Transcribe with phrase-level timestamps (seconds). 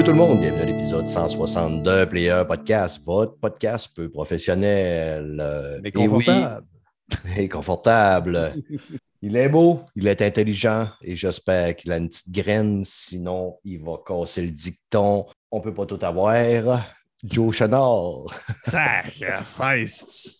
[0.00, 5.36] Salut tout le monde, bienvenue à l'épisode 162 Player Podcast, votre podcast peu professionnel.
[5.38, 6.66] euh, Mais et oui, confortable.
[7.36, 8.54] et confortable.
[9.20, 13.82] Il est beau, il est intelligent et j'espère qu'il a une petite graine, sinon il
[13.84, 15.26] va casser le dicton.
[15.50, 16.90] On peut pas tout avoir.
[17.22, 18.24] Joe Chenard.
[18.62, 20.39] Sacrifice.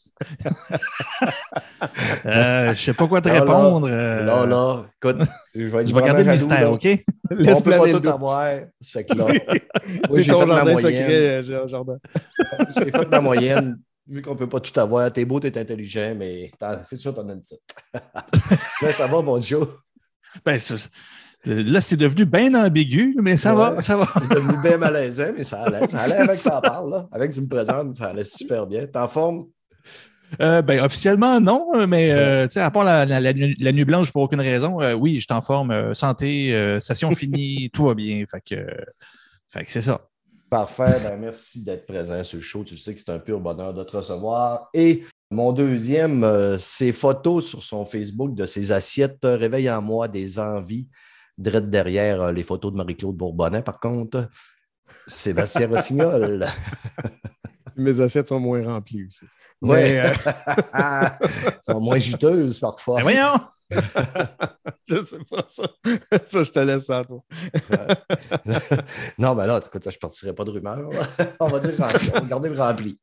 [2.27, 3.89] Euh, je sais pas quoi te Là, là, répondre.
[3.91, 6.71] euh, Là, là, écoute, je vais, Je vais garder le mystère, là.
[6.73, 6.87] OK?
[7.31, 8.53] On Laisse peut pas tout avoir.
[8.81, 9.27] Ça fait que là,
[10.11, 10.79] C'est j'ai ton jardin moyenne.
[11.01, 11.99] secret, euh, Jordan.
[12.77, 13.79] J'ai fait ma moyenne.
[14.09, 16.51] Vu qu'on ne peut pas tout avoir, t'es beau, t'es intelligent, mais
[16.83, 17.61] c'est sûr, t'en as une petite.
[18.83, 19.69] Là, ça va, mon Joe?
[20.45, 20.75] Ben, ça-
[21.45, 23.75] là, c'est devenu bien ambigu, mais ça Ouais.
[23.77, 24.07] va, ça va.
[24.13, 25.87] C'est devenu bien malaisant, mais ça allait.
[25.87, 26.91] Ça allait avec que t'en parles.
[26.91, 27.09] Là.
[27.13, 28.87] Avec que tu me présentes, ça allait super bien.
[28.87, 29.47] T'es en forme?
[30.41, 33.73] Euh, ben, officiellement, non, mais euh, tu sais, à part la, la- la nuit la
[33.73, 37.11] nuit blanche pour aucune raison, euh, oui, je suis en forme, euh, santé, euh, session
[37.15, 38.25] finie, tout va bien.
[38.31, 38.85] Fait que, euh,
[39.49, 40.07] fait que c'est ça.
[40.49, 40.99] Parfait.
[41.03, 42.65] Ben, merci d'être présent sur le show.
[42.65, 44.69] Tu sais que c'est un pur bonheur de te recevoir.
[44.75, 49.83] Et mon deuxième, euh, ses photos sur son Facebook de ses assiettes euh, réveillent en
[49.83, 50.89] moi des envies.
[51.39, 54.29] Direct derrière euh, les photos de Marie-Claude Bourbonnais, par contre,
[55.07, 56.47] Sébastien Rossignol.
[57.77, 59.25] Mes assiettes sont moins remplies aussi.
[59.63, 59.93] Ouais.
[59.93, 62.97] Mais, euh, Elles sont moins juteuses parfois.
[62.97, 63.41] Ben, voyons!
[64.89, 65.63] je sais pas ça.
[66.25, 67.23] Ça, je te laisse ça à toi.
[69.19, 70.89] non, ben là, écoute, je ne partirai pas de rumeur.
[71.39, 72.11] On va dire rempli.
[72.15, 72.99] On va garder le rempli.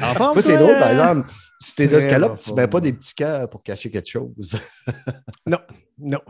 [0.00, 1.28] En forme, Moi, c'est drôle, par exemple,
[1.60, 4.58] sur tes escalopes, tu ne mets pas des petits cœurs pour cacher quelque chose.
[5.98, 6.20] Non.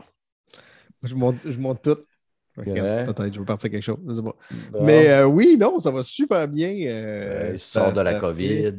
[1.03, 1.99] Je monte, je monte tout.
[2.65, 3.99] Peut-être je vais partir quelque chose.
[4.09, 4.35] Je sais pas.
[4.73, 4.85] Bon.
[4.85, 6.71] Mais euh, oui, non, ça va super bien.
[6.71, 8.73] Euh, Euh, il ça- sort de la ça COVID.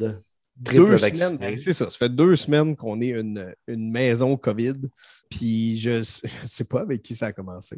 [0.58, 1.38] Deux semaines.
[1.38, 1.90] ben, C'est ça.
[1.90, 4.74] Ça fait deux semaines qu'on est une, une maison COVID.
[5.30, 6.02] Puis je ne
[6.44, 7.78] sais pas avec qui ça a commencé.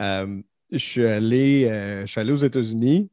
[0.00, 0.40] Euh,
[0.70, 1.66] je, suis allé,
[2.02, 3.10] je suis allé aux États-Unis.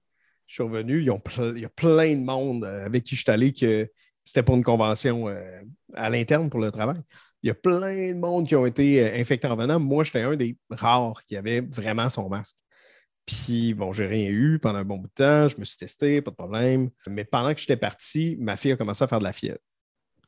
[0.47, 1.01] Je suis revenu.
[1.01, 3.89] Ils ont ple- il y a plein de monde avec qui je suis allé que
[4.31, 5.61] c'était pour une convention euh,
[5.93, 7.01] à l'interne pour le travail.
[7.43, 9.77] Il y a plein de monde qui ont été euh, infectés en venant.
[9.77, 12.55] Moi, j'étais un des rares qui avait vraiment son masque.
[13.25, 15.49] Puis, bon, j'ai rien eu pendant un bon bout de temps.
[15.49, 16.91] Je me suis testé, pas de problème.
[17.07, 19.59] Mais pendant que j'étais parti, ma fille a commencé à faire de la fièvre.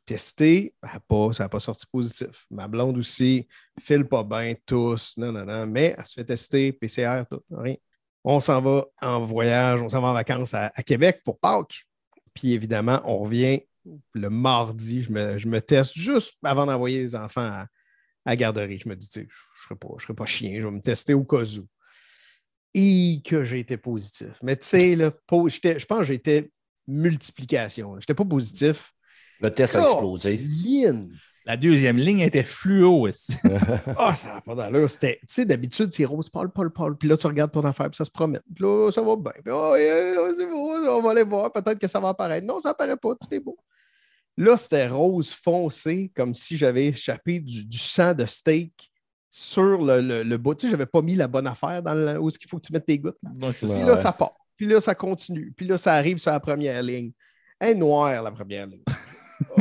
[0.05, 0.75] Testé,
[1.07, 2.45] pas, ça n'a pas sorti positif.
[2.51, 3.47] Ma blonde aussi,
[3.79, 5.65] file pas bien, tous, non, non, non.
[5.65, 7.75] Mais elle se fait tester, PCR, tout, rien.
[8.25, 11.85] On s'en va en voyage, on s'en va en vacances à, à Québec pour Pâques.
[12.33, 13.61] Puis évidemment, on revient
[14.13, 15.01] le mardi.
[15.01, 17.67] Je me, je me teste juste avant d'envoyer les enfants à, à
[18.25, 18.79] la garderie.
[18.79, 20.71] Je me dis, tu sais, je ne serai, pas- je serai pas chien, je vais
[20.71, 21.67] me tester au cas où
[22.75, 24.39] et que j'ai été positif.
[24.41, 26.51] Mais tu sais, je pense que j'étais
[26.87, 27.91] multiplication.
[27.93, 28.93] Je n'étais pas positif.
[29.39, 30.39] Le test a explosé.
[31.45, 33.07] La deuxième ligne était fluo.
[33.07, 33.33] aussi.
[33.97, 34.89] Ah, ça n'a pas d'allure.
[34.89, 36.97] C'était, tu sais, d'habitude, c'est rose, Paul, Paul, Paul.
[36.97, 38.41] Puis là, tu regardes ton affaire, puis ça se promène.
[38.55, 39.33] Puis là, ça va bien.
[39.43, 41.51] Puis, oh, yeah, c'est beau, on va aller voir.
[41.51, 42.47] Peut-être que ça va apparaître.
[42.47, 43.13] Non, ça apparaît pas.
[43.15, 43.57] Tout est beau.
[44.37, 48.73] Là, c'était rose foncé, comme si j'avais échappé du, du sang de steak
[49.29, 50.55] sur le, le, le bout.
[50.55, 52.65] Tu sais, j'avais pas mis la bonne affaire dans le, où est-ce qu'il faut que
[52.67, 53.17] tu mettes tes gouttes.
[53.21, 53.51] Bon.
[53.51, 54.33] Puis là, ça part.
[54.57, 55.53] Puis là, ça continue.
[55.55, 57.11] Puis là, ça arrive sur la première ligne.
[57.59, 58.83] Elle est noire, la première ligne.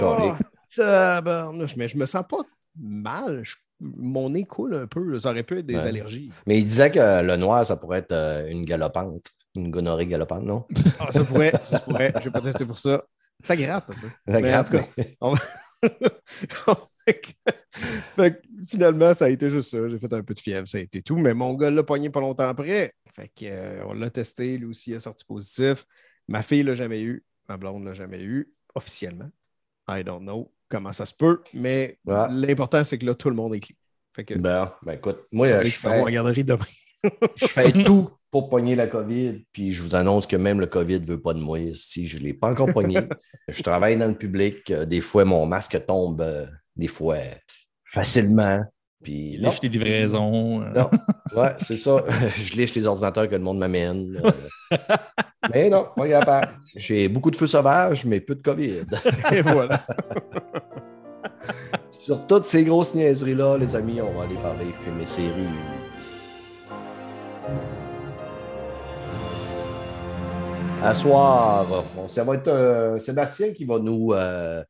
[0.01, 0.33] Oh,
[0.77, 1.77] tabarnouche.
[1.77, 2.39] mais je me sens pas
[2.79, 3.43] mal.
[3.43, 5.03] Je- mon nez coule un peu.
[5.11, 5.19] là.
[5.19, 5.81] Ça aurait pu être des Ouais.
[5.89, 6.31] allergies.
[6.47, 9.27] Mais il disait que le noir, ça pourrait être euh, une galopante.
[9.57, 10.65] Une gonorrhée galopante, non?
[11.01, 12.13] Ah, ça pourrait, ça pourrait.
[12.21, 13.03] Je vais pas tester pour ça.
[13.43, 14.09] Ça gratte un peu.
[14.29, 15.41] Ça Mais gratte, en tout cas, on va-
[17.05, 19.89] Fait que- finalement, ça a été juste ça.
[19.89, 21.17] J'ai fait un peu de fièvre, ça a été tout.
[21.17, 22.95] Mais mon gars l'a pogné pas longtemps après.
[23.15, 25.85] Fait que, euh, on l'a testé, lui aussi il a sorti positif.
[26.29, 27.25] Ma fille l'a jamais eu.
[27.49, 29.29] Ma blonde l'a jamais eu, officiellement.
[29.89, 32.27] I don't know comment ça se peut, mais Ouais.
[32.31, 33.77] l'important, c'est que là, tout le monde est clean.
[34.15, 36.65] Fait que, Ben, ben écoute, moi, on euh, je la fais, garderie demain.
[37.37, 41.01] Je fais tout pour pogner la COVID, puis je vous annonce que même le COVID
[41.01, 41.59] ne veut pas de moi.
[41.75, 42.99] Si je ne l'ai pas encore pogné,
[43.49, 44.71] je travaille dans le public.
[44.71, 46.47] euh, Des fois, mon masque tombe, euh,
[46.77, 47.17] des fois,
[47.85, 48.63] facilement.
[49.03, 50.63] Puis, Lèche tes livraisons.
[50.63, 50.73] euh.
[50.75, 50.91] Non,
[51.37, 52.05] ouais, c'est ça.
[52.37, 54.17] je lèche les ordinateurs que le monde m'amène.
[54.25, 54.77] euh.
[55.53, 56.49] mais non, pas capable.
[56.77, 58.85] J'ai beaucoup de feux sauvages, mais peu de COVID.
[59.33, 59.85] Et voilà.
[61.91, 65.47] Sur toutes ces grosses niaiseries-là, les amis, on va aller parler films et séries.
[70.83, 71.65] À soir,
[71.95, 74.65] bon, ça va être euh, Sébastien qui va nous, euh,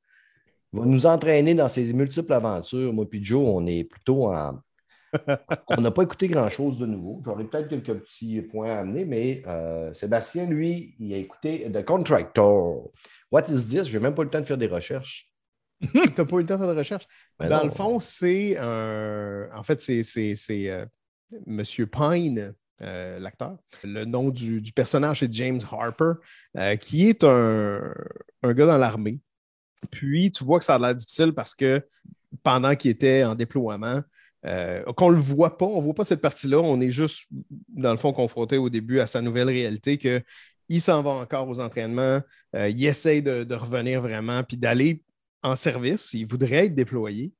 [0.70, 2.92] va nous entraîner dans ses multiples aventures.
[2.92, 4.60] Moi puis Joe, on est plutôt en.
[5.68, 7.22] on n'a pas écouté grand-chose de nouveau.
[7.24, 11.82] J'aurais peut-être quelques petits points à amener, mais euh, Sébastien, lui, il a écouté The
[11.82, 12.90] Contractor.
[13.30, 13.84] What is this?
[13.84, 15.32] Je n'ai même pas eu le temps de faire des recherches.
[15.80, 17.06] tu n'as pas eu le temps de faire des recherches?
[17.38, 17.64] Ben Dans non.
[17.64, 19.48] le fond, c'est un.
[19.54, 20.04] En fait, c'est,
[21.46, 23.56] Monsieur Pine, euh, l'acteur.
[23.84, 26.12] Le nom du, personnage, c'est James Harper,
[26.56, 27.94] euh, qui est un,
[28.42, 29.20] un gars dans l'armée.
[29.90, 31.86] Puis, tu vois que ça a l'air difficile parce que
[32.42, 34.02] pendant qu'il était en déploiement,
[34.44, 37.26] euh, qu'on ne le voit pas, on ne voit pas cette partie-là, on est juste,
[37.68, 40.22] dans le fond, confronté au début à sa nouvelle réalité que
[40.68, 42.20] il s'en va encore aux entraînements,
[42.56, 45.02] euh, il essaye de, revenir vraiment, puis d'aller
[45.42, 46.14] en service.
[46.14, 47.32] Il voudrait être déployé,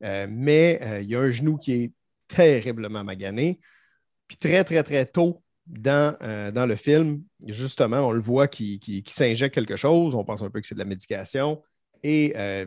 [0.00, 1.92] mais il y a un genou qui est
[2.28, 3.58] terriblement magané.
[4.28, 8.80] Puis très, très, très tôt dans, euh, dans le film, justement, on le voit qui
[9.08, 10.14] s'injecte quelque chose.
[10.14, 11.62] On pense un peu que c'est de la médication.
[12.02, 12.66] Et euh,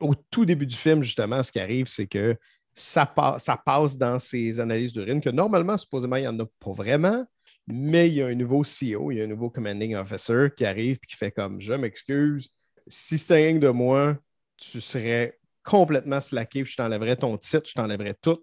[0.00, 2.36] au tout début du film, justement, ce qui arrive, c'est que
[2.74, 6.44] ça, pa- ça passe dans ses analyses d'urine, que normalement, supposément, il n'y en a
[6.60, 7.24] pas vraiment,
[7.66, 10.66] mais il y a un nouveau CEO, il y a un nouveau commanding officer qui
[10.66, 12.50] arrive et qui fait comme Je m'excuse,
[12.86, 14.18] si c'était rien de moi,
[14.58, 18.42] tu serais complètement slacké, puis je t'enlèverais ton titre, je t'enlèverais tout.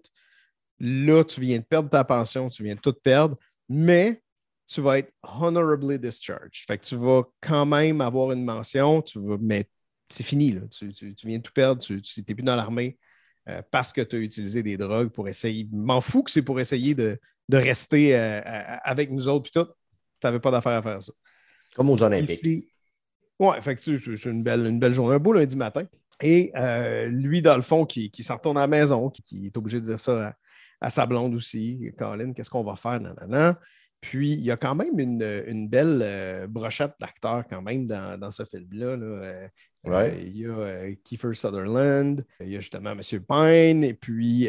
[0.80, 3.36] Là, tu viens de perdre ta pension, tu viens de tout perdre,
[3.68, 4.22] mais
[4.66, 6.64] tu vas être honorably discharged.
[6.66, 9.66] Fait que tu vas quand même avoir une mention, tu vas, mais
[10.08, 10.62] c'est fini, là.
[10.70, 12.98] Tu, tu- tu viens de tout perdre, tu n'es plus dans l'armée
[13.48, 15.68] euh, parce que tu as utilisé des drogues pour essayer.
[15.72, 17.18] M'en fous que c'est pour essayer de,
[17.48, 18.40] de rester euh,
[18.84, 19.68] avec nous autres, puis tout.
[20.20, 21.12] Tu n'avais pas d'affaire à faire ça.
[21.74, 22.68] Comme aux Olympiques.
[23.38, 25.84] Ouais, fait que c'est une belle, une belle journée, un beau lundi matin.
[26.20, 29.46] Et euh, lui, dans le fond, qui, qui s'en retourne à la maison, qui, qui
[29.46, 30.34] est obligé de dire ça
[30.82, 31.92] à, sa blonde aussi.
[31.98, 33.00] Colin, qu'est-ce qu'on va faire?
[33.00, 33.54] Non.
[34.00, 38.18] Puis, il y a quand même une, une belle euh, brochette d'acteurs quand même dans,
[38.18, 38.96] dans ce film-là.
[38.96, 39.06] là.
[39.06, 39.48] Euh,
[39.84, 40.12] Ouais.
[40.12, 43.00] euh, il y a Kiefer Sutherland, il y a justement M.
[43.00, 44.48] Pine, et puis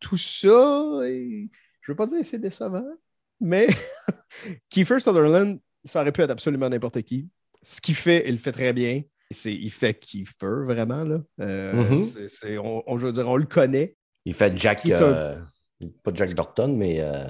[0.00, 1.48] tout ça, et-
[1.80, 2.84] je ne veux pas dire que c'est décevant,
[3.40, 3.66] mais
[4.70, 7.28] Kiefer Sutherland, ça aurait pu être absolument n'importe qui.
[7.62, 9.02] Ce qu'il fait, il le fait très bien.
[9.30, 11.04] C'est, il fait Kiefer, vraiment.
[11.04, 11.20] Là.
[11.98, 13.96] C'est- c'est- on, on- je veux dire, on le connaît.
[14.28, 14.84] Il fait Jack.
[14.84, 15.36] euh,
[16.04, 17.28] pas Jack Dorton, mais euh,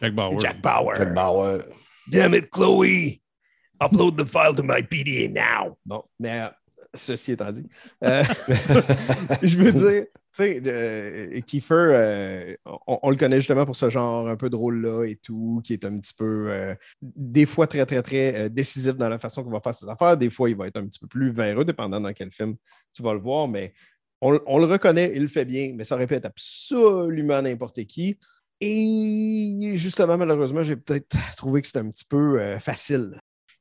[0.00, 0.40] Jack Bauer.
[0.40, 0.94] Jack Bauer.
[0.96, 1.58] Jack Bauer.
[2.08, 3.20] Damn it, Chloe!
[3.80, 5.76] Upload the file to my PDA now!
[5.84, 6.48] Bon, mais euh,
[6.94, 7.66] ceci étant dit,
[8.04, 8.22] euh,
[9.42, 12.54] je veux dire, tu sais, euh, Kiefer, euh,
[12.86, 15.84] on, on le connaît justement pour ce genre un peu drôle-là et tout, qui est
[15.84, 19.50] un petit peu, euh, des fois très, très, très euh, décisif dans la façon qu'il
[19.52, 20.16] va faire ses affaires.
[20.16, 22.54] Des fois, il va être un petit peu plus véreux, dépendant dans quel film
[22.94, 23.72] tu vas le voir, mais
[24.20, 27.84] on, on le reconnaît, il le fait bien, mais ça aurait pu être absolument n'importe
[27.84, 28.18] qui.
[28.60, 33.18] Et justement, malheureusement, j'ai peut-être trouvé que c'était un petit peu euh, facile.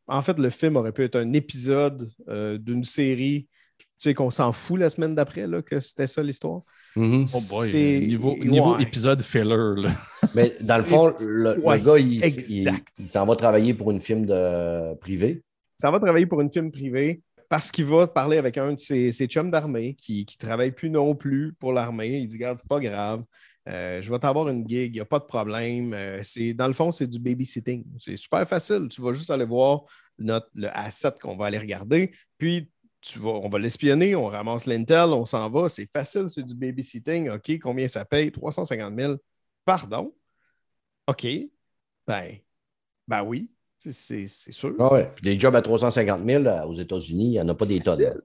[0.07, 3.47] En fait, le film aurait pu être un épisode euh, d'une série,
[3.77, 6.62] tu sais, qu'on s'en fout la semaine d'après, là, que c'était ça l'histoire.
[6.95, 7.25] Mhm.
[7.33, 8.35] Oh boy, C'est- niveau,
[8.75, 8.83] ouais.
[8.83, 9.45] épisode filler.
[9.45, 9.89] Là.
[10.35, 12.88] Mais dans le fond, le, gars, il, il- exact.
[12.97, 15.44] il s'en va travailler pour une film de privé.
[15.77, 19.12] Ça va travailler pour une film privée parce qu'il va parler avec un de ses,
[19.28, 22.19] chums d'armée qui ne travaille plus non plus pour l'armée.
[22.19, 23.24] Il dit Regarde, c'est pas grave.
[23.68, 25.94] Euh, je vais t'avoir une gig, il n'y a pas de problème.
[25.94, 26.22] Euh,
[26.54, 27.86] dans le fond, c'est du babysitting.
[27.98, 28.88] C'est super facile.
[28.89, 29.82] Tu vas juste aller voir
[30.20, 32.12] notre, le asset qu'on va aller regarder.
[32.38, 32.70] Puis,
[33.24, 35.70] on va l'espionner, on ramasse l'intel, on s'en va.
[35.70, 37.29] C'est facile, c'est du babysitting.
[37.29, 38.32] OK, combien ça paye?
[38.32, 39.15] 350 000.
[39.65, 40.13] Pardon?
[41.08, 41.27] OK.
[42.08, 42.38] Ben,
[43.08, 44.75] ben oui, c'est, sûr.
[44.79, 45.12] Ah ouais.
[45.15, 47.79] Puis des jobs à 350 000 euh, aux États-Unis, il n'y en a pas des
[47.79, 48.00] tonnes.
[48.00, 48.21] Facile.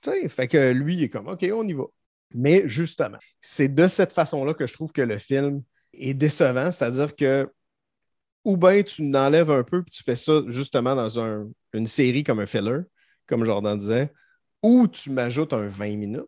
[0.00, 1.84] Tu sais, fait que lui, il est comme, OK, on y va.
[2.34, 5.62] Mais justement, c'est de cette façon-là que je trouve que le film
[5.94, 7.48] est décevant, c'est-à-dire que
[8.44, 12.24] ou bien tu l'enlèves un peu puis tu fais ça justement dans un- une série
[12.24, 12.80] comme un filler,
[13.26, 14.10] comme Jordan disait,
[14.62, 16.26] ou tu m'ajoutes un 20 minutes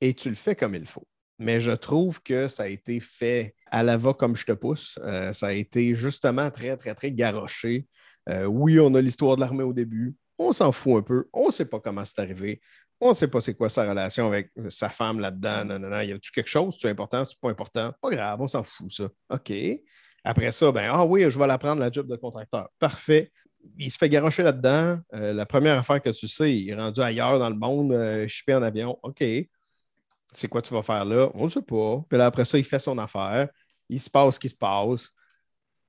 [0.00, 1.06] et tu le fais comme il faut.
[1.38, 4.98] Mais je trouve que ça a été fait à la va comme je te pousse.
[5.02, 7.86] Euh, ça a été justement très, très, très garoché.
[8.28, 10.14] Euh, oui, on a l'histoire de l'armée au début.
[10.38, 11.28] On s'en fout un peu.
[11.32, 12.60] On ne sait pas comment c'est arrivé.
[13.00, 15.64] On ne sait pas c'est quoi sa relation avec euh, sa femme là-dedans.
[15.64, 16.00] Non, non, non.
[16.00, 16.76] Y a-tu quelque chose?
[16.80, 17.24] C'est important?
[17.24, 17.92] C'est pas important?
[18.00, 19.08] Pas grave, on s'en fout, ça.
[19.30, 19.52] OK.
[20.24, 22.68] Après ça, ben, ah oui, je vais la prendre, la job de contracteur.
[22.78, 23.30] Parfait.
[23.78, 24.98] Il se fait garocher là-dedans.
[25.14, 28.54] Euh, la première affaire que tu sais, il est rendu ailleurs dans le monde, chippé
[28.54, 28.98] en avion.
[29.02, 29.22] OK.
[30.36, 31.30] C'est quoi tu vas faire là?
[31.34, 32.04] On ne sait pas.
[32.08, 33.48] Puis là, après ça, il fait son affaire.
[33.88, 35.10] Il se passe ce qui se passe.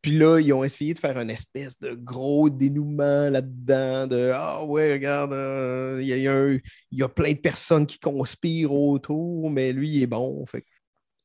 [0.01, 4.63] Puis là, ils ont essayé de faire une espèce de gros dénouement là-dedans, de Ah
[4.63, 6.53] ouais, regarde, euh, il y, a- y a un-
[6.91, 10.45] il y a plein de personnes qui conspirent autour, mais lui, il est bon.
[10.45, 10.63] Fait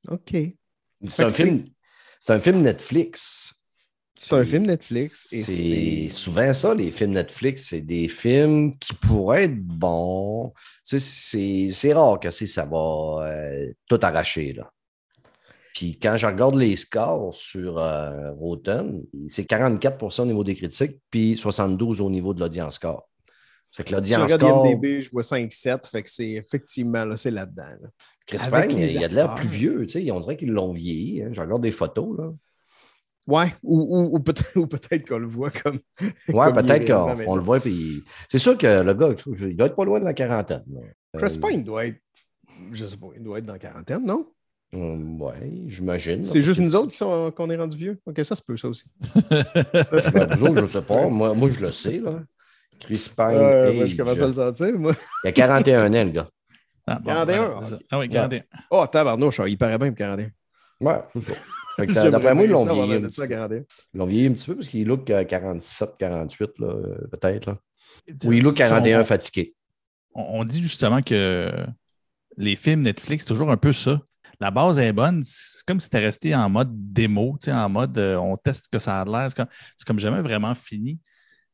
[0.08, 0.34] OK.
[1.08, 1.64] C'est un, film,
[2.28, 3.52] un film Netflix.
[4.24, 5.32] C'est un film Netflix.
[5.32, 10.52] Et C'est souvent ça, les films Netflix, c'est des films qui pourraient être bons.
[10.84, 14.52] C'est rare que ça va euh, tout arracher.
[14.52, 14.70] Là.
[15.74, 20.98] Puis quand je regarde les scores sur euh, Rotten, c'est 44% au niveau des critiques,
[21.10, 23.08] puis 72% au niveau de l'audience score.
[23.74, 27.64] Fait que l'audience score, IMDb, je vois 5-7, fait que c'est effectivement là, c'est là-dedans.
[27.82, 27.88] là.
[28.26, 28.38] Chris
[28.98, 29.86] il a de l'air plus vieux.
[29.86, 31.22] Tu sais, on dirait qu'ils l'ont vieilli.
[31.22, 31.30] hein.
[31.32, 32.18] Je regarde des photos.
[32.18, 32.30] Là.
[33.28, 35.78] Ouais, ou, ou- ou peut-être ou peut-être qu'on le voit comme.
[36.28, 36.86] Ouais, peut-être
[37.24, 37.60] qu'on le voit.
[37.60, 38.02] Puis...
[38.28, 39.10] C'est sûr que le gars,
[39.48, 40.64] il doit être pas loin de la quarantaine.
[41.16, 41.98] Chris Euh, Pine doit être.
[42.72, 44.26] Je sais pas, il doit être dans la quarantaine, non?
[44.74, 46.22] Hum, ouais, j'imagine.
[46.22, 48.00] C'est juste nous autres qui sont- qu'on est rendus vieux.
[48.06, 48.84] Ok, ça se peut, ça aussi.
[49.30, 51.06] Ben, nous autres, je ne sais pas.
[51.08, 51.98] Moi, moi, je le sais.
[51.98, 52.20] Là.
[52.80, 53.26] Chris Pine.
[53.32, 54.94] Euh, moi, je commence à le sentir, moi.
[55.24, 56.28] Il a 41 ans, le gars.
[56.86, 57.76] Ah, bon, 41, ben, c'est ça.
[57.76, 57.82] ok.
[57.90, 58.42] Ah oui, 41.
[58.70, 60.28] Oh, tabarnouche, il paraît bien pour 41.
[60.82, 61.00] Ouais,
[61.78, 63.58] J'aimerais D'après moi, ils l'ont vieilli, l'air un de ça à petit- 41.
[63.94, 67.46] ils l'ont vieilli un petit peu parce qu'il look à 47, 48, là, euh, peut-être.
[67.46, 67.58] Là.
[68.20, 69.54] Tu- Ou il look tu sais, 41 on- fatigué.
[70.14, 71.50] on, dit justement que
[72.36, 74.00] les films Netflix, c'est toujours un peu ça.
[74.40, 75.22] La base est bonne.
[75.24, 78.68] C'est comme si c'était resté en mode démo, tu sais, en mode euh, on teste
[78.70, 79.28] que ça a l'air.
[79.30, 79.46] C'est comme,
[79.78, 80.98] c'est comme jamais vraiment fini.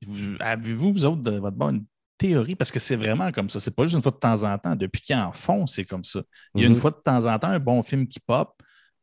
[0.06, 1.84] Vous- Avez-vous, vous autres, de votre bord, une
[2.16, 2.54] théorie?
[2.56, 3.60] Parce que c'est vraiment comme ça.
[3.60, 4.74] C'est pas juste une fois de temps en temps.
[4.74, 6.22] Depuis qu'ils en font, c'est comme ça.
[6.54, 8.54] Il y a une fois de temps en temps un bon film qui pop,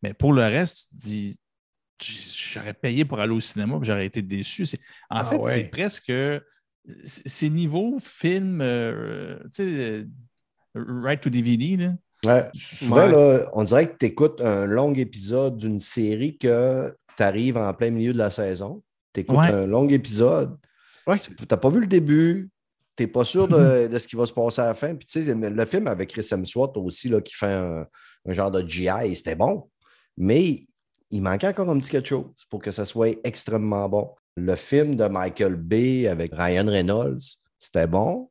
[0.07, 1.39] mais pour le reste, tu te dis
[2.01, 4.63] j'aurais payé pour aller au cinéma et j'aurais été déçu.
[5.09, 5.51] En Ah fait, ouais.
[5.51, 6.11] c'est presque.
[7.03, 10.05] C'est niveau film, euh, tu sais, euh,
[10.75, 11.77] right to DVD.
[11.77, 11.93] Là.
[12.25, 12.49] Ouais.
[12.53, 13.11] Souvent, Ouais.
[13.11, 17.73] là, on dirait que tu écoutes un long épisode d'une série que tu arrives en
[17.73, 18.83] plein milieu de la saison.
[19.13, 20.57] Tu écoutes un long épisode.
[21.07, 21.17] Ouais.
[21.17, 22.49] Tu n'as pas vu le début.
[22.97, 24.93] Tu n'es pas sûr de, de ce qui va se passer à la fin.
[24.95, 27.87] Puis, tu sais, le film avec Chris Hemsworth aussi, là, qui fait un,
[28.27, 29.69] un genre de GI, c'était bon.
[30.17, 30.61] Mais
[31.11, 34.09] il manquait encore un petit quelque chose pour que ça soit extrêmement bon.
[34.35, 37.19] Le film de Michael Bay avec Ryan Reynolds,
[37.59, 38.29] c'était bon.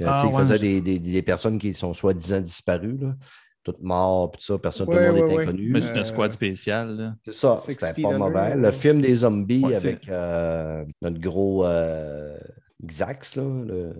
[0.00, 3.14] Euh, Ah, il ouais, faisait des, des- des personnes qui sont soi-disant disparues, là,
[3.62, 5.42] toutes mortes, puis tout ça, personne, Ouais, tout le monde ouais, est ouais.
[5.44, 5.70] inconnu.
[5.70, 6.96] Mais c'est un Euh, squad spécial.
[6.96, 7.14] là.
[7.24, 8.34] C'est ça, c'était pas mauvais.
[8.40, 8.56] ouais.
[8.56, 12.36] Le film des zombies avec euh, notre gros euh,
[12.84, 13.94] Xax, là, le,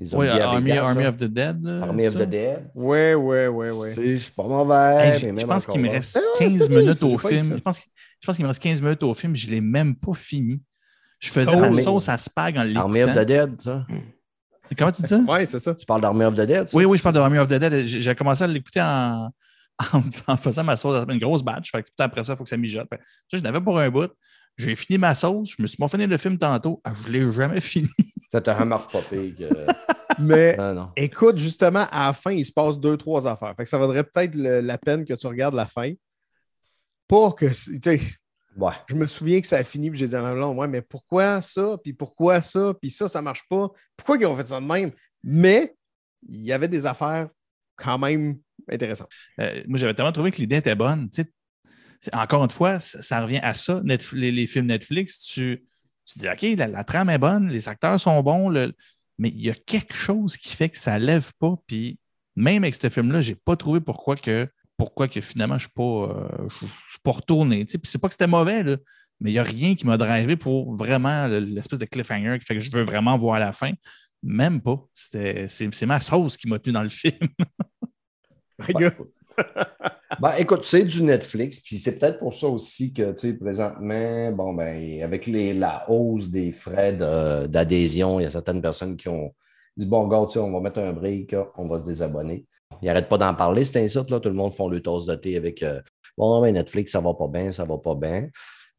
[0.00, 1.64] les Oui, Army, Vegas, Army of the Dead.
[1.64, 2.70] là, Army of the Dead.
[2.74, 3.94] Ouais, ouais, ouais, ouais.
[3.94, 4.74] C'est c'est pas mauvais.
[5.08, 7.28] Hey, je- je pense qu'il me reste Ah ouais, 15 c'était bien, minutes au pas
[7.28, 7.54] film.
[7.56, 7.80] Je pense,
[8.20, 9.36] je pense qu'il me reste 15 minutes au film.
[9.36, 10.60] Je ne l'ai même pas fini.
[11.18, 13.24] Je faisais Oh, la sauce à spag en Army of the l'écoutant.
[13.24, 13.86] Dead, ça.
[14.78, 15.18] Comment tu dis ça?
[15.18, 15.74] Ouais, c'est ça.
[15.74, 16.76] Tu parles d'Army of the Dead, ça?
[16.76, 17.86] Oui, oui, je parle de Army of the Dead.
[17.86, 19.30] J'ai commencé à l'écouter en,
[19.92, 21.70] en, en faisant ma sauce, une grosse batch.
[21.72, 22.86] Fait que, après ça, il faut que ça mijote.
[22.88, 23.00] Fait
[23.32, 24.10] je l'avais pour un bout.
[24.60, 25.54] J'ai fini ma sauce.
[25.56, 26.80] Je me suis pas fini le film tantôt.
[26.84, 27.88] Ah, je ne l'ai jamais fini.
[28.30, 30.90] Ça te remarque pas pire que- Mais Non, non.
[30.96, 33.54] écoute, justement, à la fin, il se passe deux, trois affaires.
[33.56, 35.92] Fait que ça vaudrait peut-être la peine que tu regardes la fin.
[37.08, 37.46] Pas que.
[37.46, 38.00] Tu sais,
[38.56, 38.72] Ouais.
[38.88, 40.82] je me souviens que ça a fini, puis j'ai dit à ma blonde, ouais, mais
[40.82, 43.68] pourquoi ça, puis pourquoi ça, puis ça, ça marche pas.
[43.96, 44.90] Pourquoi ils ont fait ça de même?
[45.22, 45.74] Mais
[46.28, 47.28] il y avait des affaires
[47.76, 48.38] quand même
[48.70, 49.08] intéressantes.
[49.38, 51.08] Euh, moi, j'avais tellement trouvé que l'idée était bonne.
[51.10, 51.32] Tu sais,
[52.12, 53.82] encore une fois, ça, ça revient à ça.
[54.12, 55.64] Les, les films Netflix, tu,
[56.06, 58.72] tu dis OK, la, la trame est bonne, les acteurs sont bons, le-
[59.18, 61.54] mais il y a quelque chose qui fait que ça ne lève pas.
[61.66, 61.98] Puis
[62.36, 65.68] même avec ce film-là, je n'ai pas trouvé pourquoi que, pourquoi que finalement je ne
[65.68, 67.66] suis, pas, euh, je- je suis pas retourné.
[67.66, 68.76] Tu sais, Puis c'est pas que c'était mauvais, là,
[69.20, 72.46] mais il n'y a rien qui m'a drivé pour vraiment le- l'espèce de cliffhanger qui
[72.46, 73.72] fait que je veux vraiment voir la fin.
[74.22, 74.82] Même pas.
[74.94, 77.18] C'était- C'est c'est ma sauce qui m'a tenu dans le film.
[78.58, 78.94] My God.
[80.20, 84.30] Ben, écoute, c'est du Netflix, puis c'est peut-être pour ça aussi que, tu sais, présentement,
[84.32, 86.92] bon, ben, avec les, la hausse des frais
[87.48, 89.34] d'adhésion, il y a certaines personnes qui ont
[89.78, 92.44] dit, bon, gars, tu sais, on va mettre un break, on va se désabonner.
[92.82, 95.14] Ils n'arrêtent pas d'en parler, c'est ainsi, là, tout le monde font le tasse de
[95.14, 95.80] thé avec, euh,
[96.18, 98.28] bon, ben, Netflix, ça va pas bien, ça va pas bien.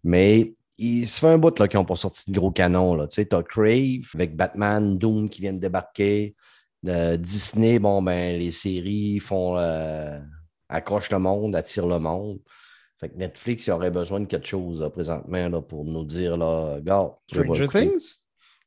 [0.03, 3.07] Mais il se fait un bout, là, qu'ils n'ont pas sorti de gros canons, là.
[3.07, 6.35] Tu sais, t'as Crave avec Batman, Doom qui viennent débarquer.
[6.83, 9.57] De Disney, bon, ben, les séries font.
[9.57, 10.19] euh,
[10.71, 12.39] accrochent le monde, attirent le monde.
[12.99, 16.37] Fait que Netflix, il aurait besoin de quelque chose là, présentement là, pour nous dire,
[16.37, 17.67] là, gars, Stranger.
[17.67, 18.15] Things?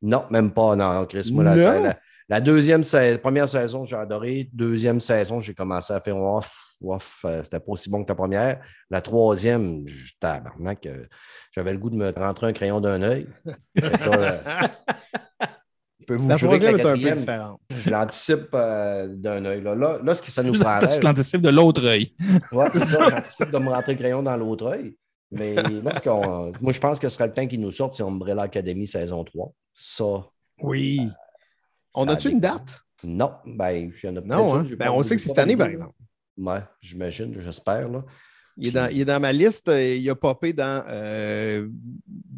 [0.02, 0.76] Non, même pas.
[0.76, 1.82] Non, Chris, moi, la, Non?
[1.84, 4.50] la- la deuxième sa- première saison, j'ai adoré.
[4.52, 7.20] Deuxième saison, j'ai commencé à faire off, off.
[7.24, 8.60] euh, C'était pas aussi bon que la première.
[8.90, 9.84] La troisième,
[10.20, 11.06] tabarnak, euh,
[11.52, 13.26] j'avais le goût de me rentrer un crayon d'un œil.
[16.08, 17.60] je peux vous La jurer que est un peu différente.
[17.70, 19.62] Je l'anticipe euh, d'un œil.
[19.62, 19.74] Là.
[19.74, 21.00] Là, là, ce que ça nous tu prendrait.
[21.02, 22.14] l'anticipes de l'autre œil.
[22.52, 24.96] Ouais, c'est ça, j'anticipe de me rentrer le crayon dans l'autre œil.
[25.30, 27.94] Mais là, ce qu'on- moi, je pense que ce serait le temps qu'ils nous sortent,
[27.94, 29.52] c'est Umbrella Academy saison 3.
[29.72, 30.04] Ça.
[30.62, 31.00] Oui.
[31.94, 32.80] On ça a-tu une date?
[33.02, 34.66] Non, ben, il y en a peut-être Non, hein?
[34.78, 35.94] Ben, on sait que c'est cette année, par exemple.
[36.36, 37.88] Ouais, j'imagine, j'espère.
[37.88, 38.04] Là.
[38.56, 39.68] Il est, dans, il est dans ma liste.
[39.68, 40.84] euh, Il a popé dans.
[40.88, 41.68] euh,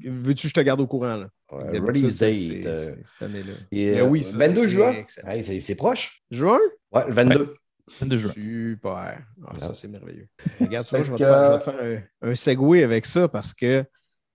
[0.04, 1.16] Veux-tu que je te garde au courant?
[1.16, 1.28] Là?
[1.52, 2.66] Ouais, release date.
[2.66, 3.52] euh, cette année-là.
[3.70, 4.92] et, Mais oui, ça, 22 c'est juin?
[5.26, 6.22] Hey, c'est- c'est proche.
[6.30, 6.58] Juin?
[6.92, 7.54] Ouais, le 22.
[8.02, 8.32] de juin.
[8.32, 9.24] Super.
[9.46, 10.28] Ah, ça, c'est merveilleux.
[10.60, 12.82] Regarde, tu vois, je vais que- te faire, je vais te faire un, un segue
[12.82, 13.84] avec ça parce que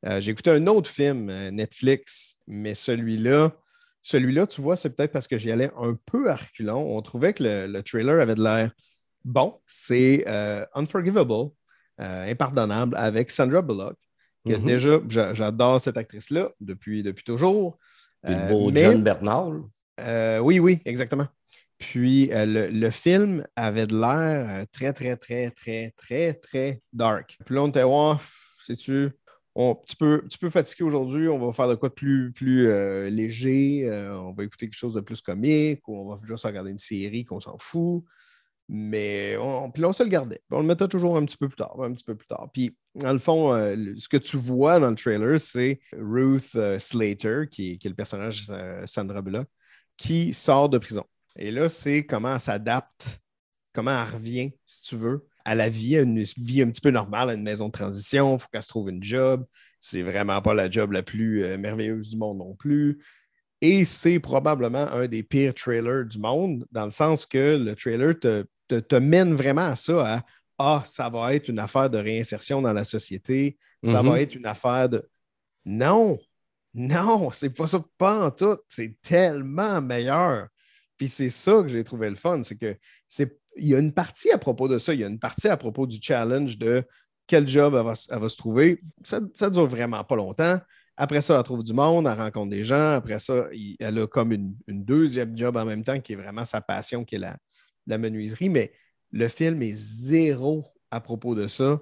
[0.06, 3.52] euh, j'ai écouté un autre film euh, Netflix, mais celui-là,
[4.02, 6.96] celui-là, tu vois, c'est peut-être parce que j'y allais un peu à reculons.
[6.98, 8.72] On trouvait que le, le trailer avait de l'air
[9.26, 9.60] bon.
[9.68, 11.52] C'est euh, Unforgivable,
[12.00, 13.98] euh, impardonnable, avec Sandra Bullock.
[14.46, 14.66] Que Mhm.
[14.66, 17.78] déjà, j'a- j'adore cette actrice-là depuis, depuis toujours.
[18.24, 19.62] Puis Euh, le beau mais- John Bernal.
[20.00, 21.28] euh, oui, oui, exactement.
[21.78, 27.38] Puis euh, le, le film avait de l'air très, très, très, très, très, très dark.
[27.46, 28.14] Puis là, on était, ouais,
[28.66, 29.10] sais-tu,
[29.56, 32.68] on, petit, peu, petit peu fatigué aujourd'hui, on va faire de quoi de plus, plus
[32.68, 36.46] euh, léger, euh, on va écouter quelque chose de plus comique, ou on va juste
[36.46, 38.04] regarder une série qu'on s'en fout.
[38.74, 40.42] Mais on, puis là, on se le gardait.
[40.50, 42.50] On le mettait toujours un petit peu plus tard, un petit peu plus tard.
[42.54, 46.80] Puis, dans le fond, euh, ce que tu vois dans le trailer, c'est Ruth euh,
[46.80, 49.50] Slater, qui, est- le personnage euh, Sandra Bullock,
[49.98, 51.04] qui sort de prison.
[51.36, 53.20] Et là, c'est comment elle s'adapte,
[53.74, 56.92] comment elle revient, si tu veux, à la vie, à une vie un petit peu
[56.92, 58.38] normale, à une maison de transition.
[58.38, 59.46] Il faut qu'elle se trouve une job.
[59.82, 63.04] C'est vraiment pas la job la plus merveilleuse du monde non plus.
[63.60, 68.18] Et c'est probablement un des pires trailers du monde, dans le sens que le trailer
[68.18, 70.22] te, te- te mène vraiment à ça, à
[70.64, 74.10] Ah, ça va être une affaire de réinsertion dans la société, ça Mhm.
[74.10, 75.10] va être une affaire de.
[75.66, 76.20] Non,
[76.76, 78.58] non, c'est pas ça, pas en tout.
[78.68, 80.48] C'est tellement meilleur.
[80.98, 83.38] Puis c'est ça que j'ai trouvé le fun, c'est que c'est.
[83.58, 85.58] Il y a une partie à propos de ça, il y a une partie à
[85.58, 86.84] propos du challenge de
[87.28, 88.82] quel job elle va, elle va se trouver.
[89.04, 90.60] Ça, ça dure vraiment pas longtemps.
[90.96, 92.92] Après ça, elle trouve du monde, elle rencontre des gens.
[92.96, 96.18] Après ça, il- elle a comme une, une deuxième job en même temps qui est
[96.18, 97.36] vraiment sa passion, qui est la,
[97.88, 98.50] la menuiserie.
[98.50, 98.74] Mais
[99.12, 101.82] le film est zéro à propos de ça.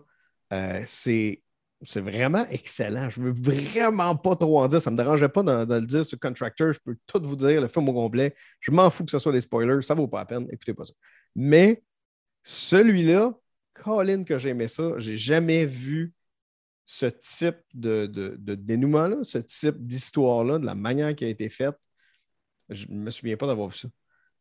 [0.53, 1.43] Euh, c'est,
[1.81, 3.09] c'est vraiment excellent.
[3.09, 4.81] Je ne veux vraiment pas trop en dire.
[4.81, 6.73] Ça ne me dérangeait pas de, de le dire sur Contractor.
[6.73, 8.35] Je peux tout vous dire, le film au complet.
[8.59, 9.81] Je m'en fous que ce soit des spoilers.
[9.81, 10.47] Ça ne vaut pas la peine.
[10.51, 10.93] Écoutez pas ça.
[11.35, 11.83] Mais
[12.43, 13.33] celui-là,
[13.73, 14.93] Colin, que j'aimais ça.
[14.97, 16.13] J'ai jamais vu
[16.83, 21.47] ce type de, de- de dénouement-là, ce type d'histoire-là, de la manière qui a été
[21.47, 21.75] faite.
[22.69, 23.87] Je ne me souviens pas d'avoir vu ça.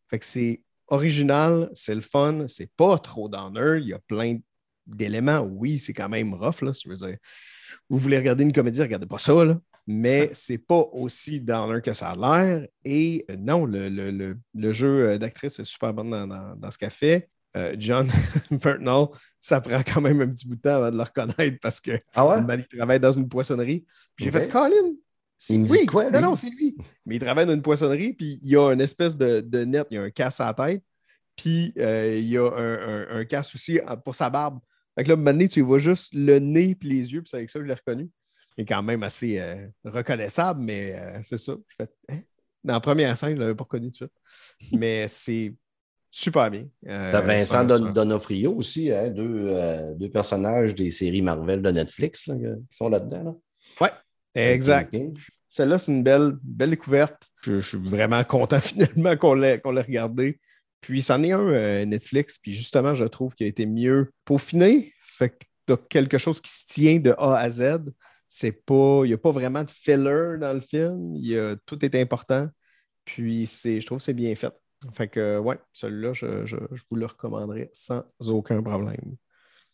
[0.09, 3.79] Fait que c'est original, c'est le fun, c'est pas trop downer.
[3.81, 4.38] Il y a plein
[4.87, 5.40] d'éléments.
[5.40, 6.72] Oui, c'est quand même rough, là.
[6.72, 7.16] Je veux dire,
[7.88, 9.59] vous voulez regarder une comédie, regardez pas ça, là.
[9.87, 12.66] Mais c'est pas aussi downer que ça a l'air.
[12.85, 16.55] Et euh, non, le, le- le- le jeu euh, d'actrice est super bon dans, dans-
[16.57, 17.29] dans ce qu'elle fait.
[17.57, 18.11] Euh, John
[18.51, 19.07] Burtnell,
[19.40, 21.98] ça prend quand même un petit bout de temps avant de le reconnaître parce que
[22.14, 22.57] Ah ouais?
[22.70, 23.87] il travaille dans une poissonnerie.
[24.14, 24.92] Puis J'ai fait Colin.
[25.51, 26.22] Il me dit Oui, quoi, non, lui?
[26.22, 26.77] non, c'est lui.
[27.07, 29.87] Mais il travaille dans une poissonnerie, puis il y a une espèce de, de net,
[29.90, 30.85] il y a un casse à la tête,
[31.37, 34.59] puis euh, il y a un, un- un casse aussi en- pour sa barbe.
[34.96, 37.51] Fait que là, maintenant, tu vois juste le nez puis les yeux, puis c'est avec
[37.51, 38.11] ça que je l'ai reconnu.
[38.57, 41.55] Il est quand même assez euh, reconnaissable, mais euh, c'est ça.
[41.68, 42.20] Je fais, hein?
[42.64, 44.11] Dans la première scène, je ne l'avais pas reconnu tout de
[44.59, 44.72] suite.
[44.72, 45.55] Mais c'est
[46.11, 46.66] super bien.
[46.88, 51.70] Euh, T'as Vincent Don- Donofrio aussi, hein, deux, euh, deux personnages des séries Marvel de
[51.70, 53.22] Netflix là, qui sont là-dedans.
[53.22, 53.35] là.
[54.38, 54.94] Exact.
[55.48, 57.29] Celle-là, c'est une belle, belle découverte.
[57.42, 60.40] Je, je suis vraiment content finalement qu'on l'ait l'ait regardé.
[60.81, 64.92] Puis, c'en est un euh, Netflix, puis justement, je trouve qu'il a été mieux peaufiné.
[65.01, 67.81] Fait que tu as quelque chose qui se tient de A à Z.
[68.29, 71.16] C'est pas, il n'y a pas vraiment de filler dans le film.
[71.16, 72.48] Il y a- tout est important.
[73.05, 74.53] Puis, c'est, je trouve que c'est bien fait.
[74.94, 79.16] Fait que, ouais, celui-là, je, je- je vous le recommanderais sans aucun problème.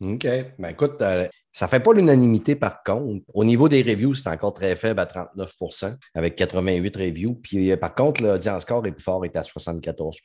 [0.00, 0.26] OK.
[0.58, 3.24] Ben écoute, euh, ça ne fait pas l'unanimité par contre.
[3.32, 7.34] Au niveau des reviews, c'est encore très faible à 39% avec 88 reviews.
[7.42, 10.16] Puis euh, par contre, l'audience score est plus fort, est à 74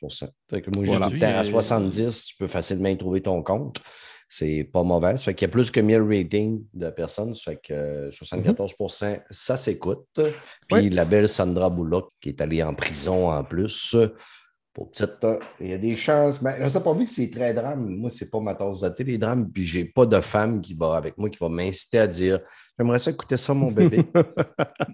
[0.50, 1.08] Fait que moi, j'ai Voilà.
[1.08, 3.80] dit, à Euh, 70, tu peux facilement y trouver ton compte.
[4.32, 5.18] C'est pas mauvais.
[5.18, 7.34] Ça fait qu'il y a plus que 1000 ratings de personnes.
[7.34, 10.06] Ça fait que euh, 74% ça s'écoute.
[10.14, 10.24] Puis
[10.70, 10.88] Ouais.
[10.90, 13.96] la belle Sandra Bullock qui est allée en prison en plus.
[14.72, 16.40] Pour petite, euh, il y a des chances.
[16.42, 17.88] Mais je ne sais pas vu que c'est très drame.
[17.96, 19.50] Moi, c'est pas ma tasse de thé, les drames.
[19.50, 22.40] Puis j'ai pas de femme qui va avec moi qui va m'inciter à dire
[22.78, 24.04] J'aimerais ça écouter ça, mon bébé.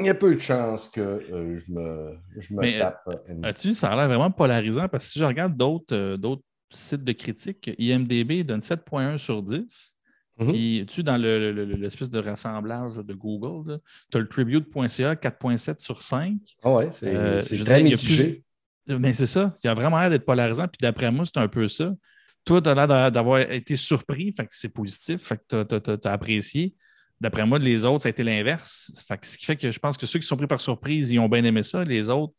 [0.00, 3.02] Il y a peu de chances que euh, je me, je me Mais, euh, tape.
[3.28, 6.42] une- As-tu, ça a l'air vraiment polarisant parce que si je regarde d'autres euh, d'autres
[6.70, 9.97] sites de critiques, IMDB donne 7.1 sur 10.
[10.38, 10.52] Mhm.
[10.52, 15.16] Puis, tu dans le- le- le- l'espèce de rassemblage de Google, tu as le tribute.ca
[15.16, 16.36] 4.7 sur 5.
[16.62, 18.44] Ah ouais, c'est Euh, très mitigé.
[18.86, 19.54] Mais c'est ça.
[19.62, 20.66] Il y a vraiment l'air d'être polarisant.
[20.68, 21.92] Puis d'après moi, c'est un peu ça.
[22.44, 26.08] Toi, tu as l'air d'a- d'avoir été surpris, fait que c'est positif, fait que tu
[26.08, 26.74] as, apprécié.
[27.20, 28.92] D'après moi, les autres, ça a été l'inverse.
[29.06, 31.10] Fait que ce qui fait que je pense que ceux qui sont pris par surprise,
[31.10, 31.82] ils ont bien aimé ça.
[31.84, 32.32] Les autres,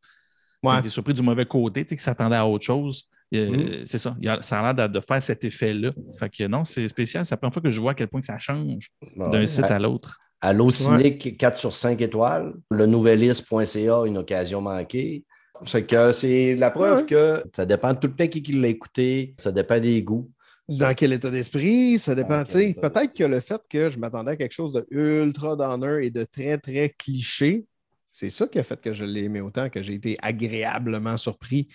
[0.63, 0.73] Ouais.
[0.73, 3.07] ont été surpris du mauvais côté, tu sais, qui s'attendaient à autre chose.
[3.33, 4.15] Euh, C'est ça.
[4.19, 5.91] Il y a- ça a l'air de, de faire cet effet-là.
[6.17, 7.25] Fait que non, c'est spécial.
[7.25, 9.65] C'est la première fois que je vois à quel point que ça change d'un site
[9.65, 10.17] à l'autre.
[10.41, 12.53] Allo Cynique, 4 sur 5 étoiles.
[12.71, 15.23] Le nouveliste.ca, une occasion manquée.
[15.65, 17.05] C'est que c'est la preuve Ouais.
[17.05, 20.31] que ça dépend tout le temps qui, qui l'a écouté, ça dépend des goûts.
[20.69, 22.43] Dans quel état d'esprit, ça dépend.
[22.45, 26.05] Tu sais, Peut-être que le fait que je m'attendais à quelque chose de ultra downer
[26.05, 27.65] et de très, très cliché,
[28.11, 31.67] c'est ça qui a fait que je l'ai aimé autant, que j'ai été agréablement surpris.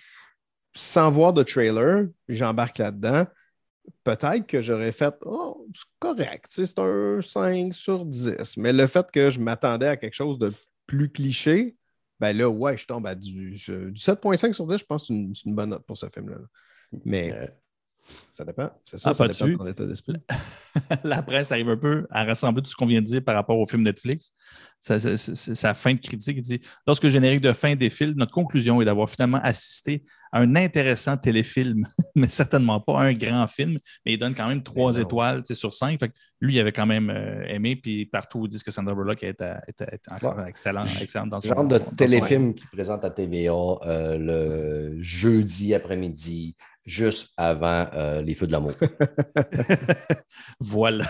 [0.75, 3.25] Sans voir de trailer, j'embarque là-dedans.
[4.03, 8.57] Peut-être que j'aurais fait Oh, c'est correct, tu sais, c'est un 5 sur 10.
[8.57, 10.51] Mais le fait que je m'attendais à quelque chose de
[10.87, 11.75] plus cliché,
[12.19, 15.13] ben là, ouais, je tombe à du, du 7,5 sur 10, je pense que c'est
[15.13, 16.37] une, c'est une bonne note pour ce film-là.
[17.05, 17.47] Mais Euh,
[18.31, 18.69] ça dépend.
[18.85, 20.15] C'est ça, Ah, ça pas dépend de ton état d'esprit.
[21.03, 23.57] la presse arrive un peu à rassembler tout ce qu'on vient de dire par rapport
[23.57, 24.31] au film Netflix.
[24.81, 26.37] Sa fin de critique.
[26.37, 30.41] Il dit Lorsque le générique de fin défile, notre conclusion est d'avoir finalement assisté à
[30.41, 33.77] un intéressant téléfilm, mais certainement pas un grand film.
[34.05, 35.99] Mais il donne quand même trois étoiles sur cinq.
[35.99, 37.75] Fait que lui, il avait quand même euh, aimé.
[37.75, 41.65] Puis partout, ils disent que Sandra Bullock était- était encore excellent, excellente dans son genre
[41.65, 46.55] de dans téléfilm qui présente à TVA euh, le jeudi après-midi,
[46.85, 48.73] juste avant euh, Les Feux de l'amour.
[50.59, 51.05] Voilà.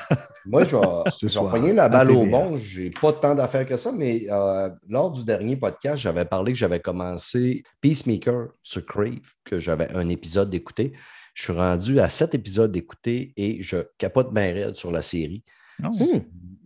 [0.45, 2.57] Moi, je vais, pogner la balle au bon.
[2.57, 6.57] J'ai pas tant d'affaires que ça, mais euh, lors du dernier podcast, j'avais parlé que
[6.57, 10.93] j'avais commencé Peacemaker sur Crave, que j'avais un épisode d'écouter.
[11.33, 15.43] Je suis rendu à sept épisodes d'écouter et je capote bien raide sur la série.
[15.79, 15.91] Non.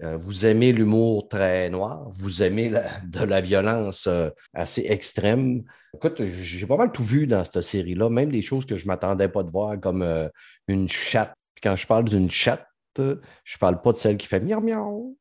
[0.01, 5.63] Euh, vous aimez l'humour très noir, vous aimez la- de la violence euh, assez extrême.
[5.93, 8.87] Écoute, j'ai pas mal tout vu dans cette série-là, même des choses que je ne
[8.87, 10.29] m'attendais pas de voir, comme euh,
[10.67, 11.33] une chatte.
[11.55, 12.65] Puis Quand je parle d'une chatte,
[12.97, 15.17] je ne parle pas de celle qui fait miaou miaou,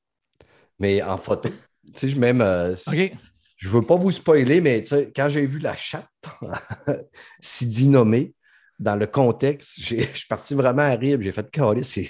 [0.78, 1.48] mais en photo.
[1.48, 3.12] Tu sais, je- même, euh, OK.
[3.56, 4.82] je ne veux pas vous spoiler, mais
[5.14, 6.08] quand j'ai vu la chatte,
[7.40, 8.34] Sidi nommée,
[8.78, 11.18] dans le contexte, je suis parti vraiment à rire.
[11.20, 12.08] J'ai fait caler, c'est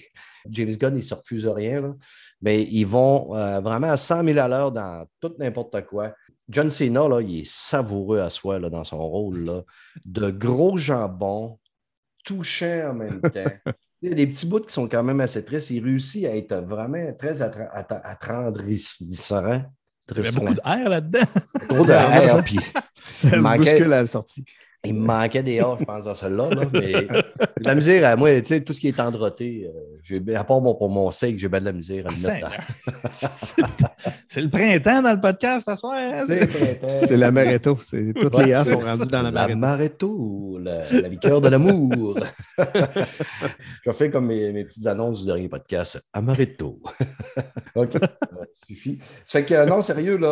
[0.50, 1.80] James Gunn, il ne se refuse rien.
[1.80, 1.94] là.
[2.40, 6.14] Mais ils vont euh, vraiment à 100 000 à l'heure dans tout n'importe quoi.
[6.48, 9.44] John Cena, là, il est savoureux à soi là, dans son rôle.
[9.44, 9.62] Là.
[10.04, 11.58] De gros jambons,
[12.24, 13.72] touchant en même temps.
[14.00, 15.70] Il y a des petits bouts qui sont quand même assez tristes.
[15.70, 19.04] Il réussit à être vraiment très attendrissant.
[20.10, 21.26] Il y avait beaucoup d'air là-dedans.
[21.68, 22.60] Trop de air, puis
[23.12, 24.44] Ça se bouscule à la sortie.
[24.88, 26.50] Il me manquait des A, je pense, dans celle-là.
[26.50, 29.70] là, mais de la misère, à moi, tu sais, tout ce qui est tendroté,
[30.10, 32.50] euh, à part mon, pour mon steak, j'ai bien de la misère à mettre Seigneur.
[34.28, 35.94] C'est- le printemps dans le podcast ce soir.
[35.96, 36.24] hein?
[37.06, 37.76] C'est l'amaretto.
[37.82, 39.58] C'est- Toutes Ouais, les A sont rendues dans La l'amaretto.
[39.58, 42.18] Amaretto, la, la liqueur de l'amour.
[43.84, 46.00] je fais comme mes, mes petites annonces du dernier podcast.
[46.12, 46.80] Amaretto.
[47.74, 48.08] OK, ça
[48.66, 48.98] suffit.
[49.24, 50.28] Ça fait que, non, sérieux, là,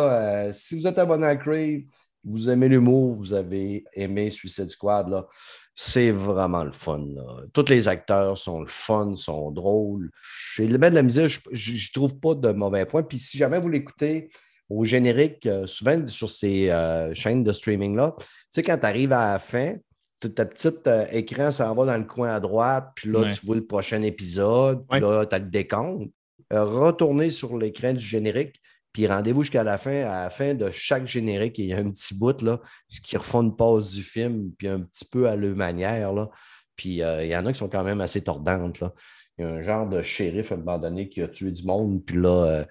[0.47, 1.81] euh, si vous êtes abonné à Crave,
[2.27, 5.25] vous aimez l'humour, vous avez aimé Suicide Squad, là,
[5.73, 7.05] c'est vraiment le fun.
[7.15, 7.23] là.
[7.53, 10.09] Tous les acteurs sont le fun, sont drôles.
[10.55, 13.03] J'ai le de la misère, je ne trouve pas de mauvais points.
[13.03, 14.29] Puis si jamais vous l'écoutez
[14.69, 19.13] au générique, euh, souvent sur ces euh, chaînes de streaming-là, tu sais, quand tu arrives
[19.13, 19.75] à la fin,
[20.19, 23.29] ta petite euh, écran s'en va dans le coin à droite, puis là, Ouais.
[23.31, 26.11] tu vois le prochain épisode, puis là, tu as le décompte.
[26.53, 28.59] Euh, retournez sur l'écran du générique,
[28.97, 30.07] puis rendez-vous jusqu'à la fin.
[30.07, 32.59] À la fin de chaque générique, il y a un petit bout là,
[33.03, 36.11] qui refont une pause du film, puis un petit peu à leur manière.
[36.13, 36.31] Là.
[36.75, 38.79] Puis euh, il y en a qui sont quand même assez tordantes.
[38.79, 38.91] Là.
[39.37, 41.63] Il y a un genre de shérif à un moment donné qui a tué du
[41.63, 42.65] monde, puis là, euh,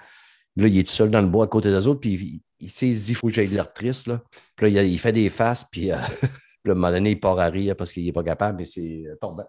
[0.56, 2.70] là il est tout seul dans le bois à côté des autres, puis il, il,
[2.72, 4.08] sait, il faut que j'aille l'air triste.
[4.08, 4.20] Là.
[4.56, 5.96] Puis là, il, fait des faces, puis euh,
[6.66, 9.04] à un moment donné, il part à rire parce qu'il n'est pas capable, mais c'est
[9.06, 9.48] euh, tordant.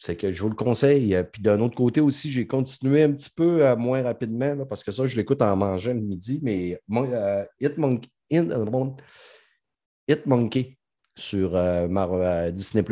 [0.00, 1.12] C'est que je vous le conseille.
[1.16, 4.64] Euh, Puis d'un autre côté aussi, j'ai continué un petit peu euh, moins rapidement, là,
[4.64, 7.44] parce que ça, je l'écoute en mangeant le midi, mais euh,
[7.76, 8.64] Monkey, In- euh,
[10.24, 10.78] Monkey
[11.16, 12.84] sur euh, euh, Disney+,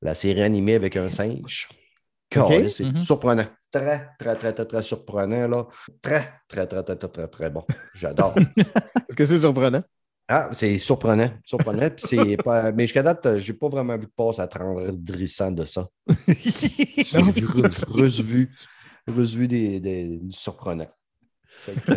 [0.00, 1.68] la série animée avec un singe.
[2.68, 2.96] C'est Mhm.
[3.04, 3.46] surprenant.
[3.72, 5.48] Très, très, très, très, très surprenant.
[5.48, 5.66] Là.
[6.00, 7.64] Très, très, très, très, très, très, très bon.
[7.94, 8.34] J'adore.
[9.08, 9.82] Est-ce que c'est surprenant?
[10.34, 11.28] Ah, c'est surprenant.
[11.44, 11.88] Surprenant.
[12.44, 12.72] Pas...
[12.72, 15.86] Mais jusqu'à date, je n'ai pas vraiment vu de passe attendrissant de ça.
[16.08, 18.48] J'ai vu, re- revu,
[19.06, 20.86] revu des, des, du surprenant.
[21.44, 21.92] Fait que,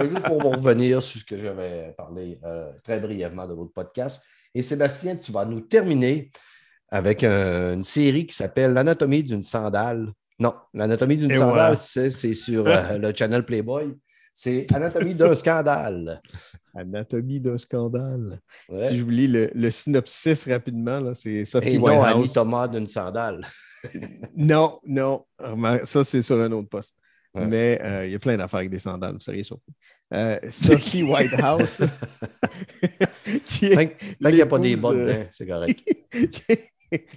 [0.00, 3.72] euh, juste pour vous revenir sur ce que j'avais parlé euh, très brièvement de votre
[3.74, 4.24] podcast.
[4.54, 6.30] Et Sébastien, tu vas nous terminer
[6.88, 10.10] avec un- une série qui s'appelle L'anatomie d'une sandale.
[10.38, 13.92] Non, l'anatomie d'une sandale, c'est sur euh, le channel Playboy.
[14.32, 16.22] C'est Anatomie d'un scandale.
[16.74, 18.40] Anatomie d'un scandale.
[18.68, 18.88] Ouais.
[18.88, 22.32] Si je vous lis le, le synopsis rapidement, c'est Sophie Et non Annie Whitehouse.
[22.32, 23.46] Thomas d'une sandale.
[24.36, 25.26] Non, non.
[25.82, 26.94] Ça, c'est sur un autre poste.
[27.34, 27.46] Ouais.
[27.46, 29.72] Mais euh, il y a plein d'affaires avec des sandales, vous seriez surpris.
[30.12, 31.80] Euh, Sophie Whitehouse.
[33.44, 33.74] qui est
[34.20, 35.82] Tant qu'il n'y a pas des bottes euh, dedans, c'est correct.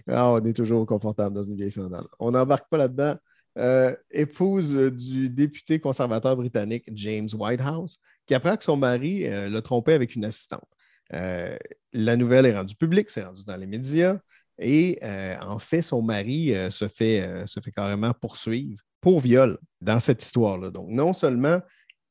[0.10, 2.06] ah, on est toujours confortable dans une vieille sandale.
[2.20, 3.16] On n'embarque pas là-dedans.
[3.58, 9.48] Euh, épouse euh, du député conservateur britannique James Whitehouse, qui apprend que son mari euh,
[9.48, 10.68] l'a trompé avec une assistante.
[11.12, 14.18] La nouvelle est rendue publique, c'est rendu dans les médias,
[14.58, 15.00] et
[15.40, 20.72] en fait, son mari se, fait, se fait carrément poursuivre pour viol dans cette histoire-là.
[20.72, 21.62] Donc, non seulement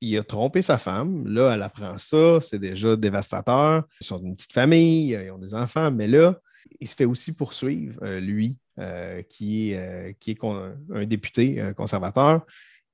[0.00, 3.82] il a trompé sa femme, là, elle apprend ça, c'est déjà dévastateur.
[4.00, 6.38] Ils sont une petite famille, ils ont des enfants, mais là,
[6.78, 8.56] il se fait aussi poursuivre, lui,
[9.28, 12.44] qui est, euh, qui est con- un député euh, conservateur,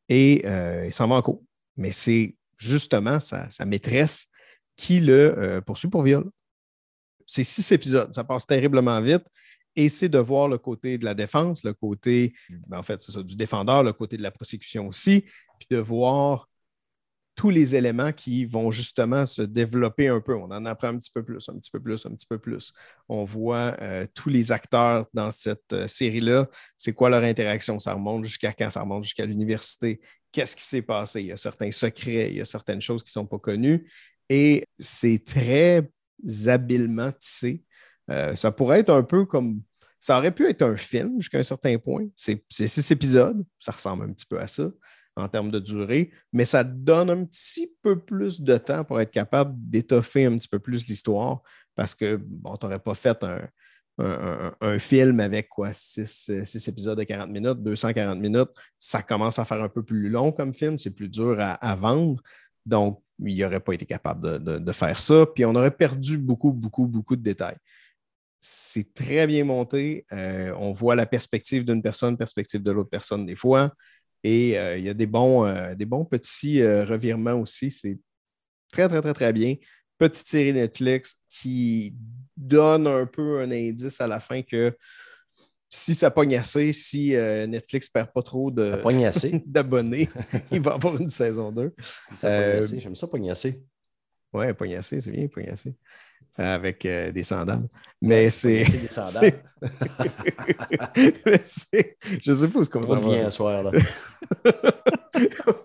[0.08, 1.42] et euh, il s'en va en cours.
[1.76, 4.28] Mais c'est justement sa, sa maîtresse
[4.76, 6.30] qui le euh, poursuit pour viol.
[7.26, 9.24] C'est six épisodes, ça passe terriblement vite.
[9.76, 12.34] Et c'est de voir le côté de la défense, le côté,
[12.66, 15.24] ben, en fait, c'est ça, du défendeur, le côté de la prosécution aussi,
[15.60, 16.48] puis de voir
[17.40, 20.34] tous les éléments qui vont justement se développer un peu.
[20.34, 22.74] On en apprend un petit peu plus, un petit peu plus, un petit peu plus.
[23.08, 26.50] On voit euh, tous les acteurs dans cette euh, série-là.
[26.76, 27.78] C'est quoi leur interaction?
[27.78, 28.68] Ça remonte jusqu'à quand?
[28.68, 30.02] Ça remonte jusqu'à l'université.
[30.30, 31.22] Qu'est-ce qui s'est passé?
[31.22, 33.90] Il y a certains secrets, il y a certaines choses qui ne sont pas connues.
[34.28, 35.90] Et c'est très
[36.46, 37.64] habilement tissé.
[38.10, 39.62] Euh, ça pourrait être un peu comme.
[39.98, 42.04] Ça aurait pu être un film jusqu'à un certain point.
[42.14, 43.42] C'est six épisodes.
[43.58, 44.70] Ça ressemble un petit peu à ça
[45.20, 49.10] en termes de durée, mais ça donne un petit peu plus de temps pour être
[49.10, 51.42] capable d'étoffer un petit peu plus l'histoire
[51.74, 56.98] parce que, bon, tu n'aurais pas fait un, film avec quoi, six, euh, six épisodes
[56.98, 58.48] de 40 minutes, 240 minutes.
[58.78, 62.22] Ça commence à faire un peu plus long comme film, c'est plus dur à, vendre.
[62.64, 65.26] Donc, il n'aurait pas été capable de faire ça.
[65.26, 67.58] Puis on aurait perdu beaucoup, beaucoup, beaucoup de détails.
[68.40, 70.06] C'est très bien monté.
[70.12, 73.74] Euh, on voit la perspective d'une personne, perspective de l'autre personne des fois.
[74.22, 77.70] Et euh, il y a des bons, euh, des bons petits euh, revirements aussi.
[77.70, 77.98] C'est
[78.70, 79.54] très, très, très, très bien.
[79.98, 81.94] Petite série Netflix qui
[82.36, 84.76] donne un peu un indice à la fin que
[85.68, 88.50] si ça pogne assez, si Netflix ne perd pas trop
[89.46, 90.08] d'abonnés,
[90.50, 91.74] il va avoir une saison 2.
[92.12, 92.80] Ça pogne Euh, assez.
[92.80, 93.62] J'aime ça pognasser.
[94.32, 95.74] Ouais, pognacé, c'est bien, pognacé.
[96.36, 97.68] Avec des sandales.
[98.00, 98.64] Mais c'est.
[98.64, 99.42] Pognasser des sandales.
[101.44, 102.96] C'est- Je sais pas où On ça va.
[102.96, 103.62] revient un soir.
[103.64, 103.72] Là.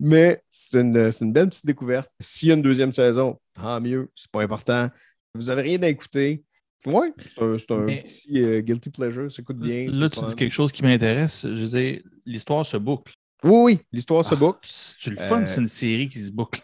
[0.00, 2.10] Mais c'est une, c'est une belle petite découverte.
[2.20, 4.88] S'il y a une deuxième saison, tant mieux, c'est pas important.
[5.34, 6.42] Vous n'avez rien à écouter.
[6.86, 9.86] Oui, c'est un, c'est un Mais- petit euh, guilty pleasure, ça coûte bien.
[9.90, 10.26] Là, c'est tu fun.
[10.26, 11.42] dis quelque chose qui m'intéresse.
[11.46, 13.12] Je disais, l'histoire se boucle.
[13.44, 14.60] Oui, oui, l'histoire se Ah, boucle.
[14.62, 16.60] C'est-tu le fun, Euh, c'est une série qui se boucle?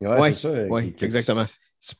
[0.00, 0.66] Ouais, Ouais, c'est ça.
[0.66, 1.44] ouais, qui- qui- exactement.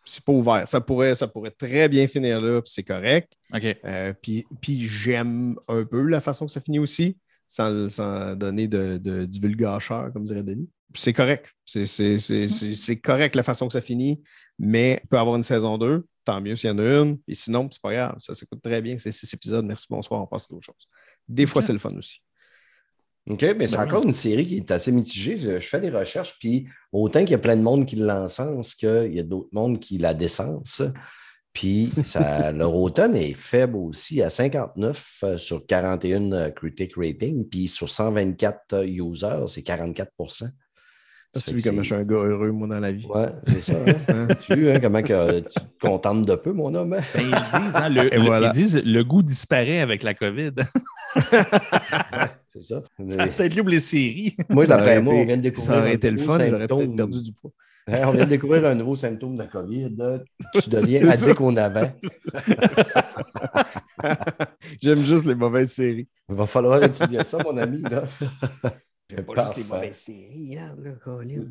[0.04, 0.68] C'est pas ouvert.
[0.68, 3.32] Ça pourrait, ça pourrait très bien finir là, puis c'est correct.
[3.52, 3.76] OK.
[3.84, 7.18] Euh, puis puis j'aime un peu la façon que ça finit aussi,
[7.48, 10.68] sans, sans donner de, de divulgacheur, comme dirait Denis.
[10.94, 11.52] C'est correct.
[11.64, 14.22] C'est- C'est correct la façon que ça finit,
[14.58, 17.18] mais il peut avoir une saison 2, tant mieux s'il y en a une.
[17.26, 18.14] Et sinon, c'est pas grave.
[18.18, 18.96] Ça s'écoute très bien.
[18.98, 19.64] C'est six épisodes.
[19.64, 20.86] Merci, bonsoir, on passe à d'autres choses.
[21.26, 22.20] Des fois, c'est le fun aussi.
[23.30, 25.38] OK, mais c'est Ben encore une série qui est assez mitigée.
[25.38, 28.74] Je, je fais des recherches, puis autant qu'il y a plein de monde qui l'encensent
[28.74, 30.82] qu'il y a d'autres mondes qui la décensent.
[31.52, 37.48] Puis ça, leur automne est faible aussi à 59 euh, sur 41 euh, critic rating,
[37.48, 40.46] puis sur 124 euh, users, c'est 44 Ça
[41.36, 43.06] As-tu fait vu comment je suis un gars heureux, moi, dans la vie?
[43.06, 43.74] Ouais, c'est ça.
[44.08, 44.28] hein?
[44.40, 46.94] tu as vu hein, comment que, tu te contentes de peu, mon homme?
[46.94, 47.00] hein?
[47.14, 48.48] Ben, ils disent, hein, le, Et le- voilà.
[48.48, 50.52] ils disent le goût disparaît avec la COVID.
[52.52, 52.82] C'est ça.
[53.06, 54.36] Ça a peut-être pour les séries.
[54.50, 55.72] Moi, d'après moi, on vient de découvrir.
[55.72, 56.96] Ça aurait un été le nouveau fun, j'aurais peut-être symptôme.
[56.96, 57.50] perdu du poids.
[57.88, 59.96] Hein, on vient de découvrir un nouveau symptôme de la COVID.
[60.62, 61.96] Tu deviens addict au navet.
[64.80, 66.06] J'aime juste les mauvaises séries.
[66.28, 67.82] Il va falloir étudier ça, mon ami.
[67.82, 68.04] Là.
[69.34, 69.92] Parfait.
[69.94, 71.44] séries, hein, là, Colin.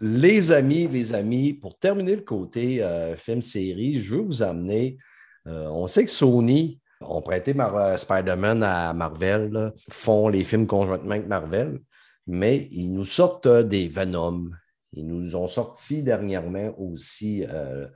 [0.00, 4.98] Les amis, les amis, pour terminer le côté euh, film-série, je veux vous amener.
[5.48, 11.12] euh, on sait que Sony ont prêté euh, Spider-Man à Marvel, font les films conjointement
[11.12, 11.80] avec Marvel,
[12.26, 14.50] mais ils nous sortent euh, des Venom.
[14.92, 17.86] Ils nous ont sorti dernièrement aussi euh,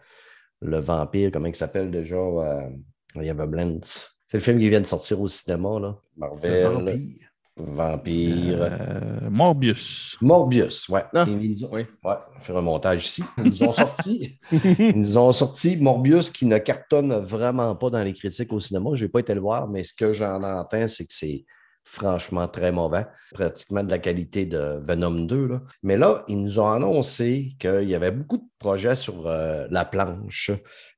[0.60, 2.16] le vampire, comment il s'appelle déjà?
[2.16, 2.68] euh,
[3.16, 3.80] il y avait Blends.
[3.82, 5.98] C'est le film qui vient de sortir au cinéma, là.
[6.16, 6.66] Marvel.
[6.66, 7.29] Vampire.
[7.68, 10.16] Euh, Morbius.
[10.20, 11.05] Morbius, ouais.
[11.14, 11.83] Ah, Ils ont- oui.
[12.05, 13.23] ouais, on faire un montage ici.
[13.38, 18.03] Ils nous ont sorti, ils nous ont sorti Morbius qui ne cartonne vraiment pas dans
[18.03, 18.90] les critiques au cinéma.
[18.94, 21.44] Je n'ai pas été le voir, mais ce que j'en entends, c'est que c'est
[21.84, 25.46] franchement très mauvais, pratiquement de la qualité de Venom 2.
[25.46, 25.62] là.
[25.82, 29.84] Mais là, ils nous ont annoncé qu'il y avait beaucoup de projets sur euh, la
[29.84, 30.50] planche,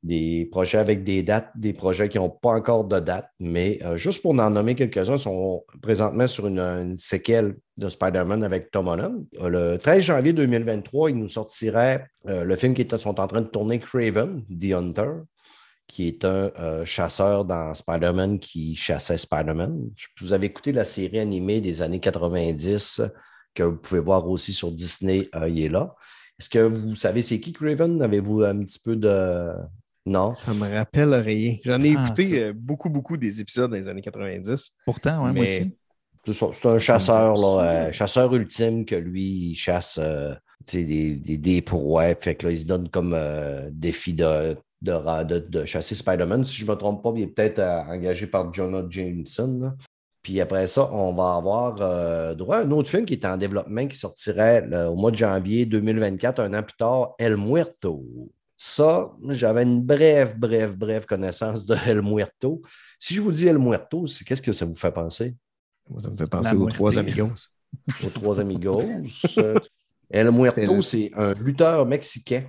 [0.02, 3.96] des projets avec des dates, des projets qui n'ont pas encore de date, mais euh,
[3.96, 8.88] juste pour en nommer quelques-uns, ils sont présentement sur une, séquelle de Spider-Man avec Tom
[8.88, 9.24] Holland.
[9.40, 13.40] Euh, Le 13 janvier 2023, ils nous sortiraient euh, le film qui sont en train
[13.40, 15.10] de tourner, Craven, The Hunter
[15.92, 19.90] qui est un euh, chasseur dans Spider-Man qui chassait Spider-Man.
[20.22, 23.02] Vous avez écouté la série animée des années 90
[23.54, 25.94] que vous pouvez voir aussi sur Disney, euh, il est là.
[26.40, 28.00] Est-ce que vous savez c'est qui Craven?
[28.00, 29.50] Avez-vous un petit peu de...
[30.06, 30.34] Non?
[30.34, 31.56] Ça me rappelle rien.
[31.62, 32.34] J'en ai Ah, écouté ça.
[32.36, 34.70] euh, beaucoup, beaucoup des épisodes dans les années 90.
[34.86, 35.76] Pourtant, ouais, moi Mais- aussi.
[36.32, 40.32] C'est un chasseur, là, euh, chasseur ultime que lui, il chasse euh,
[40.72, 42.14] des, des, des proies.
[42.14, 45.94] Fait que là, il se donne comme euh, défi de, de, ra- de- de chasser
[45.94, 46.44] Spider-Man.
[46.44, 49.58] Si je ne me trompe pas, il est peut-être euh, engagé par Jonah Jameson.
[49.62, 49.74] là.
[50.22, 53.36] Puis après ça, on va avoir euh, droit à un autre film qui est en
[53.36, 58.04] développement qui sortirait là, au mois de janvier 2024, un an plus tard, El Muerto.
[58.56, 62.62] Ça, j'avais une brève, brève, brève connaissance de El Muerto.
[63.00, 65.34] Si je vous dis El Muerto, c'est- qu'est-ce que ça vous fait penser?
[65.90, 66.74] Moi, ça me fait penser La aux muerte.
[66.76, 67.30] trois amigos.
[68.04, 68.82] aux trois amigos.
[70.10, 72.44] El Muerto, c'est un lutteur mexicain.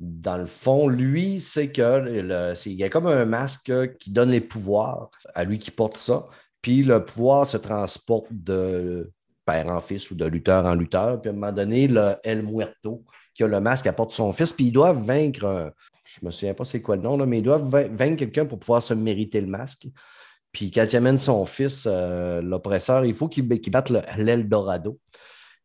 [0.00, 4.40] Dans le fond, lui, c'est que il y a comme un masque qui donne les
[4.40, 6.26] pouvoirs à lui qui porte ça.
[6.62, 9.12] Puis le pouvoir se transporte de
[9.44, 11.20] père en fils ou de lutteur en lutteur.
[11.20, 13.04] Puis à un moment donné, le El Muerto,
[13.34, 14.52] qui a le masque, apporte son fils.
[14.52, 15.72] Puis ils doivent vaincre,
[16.04, 18.46] je ne me souviens pas c'est quoi le nom, mais ils doivent vain- vaincre quelqu'un
[18.46, 19.86] pour pouvoir se mériter le masque.
[20.52, 24.98] Puis quand il amène son fils, euh, l'oppresseur, il faut qu'il batte le- l'Eldorado.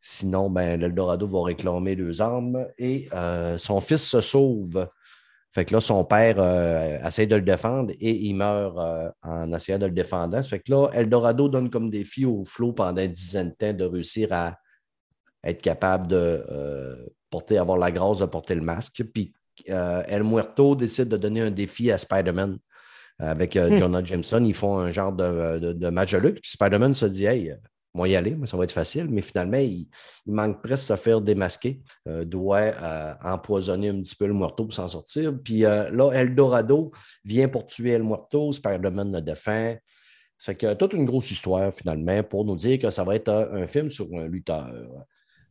[0.00, 4.88] Sinon, ben, l'Eldorado va réclamer deux armes et euh, son fils se sauve.
[5.52, 9.52] Fait que là, son père euh, essaie de le défendre et il meurt euh, en
[9.52, 10.40] essayant de le défendre.
[10.42, 13.84] Fait que là, Eldorado donne comme défi au flot pendant une dizaine de temps de
[13.84, 14.56] réussir à
[15.44, 16.44] être capable de
[17.30, 19.02] porter, avoir la grâce de porter le masque.
[19.12, 19.32] Puis
[19.66, 22.58] El Muerto décide de donner un défi à Spider-Man
[23.18, 23.76] avec Hmm.
[23.78, 24.44] Jonah Jameson.
[24.44, 26.40] Ils font un genre de, de- de match de lutte.
[26.40, 27.54] Puis Spider-Man se dit Hey,
[27.92, 29.08] moi y aller, mais ça va être facile.
[29.10, 29.88] Mais finalement, il,
[30.26, 31.82] il manque presque de se faire démasquer.
[32.06, 35.32] Euh, doit euh, empoisonner un petit peu le Muerto pour s'en sortir.
[35.42, 36.92] Puis euh, là, Eldorado
[37.24, 38.52] vient pour tuer El Muerto.
[38.52, 39.76] Spider-Man le défend.
[40.38, 43.62] C'est que toute une grosse histoire, finalement, pour nous dire que ça va être euh,
[43.62, 44.72] un film sur un lutteur.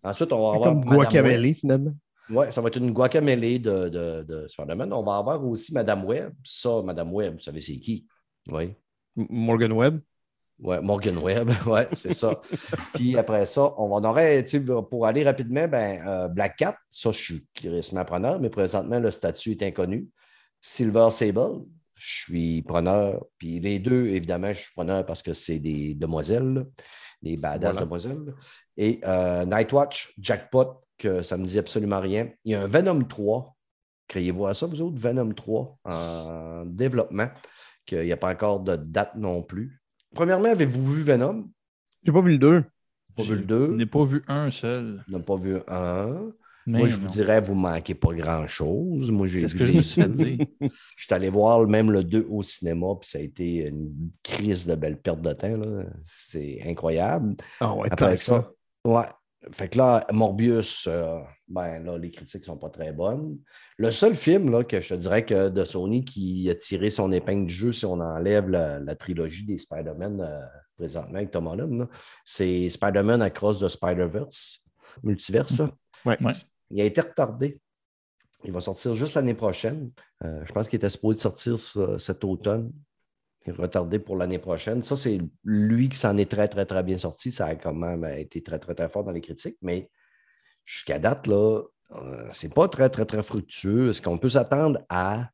[0.03, 0.69] Ensuite, on va avoir.
[0.73, 1.93] Comme Guacamele, finalement.
[2.29, 4.93] oui, ça va être une guacamele de, de, de Spider-Man.
[4.93, 6.33] On va avoir aussi Madame Webb.
[6.43, 8.07] Ça, Madame Webb, vous savez c'est qui?
[8.47, 8.73] Oui.
[9.15, 9.99] Morgan Webb.
[10.61, 12.41] Ouais, Morgan Webb, ouais, c'est ça.
[12.93, 14.45] Puis après ça, on en aurait,
[14.89, 19.09] pour aller rapidement, ben, euh, Black Cat, ça, je suis crissement preneur, mais présentement, le
[19.11, 20.07] statut est inconnu.
[20.61, 21.61] Silver Sable,
[21.95, 23.25] je suis preneur.
[23.37, 26.63] Puis les deux, évidemment, je suis preneur parce que c'est des demoiselles, là,
[27.21, 27.85] des badass Voilà.
[27.85, 28.35] demoiselles.
[28.75, 32.29] Et euh, Nightwatch, Jackpot, que ça ne me dit absolument rien.
[32.43, 33.55] Il y a un Venom 3.
[34.09, 34.99] Criez-vous à ça, vous autres?
[34.99, 37.29] Venom 3 en développement,
[37.85, 39.81] qu'il n'y a pas encore de date non plus.
[40.13, 41.49] Premièrement, avez-vous vu Venom?
[42.03, 42.63] J'ai pas vu le 2.
[43.15, 43.67] Pas vu le Je 2?
[43.75, 45.03] n'ai pas vu un seul.
[45.07, 46.31] n'a pas vu un.
[46.65, 49.09] Mais Moi, je vous dirais, vous ne manquez pas grand-chose.
[49.09, 50.37] Moi, j'ai C'est ce que je me suis fait dire.
[50.61, 54.67] Je suis allé voir même le 2 au cinéma, puis ça a été une crise
[54.67, 55.47] de belle perte de temps.
[55.57, 55.85] là.
[56.05, 57.35] C'est incroyable.
[57.59, 58.51] Ah ouais, Après que ça,
[58.85, 59.05] ouais.
[59.53, 63.37] Fait que là, Morbius, euh, ben là, les critiques ne sont pas très bonnes.
[63.77, 67.11] Le seul film là, que je te dirais que de Sony qui a tiré son
[67.13, 70.41] épingle du jeu, si on enlève la, la trilogie des Spider-Man euh,
[70.77, 71.87] présentement avec Tom Holland,
[72.25, 74.65] c'est Spider-Man Across the Spider-Verse,
[75.03, 75.61] multiverse.
[76.05, 76.21] Ouais.
[76.21, 76.33] Ouais.
[76.69, 77.59] Il a été retardé.
[78.43, 79.91] Il va sortir juste l'année prochaine.
[80.23, 82.71] Euh, je pense qu'il était supposé sortir ce- cet automne.
[83.47, 84.83] Retardé pour l'année prochaine.
[84.83, 87.31] Ça, c'est lui qui s'en est très, très, très bien sorti.
[87.31, 89.57] Ça a quand même été très, très, très fort dans les critiques.
[89.61, 89.89] Mais
[90.65, 91.63] jusqu'à date, là,
[91.95, 93.89] euh, c'est pas très, très, très fructueux.
[93.89, 95.29] Est-ce qu'on peut s'attendre à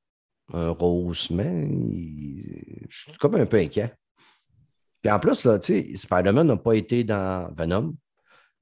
[0.53, 1.67] un rehaussement?
[2.87, 3.93] Je suis comme un peu inquiet.
[5.01, 7.95] Puis en plus, là, Spider-Man n'a pas été dans Venom.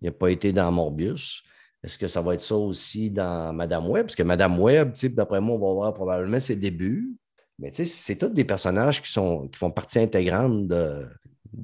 [0.01, 1.43] Il n'a pas été dans Morbius.
[1.83, 4.07] Est-ce que ça va être ça aussi dans Madame Web?
[4.07, 7.15] Parce que Madame Web, d'après moi, on va voir probablement ses débuts.
[7.59, 11.07] Mais tu sais, c'est tous des personnages qui, sont, qui font partie intégrante de.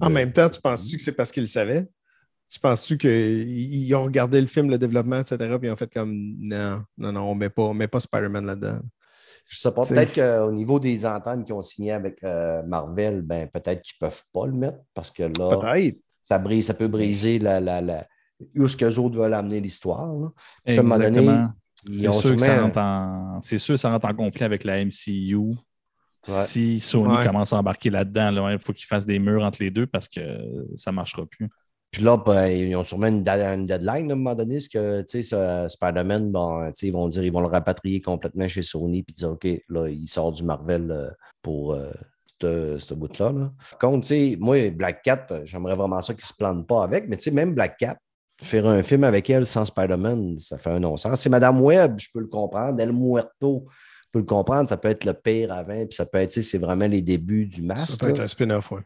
[0.02, 1.88] En même temps, tu penses-tu que c'est parce qu'ils le savaient?
[2.48, 6.12] Tu penses-tu qu'ils ont regardé le film, le développement, etc., puis ils ont fait comme
[6.40, 8.80] non, non, non, on met pas, on met pas Spider-Man là-dedans.
[9.48, 13.48] Je sais pas, peut-être qu'au niveau des ententes qu'ils ont signées avec euh, Marvel, ben,
[13.48, 15.98] peut-être qu'ils ne peuvent pas le mettre parce que là, Peut-être.
[16.24, 18.08] ça, brise, ça peut briser la, la, la,
[18.56, 20.08] où ce qu'eux autres veulent amener l'histoire.
[20.14, 20.30] là.
[20.66, 21.54] Puis, à un moment donné, Exactement.
[21.90, 23.42] C'est sûr, que ça sûrement- rentre en...
[23.42, 25.56] c'est sûr que ça rentre en conflit avec la MCU.
[26.24, 27.26] Si Sony Ouais.
[27.26, 30.08] commence à embarquer là-dedans, là, il faut qu'ils fassent des murs entre les deux parce
[30.08, 30.22] que
[30.76, 31.50] ça ne marchera plus.
[31.92, 34.56] Puis là, ben, ils ont sûrement une, deadline à un moment donné.
[34.56, 38.48] Parce que, tu sais, ce Spider-Man, bon, ils vont dire, ils vont le rapatrier complètement
[38.48, 39.02] chez Sony.
[39.02, 41.10] Puis dire, OK, là, il sort du Marvel euh,
[41.42, 41.90] pour euh,
[42.42, 43.32] ce bout-là.
[43.32, 43.52] Là.
[43.72, 44.08] Par contre,
[44.40, 47.10] moi, Black Cat, j'aimerais vraiment ça qu'il ne se plante pas avec.
[47.10, 47.98] Mais même Black Cat,
[48.42, 51.22] faire un film avec elle sans Spider-Man, ça fait un non-sens.
[51.22, 52.80] C'est Madame Web, je peux le comprendre.
[52.80, 53.66] El Muerto,
[54.12, 54.68] peux le comprendre.
[54.70, 55.86] Ça peut être le pire avant.
[55.86, 58.00] Puis ça peut être, tu sais, c'est vraiment les débuts du Ça masque.
[58.00, 58.12] peut là.
[58.14, 58.82] être un spin-off, ouais.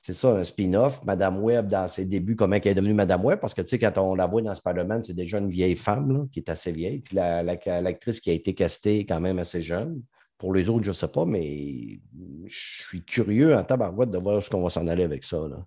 [0.00, 1.04] C'est ça, un spin-off.
[1.04, 3.40] Madame Web, dans ses débuts, comment elle est devenue Madame Web?
[3.40, 6.12] Parce que, tu sais, quand on la voit dans Spider-Man, c'est déjà une vieille femme,
[6.12, 7.00] là, qui est assez vieille.
[7.00, 10.00] Puis la- la- l'actrice qui a été castée est quand même assez jeune.
[10.38, 11.98] Pour les autres, je ne sais pas, mais
[12.46, 12.56] je
[12.88, 15.36] suis curieux en tabarouette de voir ce qu'on va s'en aller avec ça.
[15.48, 15.64] là.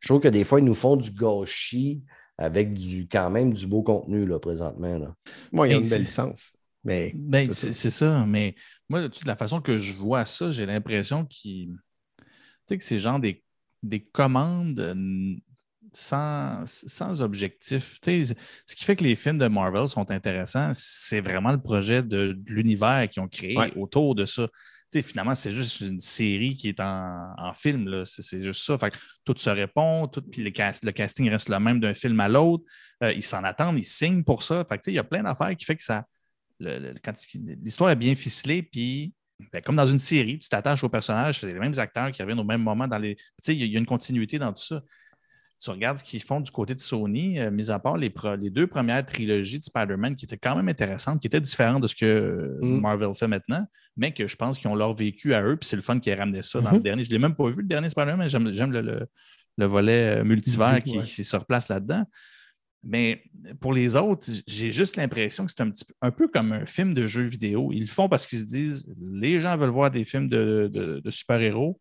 [0.00, 2.02] Je trouve que des fois, ils nous font du gâchis
[2.38, 4.96] avec du quand même du beau contenu là, présentement.
[4.98, 5.14] Là.
[5.52, 6.52] Moi, il y a une belle licence.
[6.86, 8.54] Mais Ben, c'est c'est ça, mais
[8.88, 11.26] moi, de la façon que je vois ça, j'ai l'impression
[12.66, 13.42] sais, que c'est genre des,
[13.82, 15.34] des commandes euh,
[15.92, 18.00] sans, sans objectif.
[18.00, 21.60] Tu sais, ce qui fait que les films de Marvel sont intéressants, c'est vraiment le
[21.60, 23.72] projet de, de l'univers qu'ils ont créé Ouais.
[23.76, 24.48] autour de ça.
[24.92, 28.04] Tu sais, finalement, c'est juste une série qui est en, en film.
[28.04, 28.78] C'est juste ça.
[28.78, 31.94] Fait que tout se répond, tout, puis le, cast- le casting reste le même d'un
[31.94, 32.64] film à l'autre.
[33.02, 34.64] Euh, ils s'en attendent, ils signent pour ça.
[34.68, 36.04] Fait il y a plein d'affaires qui fait que ça,
[36.60, 39.12] l'histoire est bien ficelée, puis
[39.52, 42.40] ben, comme dans une série, tu t'attaches aux personnages, c'est les mêmes acteurs qui reviennent
[42.40, 43.16] au même moment dans les.
[43.16, 44.82] Tu sais, il y, a- il y a une continuité dans tout ça.
[45.62, 48.36] Tu regardes ce qu'ils font du côté de Sony, euh, mis à part les, pro-
[48.36, 51.86] les deux premières trilogies de Spider-Man qui étaient quand même intéressantes, qui étaient différentes de
[51.86, 52.80] ce que euh, Mm.
[52.80, 55.76] Marvel fait maintenant, mais que je pense qu'ils ont leur vécu à eux, puis c'est
[55.76, 56.76] le fun qui a ramené ça dans Mhm.
[56.76, 57.04] le dernier.
[57.04, 59.06] Je ne l'ai même pas vu, le dernier Spider-Man, mais j'aime le, le-
[59.58, 61.04] le volet euh, multivers qui, Ouais.
[61.04, 62.04] qui se replace là-dedans.
[62.86, 63.22] Mais
[63.60, 66.66] pour les autres, j'ai juste l'impression que c'est un, petit peu, un peu comme un
[66.66, 67.72] film de jeu vidéo.
[67.72, 71.80] Ils le font parce qu'ils se disent les gens veulent voir des films de, super-héros.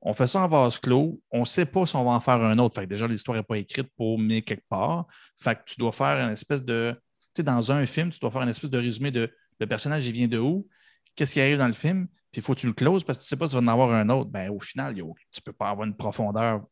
[0.00, 1.20] On fait ça en vase clos.
[1.32, 2.76] On ne sait pas si on va en faire un autre.
[2.76, 5.06] Fait que déjà, l'histoire n'est pas écrite pour mais quelque part.
[5.36, 6.94] Fait que tu dois faire une espèce de.
[7.34, 9.28] Tu sais, dans un film, tu dois faire une espèce de résumé de
[9.58, 10.68] le personnage, il vient de où,
[11.16, 13.22] qu'est-ce qui arrive dans le film, puis il faut que tu le closes parce que
[13.22, 14.30] tu ne sais pas si tu vas en avoir un autre.
[14.30, 16.64] Ben, au final, tu ne peux pas avoir une profondeur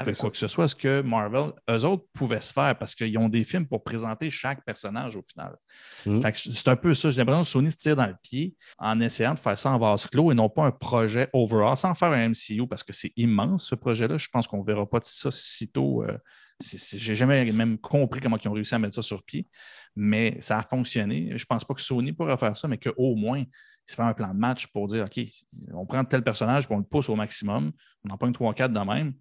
[0.00, 0.28] avec quoi?
[0.28, 0.30] ça.
[0.30, 3.44] que ce soit, ce que Marvel, eux autres, pouvaient se faire parce qu'ils ont des
[3.44, 5.56] films pour présenter chaque personnage au final.
[6.04, 6.10] Que
[6.54, 7.10] C'est un peu ça.
[7.10, 9.78] J'ai l'impression que Sony se tire dans le pied en essayant de faire ça en
[9.78, 13.12] vase clos et non pas un projet overall, sans faire un MCU parce que c'est
[13.16, 14.18] immense ce projet-là.
[14.18, 16.02] Je pense qu'on ne verra pas ça sitôt.
[16.02, 16.16] euh,
[16.60, 19.46] c'est- c'est- J'ai jamais même compris comment ils ont réussi à mettre ça sur pied,
[19.94, 21.28] mais ça a fonctionné.
[21.36, 23.46] Je ne pense pas que Sony pourra faire ça, mais qu'au moins, il
[23.86, 25.24] se fait un plan de match pour dire OK,
[25.72, 27.72] on prend tel personnage et on le pousse au maximum.
[28.04, 29.14] On en prend 3-4 de même.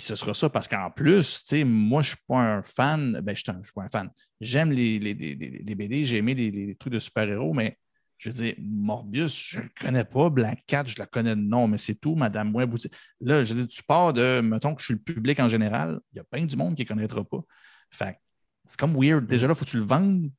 [0.00, 2.62] Puis ce sera ça parce qu'en plus, tu sais, moi, je ne suis pas un
[2.62, 3.20] fan.
[3.22, 4.08] Ben, je suis pas un fan.
[4.40, 7.76] J'aime les, les, BD, j'ai aimé les, trucs de super-héros, mais
[8.16, 10.30] je veux dire, Morbius, je ne le connais pas.
[10.30, 12.14] Black Cat, je la connais de nom, mais c'est tout.
[12.14, 12.88] Madame Web, aussi.
[13.20, 16.00] là, je veux dire, tu pars de, mettons que je suis le public en général,
[16.14, 17.42] il y a plein du monde qui ne connaîtra pas.
[17.90, 18.16] Fait
[18.64, 19.26] c'est comme weird.
[19.26, 20.30] Déjà là, faut que tu le vendes,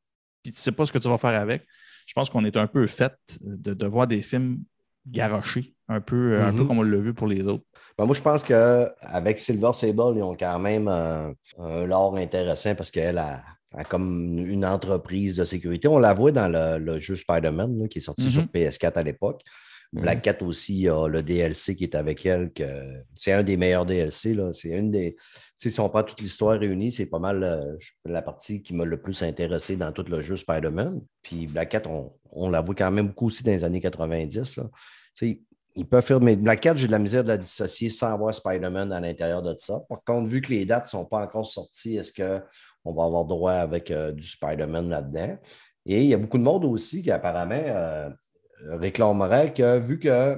[0.42, 1.68] puis tu ne sais pas ce que tu vas faire avec.
[2.08, 4.64] Je pense qu'on est un peu fait de, de voir des films
[5.08, 6.68] garochés, un peu, un peu Mhm.
[6.68, 7.64] comme on l'a vu pour les autres.
[7.98, 12.76] Ben, moi, je pense qu'avec Silver Sable, ils ont quand même un, un lore intéressant
[12.76, 13.42] parce qu'elle a,
[13.74, 15.88] a comme une entreprise de sécurité.
[15.88, 18.32] On la voit dans le, le jeu Spider-Man qui est sorti Mhm.
[18.32, 19.42] sur PS4 à l'époque.
[19.94, 22.52] Black Cat aussi, a le DLC qui est avec elle.
[23.16, 24.38] C'est un des meilleurs DLC.
[24.54, 25.18] C'est une des.
[25.58, 29.02] si on prend toute l'histoire réunie, c'est pas mal euh, la partie qui m'a le
[29.02, 31.02] plus intéressé dans tout le jeu Spider-Man.
[31.22, 34.58] Puis Black Cat, on, on la voit quand même beaucoup aussi dans les années 90.
[34.58, 34.64] là.
[35.76, 36.22] Ils peuvent faire.
[36.22, 39.42] Mais Black Cat, j'ai de la misère de la dissocier sans avoir Spider-Man à l'intérieur
[39.42, 39.82] de ça.
[39.90, 43.26] Par contre, vu que les dates ne sont pas encore sorties, est-ce qu'on va avoir
[43.26, 45.38] droit avec euh, du Spider-Man là-dedans?
[45.86, 48.10] Et il y a beaucoup de monde aussi qui apparemment euh,
[48.70, 50.38] réclamerait que vu que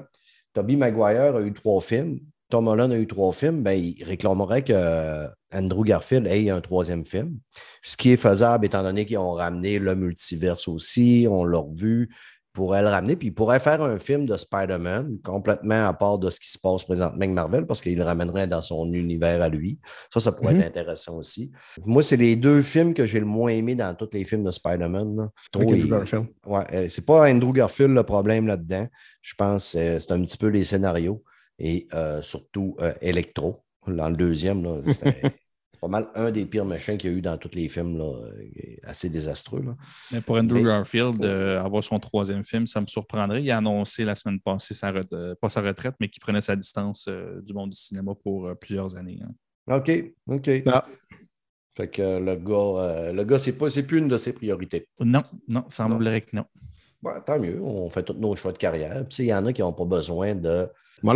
[0.53, 2.19] Tobey Maguire a eu trois films,
[2.49, 7.05] Tom Holland a eu trois films, ben, il réclamerait que Andrew Garfield ait un troisième
[7.05, 7.39] film.
[7.82, 12.13] Ce qui est faisable étant donné qu'ils ont ramené le multiverse aussi, on l'a revu,
[12.54, 16.30] pourrait le ramener, puis il pourrait faire un film de Spider-Man complètement à part de
[16.30, 19.49] ce qui se passe présentement avec Marvel, parce qu'il le ramènerait dans son univers à
[19.49, 19.80] lui.
[20.14, 20.60] Ça, ça pourrait Mhm.
[20.62, 21.51] être intéressant aussi.
[21.84, 24.51] Moi, c'est les deux films que j'ai le moins aimé dans tous les films de
[24.51, 25.30] Spider-Man.
[25.56, 26.28] Andrew Garfield.
[26.45, 28.88] Ouais, euh, c'est pas Andrew Garfield le problème là-dedans.
[29.22, 31.24] Je pense que c'est un petit peu les scénarios
[31.60, 33.64] et euh, surtout euh, Electro.
[33.88, 35.22] Dans le deuxième, c'était
[35.84, 38.05] pas mal un des pires méchants qu'il y a eu dans tous les films, là,
[38.05, 39.61] euh, assez désastreux.
[39.61, 39.75] là.
[40.13, 43.43] Mais pour Andrew Mais- Garfield, euh, avoir son troisième film, ça me surprendrait.
[43.43, 46.39] Il a annoncé la semaine passée, sa re- euh, pas sa retraite, mais qu'il prenait
[46.39, 49.19] sa distance euh, du monde du cinéma pour euh, plusieurs années.
[49.67, 49.75] hein.
[49.77, 49.91] OK,
[50.27, 50.49] OK.
[50.67, 50.86] Ah.
[51.75, 54.31] Fait que euh, le gars, euh, le gars, c'est pas, c'est plus une de ses
[54.31, 54.88] priorités.
[55.01, 56.45] Non, non, semblerait que non.
[57.04, 59.04] Ouais, tant mieux, on fait tous nos choix de carrière.
[59.10, 60.68] Puis, il y en a qui n'ont pas besoin de,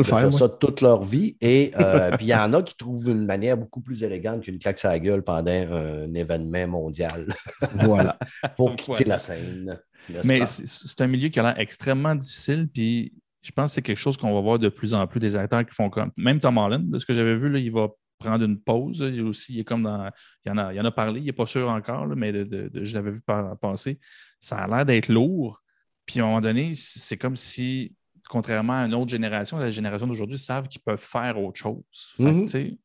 [0.04, 1.38] faire, ça toute leur vie.
[1.40, 4.60] Et euh, puis il y en a qui trouvent une manière beaucoup plus élégante qu'une
[4.60, 7.34] claque à la gueule pendant un événement mondial
[7.76, 8.18] Voilà.
[8.58, 9.14] pour quitter Voilà.
[9.16, 9.80] la scène.
[10.26, 13.98] Mais c'est un milieu qui a l'air extrêmement difficile, puis je pense que c'est quelque
[13.98, 16.12] chose qu'on va voir de plus en plus des acteurs qui font comme.
[16.18, 17.88] Même Tom Holland, de ce que j'avais vu, là, il va
[18.20, 19.00] prendre une pause.
[19.08, 20.10] Il, est aussi, il est comme dans.
[20.46, 22.44] Il en a, il en a parlé, il n'est pas sûr encore, là, mais de-
[22.44, 24.00] de- de- je l'avais vu par- passer.
[24.42, 25.62] Ça a l'air d'être lourd.
[26.08, 27.93] Puis à un moment donné, c'est comme si,
[28.28, 31.84] contrairement à une autre génération, la génération d'aujourd'hui savent qu'ils peuvent faire autre chose.
[32.18, 32.47] Mhm.
[32.47, 32.78] sais,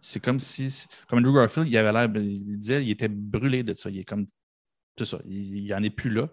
[0.00, 0.86] C'est comme si.
[1.08, 2.08] Comme Andrew Garfield, il avait l'air.
[2.16, 3.88] Il disait il était brûlé de ça.
[3.90, 4.26] Il est comme.
[4.98, 5.18] C'est ça.
[5.26, 6.28] Il n'en est plus là.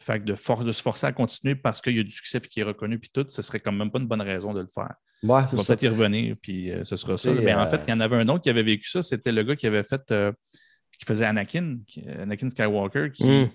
[0.00, 2.38] Fait que de, for- de se forcer à continuer parce qu'il y a du succès
[2.38, 4.60] et qu'il est reconnu, puis tout, ce serait quand même pas une bonne raison de
[4.60, 4.94] le faire.
[5.24, 7.32] Ouais, c'est va peut-être y revenir, puis euh, ce sera ça.
[7.32, 9.02] Mais en euh, fait, il y en avait un autre qui avait vécu ça.
[9.02, 10.02] C'était le gars qui avait fait.
[10.12, 10.30] euh,
[10.96, 13.50] qui faisait Anakin, qui- Anakin Skywalker, qui Mm.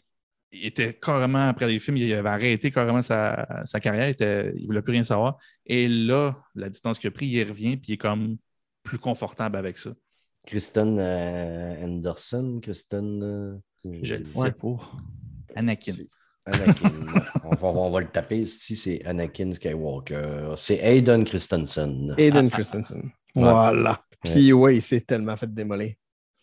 [0.53, 4.07] Était carrément, après les films, il avait arrêté carrément sa, sa carrière.
[4.07, 5.37] Il, était- il ne voulait plus rien savoir.
[5.65, 8.37] Et là, la distance qu'il a pris, il revient, puis il est comme
[8.83, 9.91] plus confortable avec ça.
[10.45, 13.23] Kristen euh, Anderson, Kristen.
[13.23, 13.55] euh,
[14.03, 14.23] Je ne ouais.
[14.25, 14.75] sais pas.
[15.55, 15.93] Anakin.
[16.45, 16.89] Anakin.
[17.45, 20.53] on, va, on va le taper ici, c'est Anakin Skywalker.
[20.57, 22.13] C'est Hayden Christensen.
[22.17, 23.09] Aiden Christensen.
[23.33, 24.03] Voilà.
[24.23, 25.93] Puis ouais, il s'est tellement fait démolir.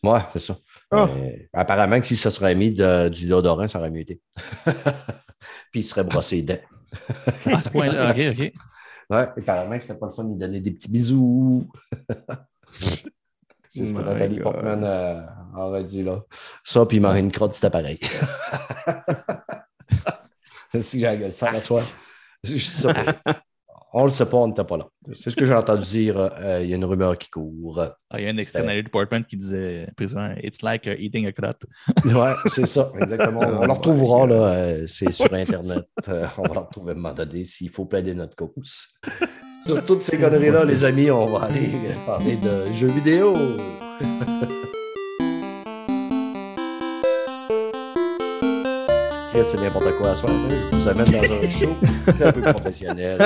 [0.03, 0.57] Ouais, c'est ça.
[0.91, 1.09] Ah.
[1.09, 4.21] Euh, apparemment que si ça serait mis de- du déodorant, ça aurait mieux été.
[5.71, 6.59] Puis il serait brossé les dents.
[7.47, 8.53] À ce point-là, OK, OK.
[9.11, 11.69] Ouais, apparemment que c'était pas le fun de lui donner des petits bisous.
[13.69, 14.43] c'est ce que Nathalie God.
[14.45, 15.23] Portman euh,
[15.57, 16.23] aurait dit là.
[16.65, 17.99] Ça, puis Marine Crotte, c'était pareil.
[20.79, 21.83] si j'ai la gueule sale à soi.
[22.45, 22.59] Je.
[23.93, 24.87] On le sait pas, on n'était pas là.
[25.15, 26.17] C'est ce que j'ai entendu dire.
[26.17, 27.81] euh, Il y a une rumeur qui court.
[28.09, 31.33] Ah, il y a un dans Department qui disait précisément It's like uh, eating a
[31.33, 31.65] crotte.
[32.05, 33.41] Ouais, c'est ça, exactement.
[33.41, 34.53] On Oh le retrouvera, my là.
[34.55, 35.89] euh, c'est sur Internet.
[36.09, 38.87] Euh, on va le retrouver à un moment donné s'il faut plaider notre cause.
[39.67, 41.71] sur toutes ces conneries-là, les amis, on va aller
[42.07, 43.35] parler de jeux vidéo.
[49.43, 50.33] C'est n'importe quoi à soir.
[50.71, 51.75] Je vous amène dans un show
[52.23, 53.19] un peu professionnel.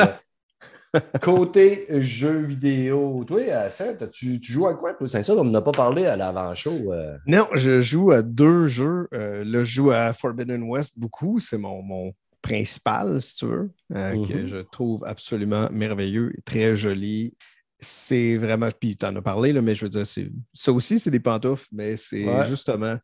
[1.22, 4.94] Côté jeux vidéo, toi, euh, Seth, tu, tu joues à quoi?
[4.94, 6.92] Toi, c'est ça, on n'a pas parlé à l'avant-show.
[6.92, 7.16] euh.
[7.26, 9.08] Non, je joue à deux jeux.
[9.14, 11.40] Euh, là, je joue à Forbidden West beaucoup.
[11.40, 16.76] C'est mon, mon principal, si tu veux, euh, que je trouve absolument merveilleux et très
[16.76, 17.34] joli.
[17.80, 18.68] C'est vraiment.
[18.78, 20.06] Puis tu en as parlé, là, mais je veux dire,
[20.52, 22.46] ça aussi, c'est des pantoufles, mais c'est Ouais.
[22.46, 22.96] justement.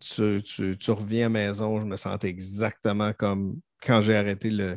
[0.00, 4.50] Tu, tu- tu reviens à la maison, je me sentais exactement comme quand j'ai arrêté
[4.50, 4.76] le,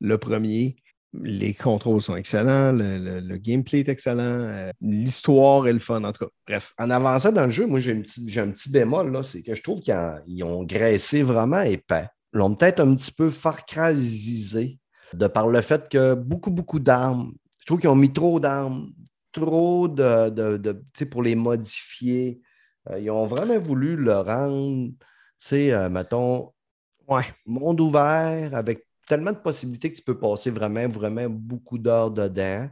[0.00, 0.76] le premier.
[1.22, 6.02] Les contrôles sont excellents, le, le- le gameplay est excellent, euh, l'histoire est le fun,
[6.02, 6.30] en tout cas.
[6.48, 6.74] Bref.
[6.78, 9.42] En avançant dans le jeu, moi, j'ai, une petite- j'ai un petit bémol, là, c'est
[9.42, 12.06] que je trouve qu'ils ont graissé vraiment épais.
[12.32, 14.78] Ils l'ont peut-être un petit peu farcrasisé
[15.12, 17.32] de par le fait que beaucoup, beaucoup d'armes.
[17.60, 18.90] Je trouve qu'ils ont mis trop d'armes,
[19.32, 22.40] trop de, de- de- tu sais, pour les modifier.
[22.90, 24.96] Euh, ils ont vraiment voulu le rendre, tu
[25.38, 26.50] sais, euh, mettons,
[27.06, 27.24] Ouais.
[27.46, 32.68] monde ouvert avec tellement de possibilités que tu peux passer vraiment, vraiment beaucoup d'heures dedans.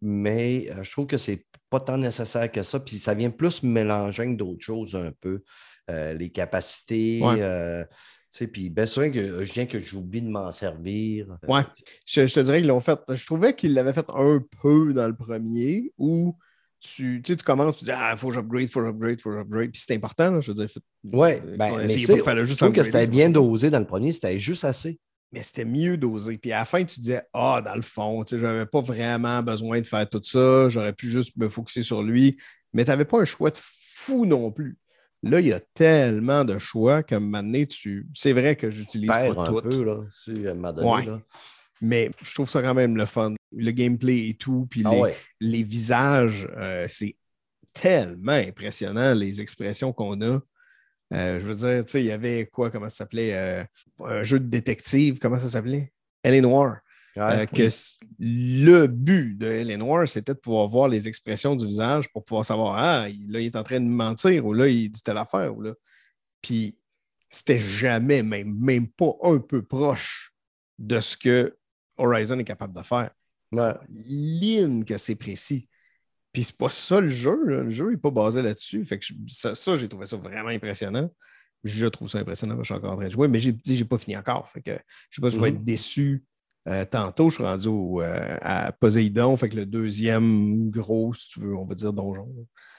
[0.00, 2.78] Mais euh, je trouve que c'est pas tant nécessaire que ça.
[2.80, 5.42] Puis ça vient plus mélanger d'autres choses un peu.
[5.90, 7.20] Euh, les capacités.
[7.22, 7.40] Ouais.
[7.40, 11.36] euh, tu sais, puis bien sûr que je viens que j'oublie de m'en servir.
[11.46, 11.62] Ouais.
[12.06, 12.98] Je, je te dirais qu'ils l'ont fait.
[13.08, 16.36] Je trouvais qu'ils l'avaient fait un peu dans le premier où
[16.80, 18.80] tu, tu, sais, tu commences et tu dis Ah, il faut que j'upgrade, il faut
[18.80, 19.70] que j'upgrade, il faut que j'upgrade.
[19.70, 20.68] Puis c'est important, là, je veux dire.
[20.68, 20.80] fait-
[21.12, 23.86] Ouais, ben, mais de faire le je juste trouve que c'était bien dosé dans le
[23.86, 24.98] premier, c'était juste assez.
[25.34, 26.38] Mais c'était mieux dosé.
[26.38, 29.42] Puis à la fin, tu disais Ah, dans le fond, tu sais, j'avais pas vraiment
[29.42, 30.68] besoin de faire tout ça.
[30.68, 32.36] J'aurais pu juste me focuser sur lui.
[32.72, 34.78] Mais tu n'avais pas un choix de fou non plus.
[35.24, 38.06] Là, il y a tellement de choix qu'à un moment donné, tu...
[38.14, 39.60] c'est vrai que j'utilise pas un tout.
[39.60, 40.88] peu, là, moment donné.
[40.88, 41.06] Ouais.
[41.06, 41.20] là.
[41.80, 43.34] Mais je trouve ça quand même le fun.
[43.56, 45.16] Le gameplay et tout, puis Ah les, ouais.
[45.40, 47.16] les visages, euh, c'est
[47.72, 50.40] tellement impressionnant, les expressions qu'on a.
[51.12, 53.34] Euh, je veux dire, tu sais, il y avait quoi, comment ça s'appelait?
[53.34, 53.64] euh,
[54.00, 55.92] un jeu de détective, comment ça s'appelait?
[56.22, 56.78] Elle est noire.
[57.16, 57.68] Euh, que
[58.18, 62.24] le but de Elle est noire, c'était de pouvoir voir les expressions du visage pour
[62.24, 65.18] pouvoir savoir, ah, là, il est en train de mentir, ou là, il dit telle
[65.18, 65.74] affaire, ou là.
[66.42, 66.76] Puis,
[67.30, 70.32] c'était jamais, même, même pas un peu proche
[70.78, 71.56] de ce que
[71.96, 73.10] Horizon est capable de faire.
[73.52, 73.74] Ouais.
[73.90, 75.68] Ligne que c'est précis.
[76.34, 77.42] Puis c'est pas ça le jeu.
[77.46, 77.62] là.
[77.62, 78.84] Le jeu n'est pas basé là-dessus.
[78.84, 81.10] Fait que je- ça, ça, j'ai trouvé ça vraiment impressionnant.
[81.62, 83.86] Je trouve ça impressionnant, je suis encore en train de jouer, mais j'ai dit j'ai
[83.86, 84.46] pas fini encore.
[84.50, 84.72] Fait que
[85.08, 85.56] je sais pas si je vais Mhm.
[85.56, 86.24] être déçu.
[86.66, 91.28] euh, tantôt, je suis rendu au, euh, à Poséidon, fait que le deuxième gros, si
[91.28, 92.26] tu veux, on va dire donjon.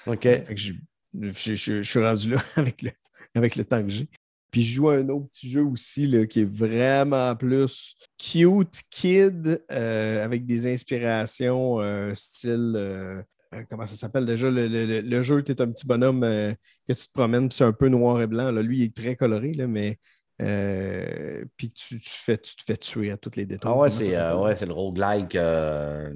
[0.07, 0.21] OK.
[0.23, 0.73] Fait que je,
[1.21, 2.91] je- je- je suis rendu là avec le,
[3.35, 4.09] avec le temps que j'ai.
[4.49, 8.81] Puis je joue à un autre petit jeu aussi là, qui est vraiment plus cute,
[8.89, 12.73] kid, euh, avec des inspirations euh, style.
[12.75, 13.21] euh,
[13.69, 14.49] comment ça s'appelle déjà?
[14.51, 16.53] Le, le- le- jeu, tu es un petit bonhomme euh,
[16.87, 18.51] que tu te promènes, puis c'est un peu noir et blanc.
[18.51, 18.61] Là.
[18.61, 19.99] Lui, il est très coloré, là, mais.
[20.41, 23.71] euh, puis tu, tu fais, tu te fais tuer à toutes les détours.
[23.71, 25.35] Ah ouais, c'est euh, ouais, le roguelike.
[25.35, 26.13] euh,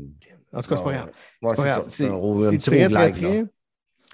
[0.54, 1.12] En tout cas, c'est pas grave.
[1.42, 1.56] Ouais,
[2.52, 3.46] C'est très, très.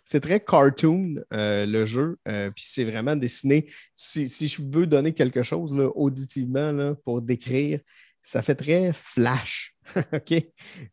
[0.08, 2.18] C'est très cartoon, euh, le jeu.
[2.28, 3.66] euh, Puis c'est vraiment dessiné.
[3.96, 7.80] Si, si je veux donner quelque chose là, auditivement là, pour décrire,
[8.22, 9.76] ça fait très flash.
[10.14, 10.34] OK?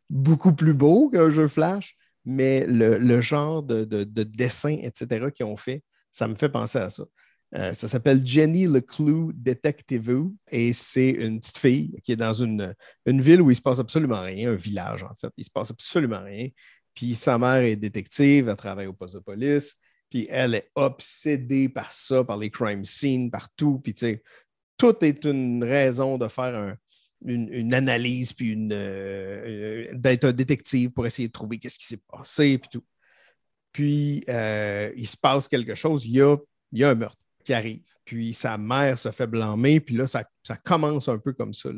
[0.09, 1.95] Beaucoup plus beau qu'un jeu flash,
[2.25, 6.79] mais le, genre de, de- de dessin, etc., qu'ils ont fait, ça me fait penser
[6.79, 7.05] à ça.
[7.55, 12.33] Euh, ça s'appelle Jenny le Clou Detective et c'est une petite fille qui est dans
[12.33, 15.29] une, une ville où il ne se passe absolument rien, un village en fait.
[15.37, 16.49] Il ne se passe absolument rien.
[16.95, 19.77] Puis sa mère est détective, elle travaille au poste de police,
[20.11, 23.81] puis elle est obsédée par ça, par les crime scenes, partout.
[23.83, 24.23] Puis tu sais,
[24.79, 26.77] tout est une raison de faire un-
[27.25, 31.87] une, analyse, puis une, euh, euh, d'être un détective pour essayer de trouver qu'est-ce qui
[31.87, 32.85] s'est passé, puis tout.
[33.73, 36.37] Puis euh, il se passe quelque chose, il y a,
[36.89, 37.83] un meurtre qui arrive.
[38.05, 40.25] Puis sa mère se fait blâmer, puis là, ça,
[40.65, 41.71] commence un peu comme ça.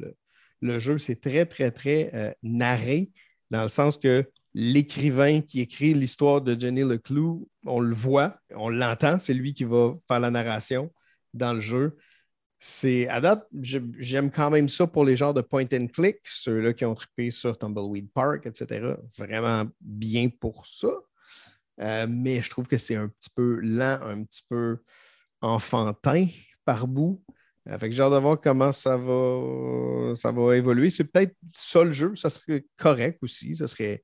[0.61, 3.11] Le, jeu, c'est très, très, très narré,
[3.51, 8.69] dans le sens que l'écrivain qui écrit l'histoire de Jenny Leclou, on le voit, on
[8.69, 10.93] l'entend, c'est lui qui va faire la narration
[11.35, 11.97] dans le jeu.
[12.67, 16.73] C'est à date, j'aime quand même ça pour les genres de point and click, ceux-là
[16.73, 18.97] qui ont trippé sur Tumbleweed Park, etc.
[19.19, 20.89] Vraiment bien pour ça.
[21.83, 24.79] Euh, mais je trouve que c'est un petit peu lent, un petit peu
[25.43, 26.29] enfantin
[26.65, 27.23] par bout.
[27.69, 30.89] Euh, fait que j'ai hâte de voir comment ça va, ça va évoluer.
[30.89, 33.55] C'est peut-être ça le jeu, ça serait correct aussi.
[33.57, 34.03] Ça serait,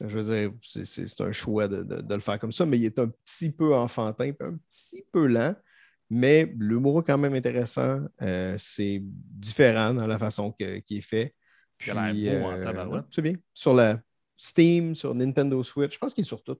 [0.00, 3.08] je veux dire, c'est- un choix de, le faire comme ça, mais il est un
[3.08, 5.54] petit peu enfantin, un petit peu lent.
[6.10, 8.00] Mais l'humour est quand même intéressant.
[8.20, 11.34] Euh, c'est différent dans la façon qu'il est fait.
[12.62, 13.02] Tabarouette.
[13.02, 13.34] ouais, c'est bien.
[13.54, 14.00] Sur la
[14.36, 16.58] Steam, sur Nintendo Switch, je pense qu'il est sur tout.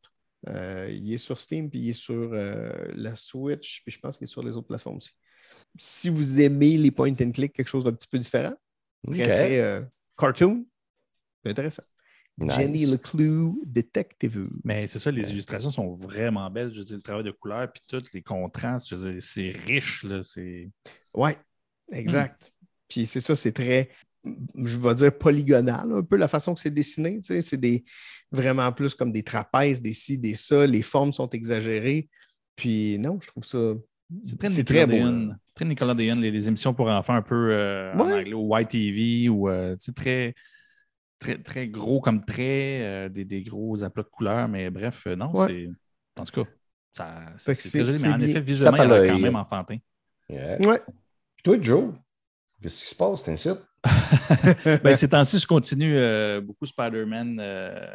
[0.48, 4.16] Euh, il est sur Steam, puis il est sur euh, la Switch, puis je pense
[4.16, 5.11] qu'il est sur les autres plateformes aussi.
[5.78, 8.55] Si vous aimez les point and click, quelque chose d'un petit peu différent,
[9.11, 9.82] très, euh,
[10.16, 10.66] cartoon,
[11.42, 11.82] c'est intéressant.
[12.41, 12.55] Nice.
[12.57, 14.49] Jenny Leclou, Detective.
[14.64, 16.72] Mais c'est ça, les illustrations sont vraiment belles.
[16.72, 20.05] Je veux dire, le travail de couleur, puis tous les contrastes, c'est riche.
[20.05, 20.22] Là.
[21.14, 21.36] Ouais,
[21.93, 22.53] exact.
[22.88, 23.91] Puis c'est ça, c'est très,
[24.24, 27.20] je vais dire polygonal, un peu la façon que c'est dessiné.
[27.20, 27.84] tu sais, C'est des
[28.32, 30.66] vraiment plus comme des trapèzes, des ci, des ça.
[30.66, 32.09] Les formes sont exagérées.
[32.57, 33.74] Puis non, je trouve ça.
[34.26, 34.97] C'est très, beau.
[35.55, 38.12] Très Nickelodeon, les, les émissions pour enfants un peu euh, en Ouais.
[38.14, 40.34] anglais, ou YTV, ou euh, très,
[41.20, 45.14] très, très gros comme trait, euh, des, des gros aplats de couleurs, mais bref, euh,
[45.14, 45.46] non, Ouais.
[45.46, 45.68] c'est.
[46.20, 46.50] En tout cas,
[46.96, 48.26] ça, c'est, que c'est c'est- très joli, mais en bien.
[48.28, 49.76] effet, visuellement, il a l'air quand même enfantin.
[50.28, 50.58] Yeah.
[50.60, 50.80] Ouais.
[51.36, 51.94] Puis toi, Joe,
[52.60, 53.22] qu'est-ce qui se passe?
[53.22, 53.48] T'es ici?
[54.84, 57.86] ben, ces temps-ci, je continue euh, beaucoup Spider-Man euh,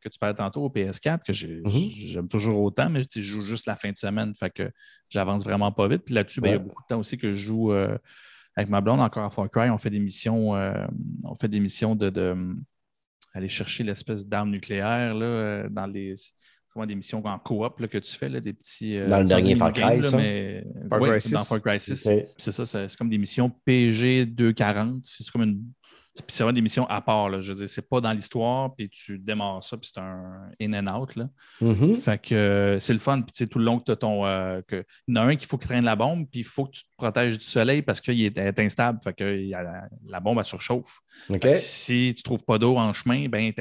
[0.00, 1.90] que tu parlais tantôt au PS4, que j'ai- Mhm.
[1.90, 4.70] j'aime toujours autant, mais je joue juste la fin de semaine, fait que
[5.10, 6.02] j'avance vraiment pas vite.
[6.06, 7.96] Puis là-dessus, ben, il y a beaucoup de temps aussi que je joue euh,
[8.56, 9.68] avec ma blonde encore à Far Cry.
[9.68, 10.72] On fait des missions, euh,
[11.24, 12.34] on fait des missions de, de,
[13.34, 16.14] aller chercher l'espèce d'arme nucléaire là, euh, dans les.
[16.72, 18.96] souvent des missions en coop là, que tu fais, là, des petits.
[18.96, 20.16] euh, Dans le dernier Far Cry, ça?
[20.16, 21.30] mais- Far ouais, Cry 6.
[21.32, 22.06] dans Far Cry 6.
[22.06, 22.12] Ok.
[22.16, 25.00] Puis c'est ça, c'est c'est comme des missions PG 240.
[25.04, 25.62] C'est comme une.
[26.16, 27.28] Puis c'est vraiment des missions à part.
[27.28, 27.40] Là.
[27.40, 30.72] Je veux dire, c'est pas dans l'histoire, puis tu démarres ça, puis c'est un in
[30.86, 31.16] and out.
[31.16, 31.28] Là.
[31.60, 31.96] Mhm.
[31.96, 33.20] Fait que euh, c'est le fun.
[33.22, 34.24] Puis tu sais, tout le long que tu as ton.
[34.24, 34.84] euh, que...
[35.08, 36.70] Il y en a un qu'il faut qu'il traîne la bombe, puis il faut que
[36.70, 39.00] tu te protèges du soleil parce qu'il est, elle est instable.
[39.02, 41.00] Fait que il la, la bombe, elle surchauffe.
[41.56, 43.52] Si tu trouves pas d'eau en chemin, ben.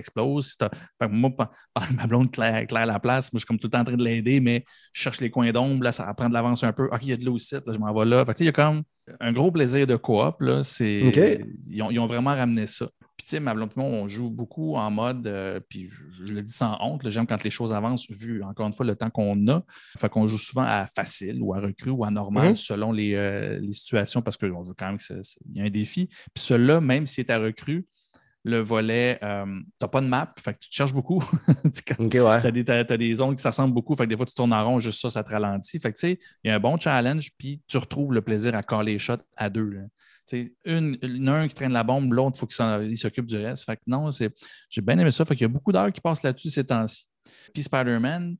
[0.41, 1.43] Si t'as- fait que moi, que
[1.95, 3.95] ma blonde claire, claire la place, moi, je suis comme tout le temps en train
[3.97, 6.71] de l'aider, mais je cherche les coins d'ombre, là, ça va prendre de l'avance un
[6.73, 6.85] peu.
[6.85, 8.23] OK, il y a de l'eau ici, là, je m'en vais là.
[8.25, 8.83] Fait que, tu sais, il y a comme
[9.19, 10.39] un gros plaisir de coop.
[10.41, 11.01] Là, c'est,
[11.69, 12.89] ils, ont, ils ont vraiment ramené ça.
[13.15, 16.25] Puis, tu sais, ma blonde et moi, on joue beaucoup en mode, euh, puis je,
[16.25, 18.95] je le dis sans honte, j'aime quand les choses avancent, vu encore une fois le
[18.95, 19.63] temps qu'on a.
[19.97, 22.55] Fait qu'on joue souvent à facile ou à recrue ou à normal Mhm.
[22.55, 25.21] selon les, euh, les situations parce qu'on veut quand même qu'il
[25.53, 26.07] y a un défi.
[26.33, 27.85] Puis celui-là, même s'il est à recrue,
[28.45, 31.23] le volet, euh, tu n'as pas de map, fait que tu te cherches beaucoup.
[31.73, 32.27] Tu- ouais.
[32.27, 32.63] as, des,
[32.97, 34.99] des zones qui se ressemblent beaucoup, fait que des fois tu tournes en rond, juste
[35.01, 35.79] ça, ça te ralentit.
[35.79, 38.53] Fait que tu sais, il y a un bon challenge, puis tu retrouves le plaisir
[38.55, 39.69] à caler les shots à deux.
[39.69, 39.81] là.
[40.27, 43.37] Tu sais, Une, une- un qui traîne la bombe, l'autre, il faut qu'il s'occupe du
[43.37, 43.65] reste.
[43.65, 45.23] Fait que non, j'ai bien aimé ça.
[45.25, 47.05] Fait qu'il y a beaucoup d'heures qui passent là-dessus ces temps-ci.
[47.53, 48.35] Puis Spider-Man.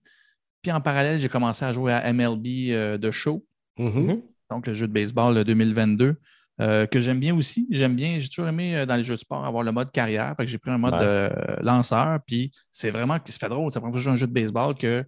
[0.61, 3.45] Puis en parallèle, j'ai commencé à jouer à MLB euh, de show
[3.77, 4.21] Mhm.
[4.49, 6.15] donc le jeu de baseball euh, 2022,
[6.61, 7.67] euh, que j'aime bien aussi.
[7.71, 10.33] J'aime bien, j'ai toujours aimé euh, dans les jeux de sport avoir le mode carrière.
[10.37, 10.99] Fait que j'ai pris un mode Ouais.
[11.01, 11.29] euh,
[11.61, 13.71] lanceur, puis c'est vraiment, ça fait drôle.
[13.73, 15.03] Je joue à un jeu de baseball que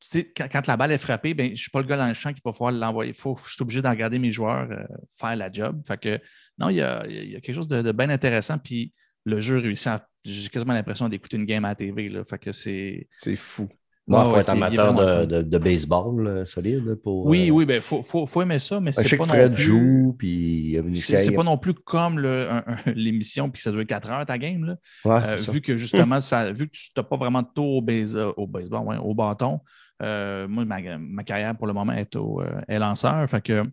[0.00, 1.96] tu sais, quand, quand la balle est frappée, ben, je ne suis pas le gars
[1.98, 3.12] dans le champ qui va falloir l'envoyer.
[3.12, 4.82] Faut, je suis obligé de regarder mes joueurs euh,
[5.18, 5.82] faire la job.
[5.86, 6.20] Fait que,
[6.58, 8.58] non, il y a, y a quelque chose de, de bien intéressant.
[8.58, 8.92] Puis
[9.24, 9.92] le jeu réussit.
[10.24, 12.08] J'ai quasiment l'impression d'écouter une game à la TV.
[12.08, 12.24] Là.
[12.24, 13.08] Fait que c'est.
[13.12, 13.68] C'est fou.
[14.06, 17.26] Moi, il Ouais, faut ouais, être amateur de, de- de baseball solide pour.
[17.26, 19.52] Oui, euh, oui, ben, faut, faut, faut aimer ça, mais c'est pas que non Fred
[19.54, 19.62] plus.
[19.62, 22.18] joue, puis C'est c'est pas non plus comme
[22.94, 24.64] l'émission, puis ça dure 4 heures ta game.
[24.64, 24.76] Là.
[25.04, 27.82] Ouais, Euh, vu que justement, ça, vu que tu n'as pas vraiment de tour au,
[27.82, 29.60] base- au baseball, ouais, au bâton,
[30.02, 33.28] euh, moi, ma, ma carrière pour le moment est, au, est lanceur.
[33.30, 33.64] Fait que,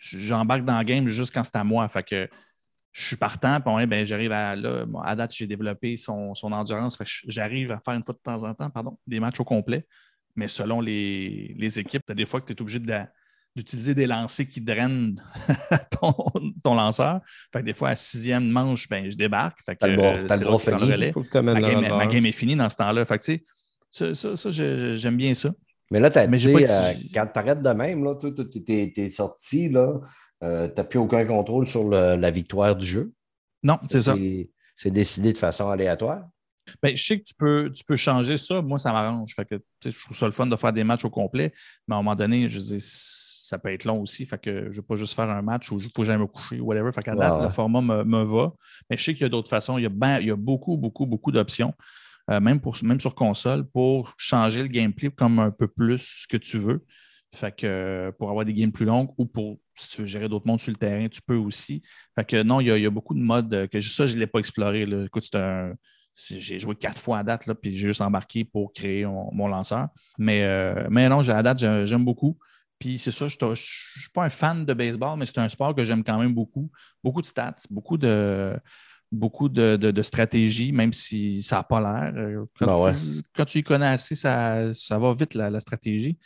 [0.00, 1.88] j'embarque dans le game juste quand c'est à moi.
[1.88, 2.28] Fait que
[2.92, 4.84] je suis partant, puis ben, j'arrive à là.
[4.86, 6.98] bon, à date, j'ai développé son, son endurance.
[7.28, 9.86] J'arrive à faire une fois de temps en temps, pardon, des matchs au complet.
[10.36, 13.02] Mais selon les, les équipes, tu as des fois que tu es obligé de-
[13.56, 15.20] d'utiliser des lancers qui drainent
[16.00, 16.14] ton,
[16.62, 17.20] ton lanceur.
[17.52, 19.60] Fait que des fois, à sixième manche, ben, je débarque.
[19.64, 21.12] Fait que, T'as le euh, c'est le relais.
[21.12, 23.04] Faut que tu Ma game, ma game est finie dans ce temps-là.
[23.04, 23.44] Fait que, tu
[23.90, 24.50] sais, ça, ça, ça,
[24.96, 25.50] j'aime bien ça.
[25.90, 28.92] Mais là, t'as Mais dit, j'ai pas- euh, quand tu arrêtes de même, là, t'es,
[28.94, 30.00] t'es sorti, là,
[30.42, 33.12] euh, tu n'as plus aucun contrôle sur le- la victoire du jeu.
[33.62, 34.14] Non, c'est ça.
[34.76, 36.22] C'est décidé de façon aléatoire.
[36.82, 38.62] Ben, je sais que tu peux, tu peux changer ça.
[38.62, 39.34] Moi, ça m'arrange.
[39.34, 41.52] Fait que, je trouve ça le fun de faire des matchs au complet.
[41.88, 44.24] Mais à un moment donné, je dis, ça peut être long aussi.
[44.24, 46.16] Fait que je ne vais pas juste faire un match où il faut que j'aille
[46.18, 46.92] me coucher ou whatever.
[46.92, 48.52] Fait qu'à date, le format me, me va.
[48.88, 49.76] Mais je sais qu'il y a d'autres façons.
[49.78, 51.74] Il y a, ben- il y a beaucoup, beaucoup, beaucoup d'options.
[52.30, 56.28] euh, même, pour, même sur console, pour changer le gameplay comme un peu plus ce
[56.28, 56.84] que tu veux.
[57.34, 60.28] Fait que euh, pour avoir des games plus longues ou pour, si tu veux gérer
[60.28, 61.82] d'autres mondes sur le terrain, tu peux aussi.
[62.14, 64.06] Fait que non, il y a, il y a beaucoup de modes euh, que ça,
[64.06, 64.86] je ne l'ai pas exploré.
[64.86, 65.04] là.
[65.04, 65.74] Écoute, c'est un,
[66.14, 69.32] c'est- j'ai joué quatre fois à date, là, puis j'ai juste embarqué pour créer mon,
[69.32, 69.88] mon lanceur.
[70.18, 72.38] Mais, euh, mais non, à date, j'ai- j'aime beaucoup.
[72.78, 75.74] Puis c'est ça, je ne suis pas un fan de baseball, mais c'est un sport
[75.74, 76.70] que j'aime quand même beaucoup.
[77.04, 78.56] Beaucoup de stats, beaucoup de,
[79.12, 82.12] beaucoup de, de- de stratégie, même si ça n'a pas l'air.
[82.16, 85.60] Euh, Quand, Ah tu, quand tu y connais assez, ça, ça va vite, la, la
[85.60, 86.18] stratégie.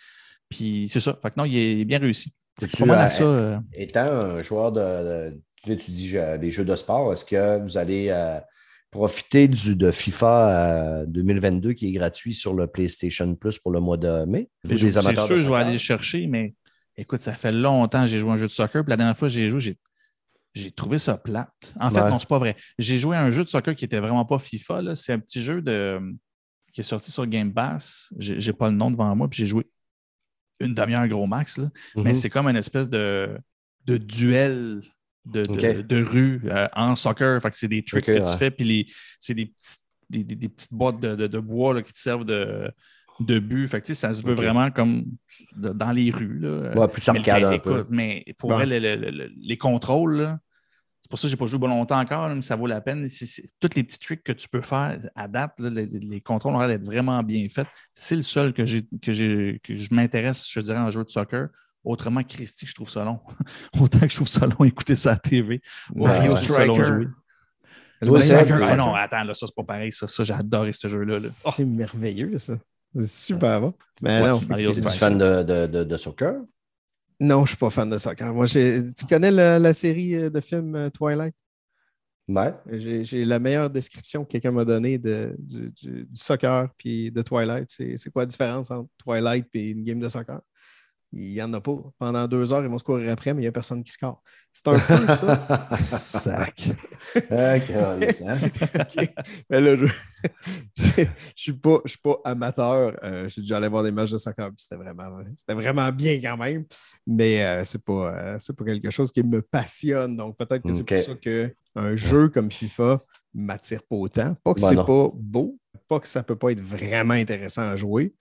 [0.48, 1.18] Puis c'est ça.
[1.22, 2.34] Fait que non, il est bien réussi.
[2.60, 3.24] Tu à ça.
[3.24, 4.80] euh, Étant un joueur de.
[4.80, 8.38] de- tu étudies euh, les jeux de sport, est-ce que vous allez euh,
[8.90, 13.80] profiter du, de FIFA euh, 2022 qui est gratuit sur le PlayStation Plus pour le
[13.80, 14.50] mois de mai?
[14.68, 16.54] C'est sûr, de je vais aller le chercher, mais
[16.98, 18.84] écoute, ça fait longtemps que j'ai joué à un jeu de soccer.
[18.84, 19.78] Puis la dernière fois que j'ai joué, j'ai,
[20.52, 21.74] j'ai trouvé ça plate.
[21.80, 22.10] En fait, Ouais.
[22.10, 22.56] non, c'est pas vrai.
[22.78, 24.94] J'ai joué à un jeu de soccer qui était vraiment pas FIFA.
[24.94, 25.98] C'est un petit jeu de,
[26.74, 28.10] qui est sorti sur Game Pass.
[28.18, 29.66] J'ai pas le nom devant moi, puis j'ai joué
[30.64, 31.58] une demi-heure gros max.
[31.58, 31.68] là.
[31.96, 32.14] Mais Mhm.
[32.14, 33.36] c'est comme une espèce de,
[33.86, 34.80] de duel
[35.26, 37.40] de, de, rue euh, en soccer.
[37.40, 38.22] Fait que c'est des tricks que ouais.
[38.22, 38.86] tu fais, puis les-
[39.20, 42.26] c'est des, petites- des, des- des petites boîtes de, de- bois là, qui te servent
[42.26, 42.70] de,
[43.20, 43.66] de but.
[43.68, 45.04] Fait que, ça se veut vraiment comme
[45.56, 46.38] dans les rues.
[46.40, 46.76] Là.
[46.78, 48.56] Ouais, plus mais, écoute, mais pour Bon.
[48.56, 50.38] vrai, le- le- le- les contrôles, là,
[51.04, 52.80] c'est pour ça que je n'ai pas joué longtemps encore, là, mais ça vaut la
[52.80, 53.06] peine.
[53.10, 56.54] C'est- tous les petits tricks que tu peux faire à date, là, les, les contrôles
[56.54, 57.66] ont l'air d'être vraiment bien faits.
[57.92, 61.10] C'est le seul que, j'ai, que, j'ai, que je m'intéresse, je dirais, en jeu de
[61.10, 61.48] soccer.
[61.84, 63.20] Autrement, Christy, je trouve ça long.
[63.78, 65.60] Autant que je trouve ça long écouter ça à la TV.
[65.94, 66.66] Ouais, Mario ouais.
[68.00, 68.54] long Striker.
[68.62, 69.92] ah non, attends, là, ça, c'est pas pareil.
[69.92, 71.18] Ça, ça j'ai adoré ce jeu-là.
[71.18, 71.28] là.
[71.44, 72.54] Oh, C'est merveilleux, ça.
[72.96, 73.74] C'est super bon.
[74.02, 76.34] Mais Ouais, non, Mario Tu es fan de, de, de, de soccer?
[77.20, 78.32] Non, je ne suis pas fan de soccer.
[78.34, 81.34] Moi, tu connais la, la série euh, de films euh, Twilight?
[82.26, 82.54] Ouais.
[82.72, 87.20] J'ai la meilleure description que quelqu'un m'a donnée de, du, du- du soccer puis de
[87.22, 87.70] Twilight.
[87.70, 90.40] C'est c'est quoi la différence entre Twilight et une game de soccer?
[91.16, 91.76] Il n'y en a pas.
[91.98, 94.20] Pendant deux heures, ils vont se courir après, mais il n'y a personne qui score.
[94.50, 95.68] C'est un peu ça.
[95.80, 96.70] Sac.
[97.30, 98.38] Ah, hein?
[99.50, 99.84] Mais là, je
[101.02, 101.06] ne
[101.36, 102.96] suis, pas- je suis pas amateur.
[103.04, 105.04] Euh, J'ai déjà allé voir des matchs de soccer, puis c'était vraiment,
[105.48, 106.64] vraiment bien quand même.
[107.06, 110.16] Mais euh, c'est pas, euh, pas quelque chose qui me passionne.
[110.16, 113.00] Donc peut-être que c'est pour ça qu'un jeu comme FIFA
[113.34, 114.34] m'attire pas autant.
[114.42, 115.58] Pas que Ben c'est pas beau,
[115.88, 118.14] pas que ça peut pas être vraiment intéressant à jouer,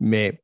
[0.00, 0.42] mais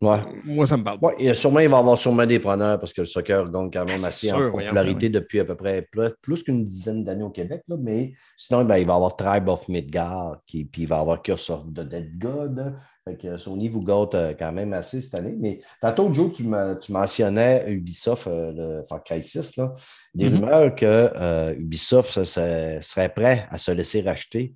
[0.00, 0.18] Ouais.
[0.46, 0.98] moi, ça me parle.
[1.02, 3.06] Ouais, il, y a sûrement, il va y avoir sûrement des preneurs parce que le
[3.06, 6.42] soccer gagne quand même assez sûr, en voyons, popularité depuis à peu près plus, plus
[6.42, 7.62] qu'une dizaine d'années au Québec.
[7.68, 10.96] Là, mais sinon, ben, il va y avoir Tribe of Midgard, qui, puis il va
[10.96, 12.76] y avoir Curse of the Dead God.
[13.04, 15.34] Fait que Sony vous gâte euh, quand même assez cette année.
[15.38, 16.44] Mais tantôt, Joe, tu,
[16.80, 19.56] tu mentionnais Ubisoft, euh, le Far Cry 6.
[19.56, 19.74] Là.
[20.14, 20.34] Des Mhm.
[20.36, 24.54] rumeurs que euh, Ubisoft ça, ça serait prêt à se laisser racheter.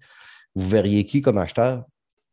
[0.54, 1.84] Vous verriez qui comme acheteur?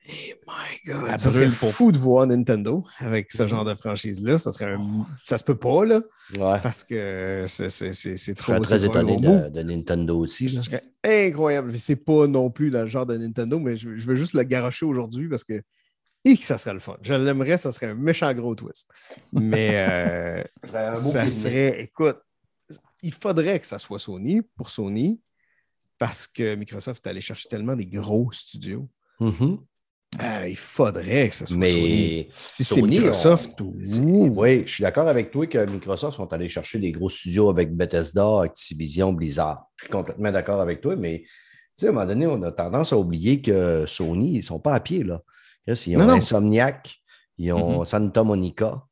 [0.07, 4.39] My À God, ça serait pour- fou de voir Nintendo avec ce genre de franchise-là.
[4.39, 6.01] Ça serait un- Ça se peut pas, là,
[6.37, 6.59] Ouais.
[6.61, 8.63] parce que c'est c'est- c'est- c'est Je trop.
[8.63, 10.47] serais très trop étonné de, de Nintendo aussi.
[10.49, 10.61] là.
[11.03, 11.77] Incroyable.
[11.77, 14.43] C'est pas non plus dans le genre de Nintendo, mais je, je veux juste le
[14.43, 15.61] garocher aujourd'hui parce que
[16.23, 16.97] et que ça serait le fun.
[17.01, 18.87] Je l'aimerais, ça serait un méchant gros twist.
[19.33, 20.43] Mais euh,
[20.95, 22.17] Ça serait ça écoute,
[23.01, 25.19] il faudrait que ça soit Sony pour Sony
[25.97, 28.87] parce que Microsoft est allé chercher tellement des gros studios.
[29.19, 29.59] Mhm.
[30.19, 32.27] Ah, il faudrait que ça soit Mais Sony.
[32.45, 34.33] Si c'est Microsoft, on- ouh.
[34.41, 37.73] Oui, je suis d'accord avec toi que Microsoft sont allés chercher des gros studios avec
[37.73, 39.65] Bethesda, Activision, Blizzard.
[39.77, 41.27] Je suis complètement d'accord avec toi, mais tu
[41.75, 44.59] sais, à un moment donné, on a tendance à oublier que Sony, ils ne sont
[44.59, 45.03] pas à pied.
[45.03, 45.21] Là.
[45.65, 46.13] Ils ont Non, non.
[46.15, 46.93] Insomniac,
[47.37, 48.83] ils ont Santa Monica,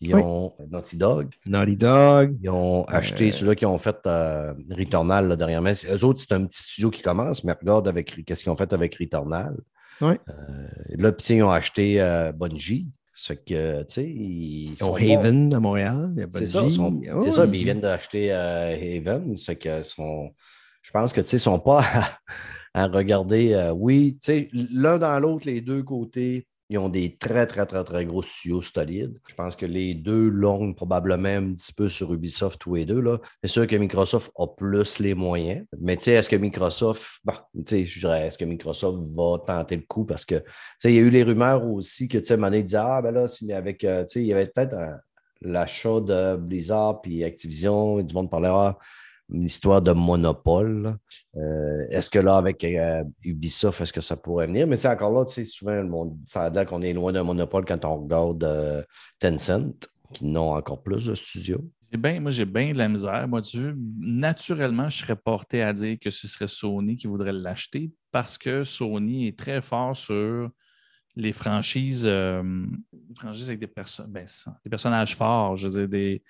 [0.00, 0.20] ils Oui.
[0.24, 2.36] ont Naughty Dog, Naughty Dog.
[2.42, 5.70] ils ont acheté ceux-là qui ont fait euh, Returnal là, dernièrement.
[5.70, 8.72] Eux autres, c'est un petit studio qui commence, mais regarde avec qu'est-ce qu'ils ont fait
[8.72, 9.56] avec Returnal.
[10.00, 10.18] Ouais.
[10.28, 10.66] Euh,
[10.96, 12.88] là, puis, ils ont acheté euh, Bungie.
[13.14, 15.18] Ça fait que, tu sais, ils Ils ont sont bons.
[15.18, 16.10] Haven à Montréal.
[16.34, 19.36] C'est ça, sont- Oh, c'est ça, mais ils viennent d'acheter euh, Haven.
[19.36, 20.30] Ça fait que sont,
[20.82, 22.18] je pense que, tu sais, ils ne sont pas à,
[22.84, 23.70] à regarder.
[23.76, 27.84] oui, tu sais, l'un dans l'autre, les deux côtés, ils ont des très, très, très,
[27.84, 29.20] très gros studios solides.
[29.28, 33.04] Je pense que les deux longuent probablement un petit peu sur Ubisoft tous les deux.
[33.42, 35.66] C'est sûr que Microsoft a plus les moyens.
[35.78, 39.38] Mais tu sais, est-ce que Microsoft, bon, tu sais, je dirais, est-ce que Microsoft va
[39.46, 40.04] tenter le coup?
[40.04, 40.44] Parce que, tu
[40.78, 43.12] sais, il y a eu les rumeurs aussi que, tu sais, ils disaient, ah, ben
[43.12, 44.74] là, si, avec, euh, tu sais, il y avait peut-être
[45.42, 48.78] l'achat de Blizzard puis Activision, du monde parlait, ah,
[49.32, 50.96] une histoire de monopole.
[51.36, 54.66] Euh, est-ce que là, avec euh, Ubisoft, est-ce que ça pourrait venir?
[54.66, 57.22] Mais tu encore là, tu sais, souvent, monde, ça a l'air qu'on est loin d'un
[57.22, 58.82] monopole quand on regarde euh,
[59.18, 61.64] Tencent, qui n'ont encore plus de studios.
[61.96, 63.28] Moi, j'ai bien de la misère.
[63.28, 67.92] Moi, Dieu, naturellement, je serais porté à dire que ce serait Sony qui voudrait l'acheter
[68.10, 70.50] parce que Sony est très fort sur
[71.14, 72.10] les franchises,
[73.16, 73.70] franchises avec des,
[74.08, 74.24] ben,
[74.64, 76.22] des personnages forts, je veux dire, des,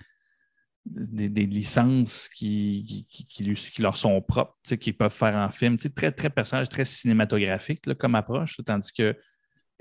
[0.87, 5.77] des, licences qui, qui, qui- qui qui leur sont propres, qu'ils peuvent faire en film.
[5.77, 9.17] Très, très personnage, très cinématographique là, comme approche, tandis que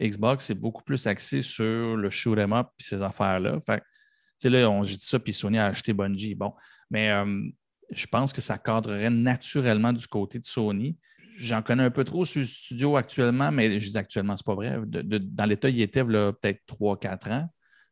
[0.01, 3.59] Xbox est beaucoup plus axé sur le shoot 'em up et ces affaires-là.
[3.65, 3.83] Fait
[4.49, 6.35] là, on- dit ça, puis Sony a acheté Bungie.
[6.35, 6.53] Bon,
[6.89, 7.41] mais euh,
[7.91, 10.97] je pense que ça cadrerait naturellement du côté de Sony.
[11.37, 14.55] J'en connais un peu trop sur le studio actuellement, mais je dis actuellement, c'est pas
[14.55, 14.79] vrai.
[14.85, 17.49] Dans l'état, il était peut-être 3-4 ans.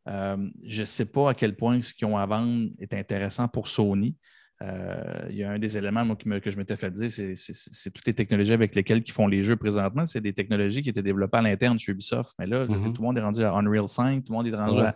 [0.08, 3.48] Euh, je ne sais pas à quel point ce qu'ils ont à vendre est intéressant
[3.48, 4.16] pour Sony.
[4.64, 7.10] Euh, il y a un des éléments moi, qui me- que je m'étais fait dire,
[7.12, 10.06] c'est, toutes les technologies avec lesquelles ils font les jeux présentement.
[10.06, 12.34] C'est des technologies qui étaient développées à l'interne chez Ubisoft.
[12.40, 12.94] Mais là, Mhm.
[12.94, 14.88] tout le monde est rendu à Unreal 5, tout le monde est rendu Ouais.
[14.88, 14.96] à.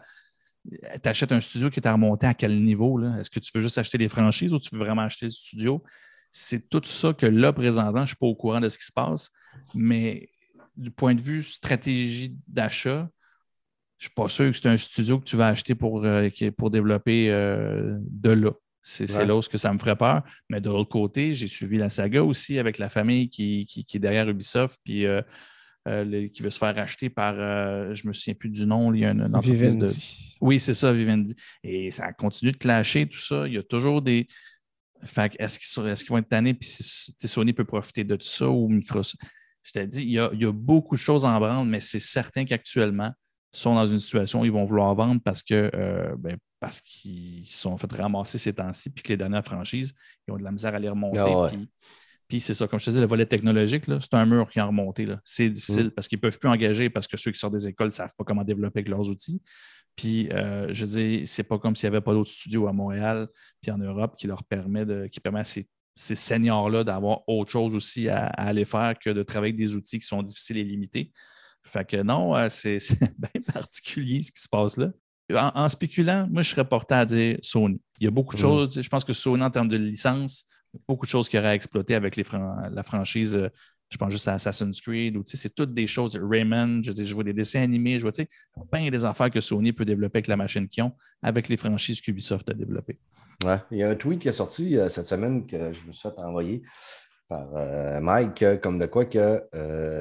[1.03, 2.99] Tu achètes un studio qui est à remonter à quel niveau?
[3.20, 5.84] Est-ce que tu veux juste acheter des franchises ou tu veux vraiment acheter le studio?
[6.32, 8.86] C'est tout ça que là, présentement, je ne suis pas au courant de ce qui
[8.86, 9.30] se passe.
[9.76, 10.30] Mais
[10.76, 13.08] du point de vue stratégie d'achat,
[13.98, 16.30] je ne suis pas sûr que c'est un studio que tu vas acheter pour, euh,
[16.58, 18.52] pour développer euh, de là.
[18.82, 19.26] C'est Ouais.
[19.26, 20.22] là où ce que ça me ferait peur.
[20.50, 23.98] Mais de l'autre côté, j'ai suivi la saga aussi avec la famille qui, qui- qui
[23.98, 25.22] est derrière Ubisoft, puis euh,
[25.88, 28.66] euh, le- qui veut se faire acheter par, euh, je ne me souviens plus du
[28.68, 29.89] nom, il y a une, une entreprise de...
[30.41, 31.34] Oui, c'est ça, Vivendi.
[31.64, 33.48] Et ça continue de clasher, tout ça.
[33.48, 34.28] Il y a toujours des.
[35.04, 38.50] Fait que est-ce qu'ils vont être tannés, puis si Sony peut profiter de tout ça
[38.50, 39.24] ou Microsoft?
[39.64, 41.80] Je t'ai dit, il y, a, il y a beaucoup de choses en branle, mais
[41.80, 43.12] c'est certain qu'actuellement,
[43.56, 47.45] sont dans une situation où ils vont vouloir vendre parce que euh, ben, parce qu'ils
[47.45, 49.93] sont fait ramasser ces temps-ci, puis que les dernières franchises,
[50.28, 51.20] ils ont de la misère à les remonter.
[51.20, 51.49] Ah ouais.
[51.49, 51.70] puis,
[52.28, 54.60] puis c'est ça, comme je te disais, le volet technologique, là, c'est un mur qui
[54.60, 55.06] est remonté.
[55.06, 55.20] là.
[55.24, 57.88] C'est difficile parce qu'ils ne peuvent plus engager parce que ceux qui sortent des écoles
[57.88, 59.41] ne savent pas comment développer avec leurs outils.
[59.95, 63.28] Puis, euh, je dire, c'est pas comme s'il n'y avait pas d'autres studios à Montréal
[63.62, 67.51] puis en Europe qui leur permet de, qui permet à ces, ces seniors-là d'avoir autre
[67.51, 70.58] chose aussi à, à aller faire que de travailler avec des outils qui sont difficiles
[70.58, 71.14] et limités.
[71.66, 72.78] Fait que non, euh, c'est
[73.18, 74.91] bien particulier ce qui se passe là.
[75.34, 77.82] En, en spéculant, moi, je serais porté à dire Sony.
[77.99, 78.80] Il y a beaucoup de choses.
[78.80, 80.45] Je pense que Sony, en termes de licence,
[80.88, 83.36] beaucoup de choses qu'il y aurait à exploiter avec les fran- la franchise.
[83.36, 83.49] euh,
[83.89, 86.16] je pense juste à Assassin's Creed, ou tu sais, c'est toutes des choses.
[86.22, 88.30] Rayman, je, dis, je vois des dessins animés, je vois tu sais,
[88.72, 90.91] plein des affaires que Sony peut développer avec la machine qu'ils ont,
[91.22, 92.97] avec les franchises qu'Ubisoft a développées.
[93.43, 93.57] Ouais.
[93.72, 96.09] Il y a un tweet qui est sorti euh, cette semaine que je me suis
[96.09, 96.63] fait envoyer
[97.30, 99.41] par euh, Mike, comme de quoi que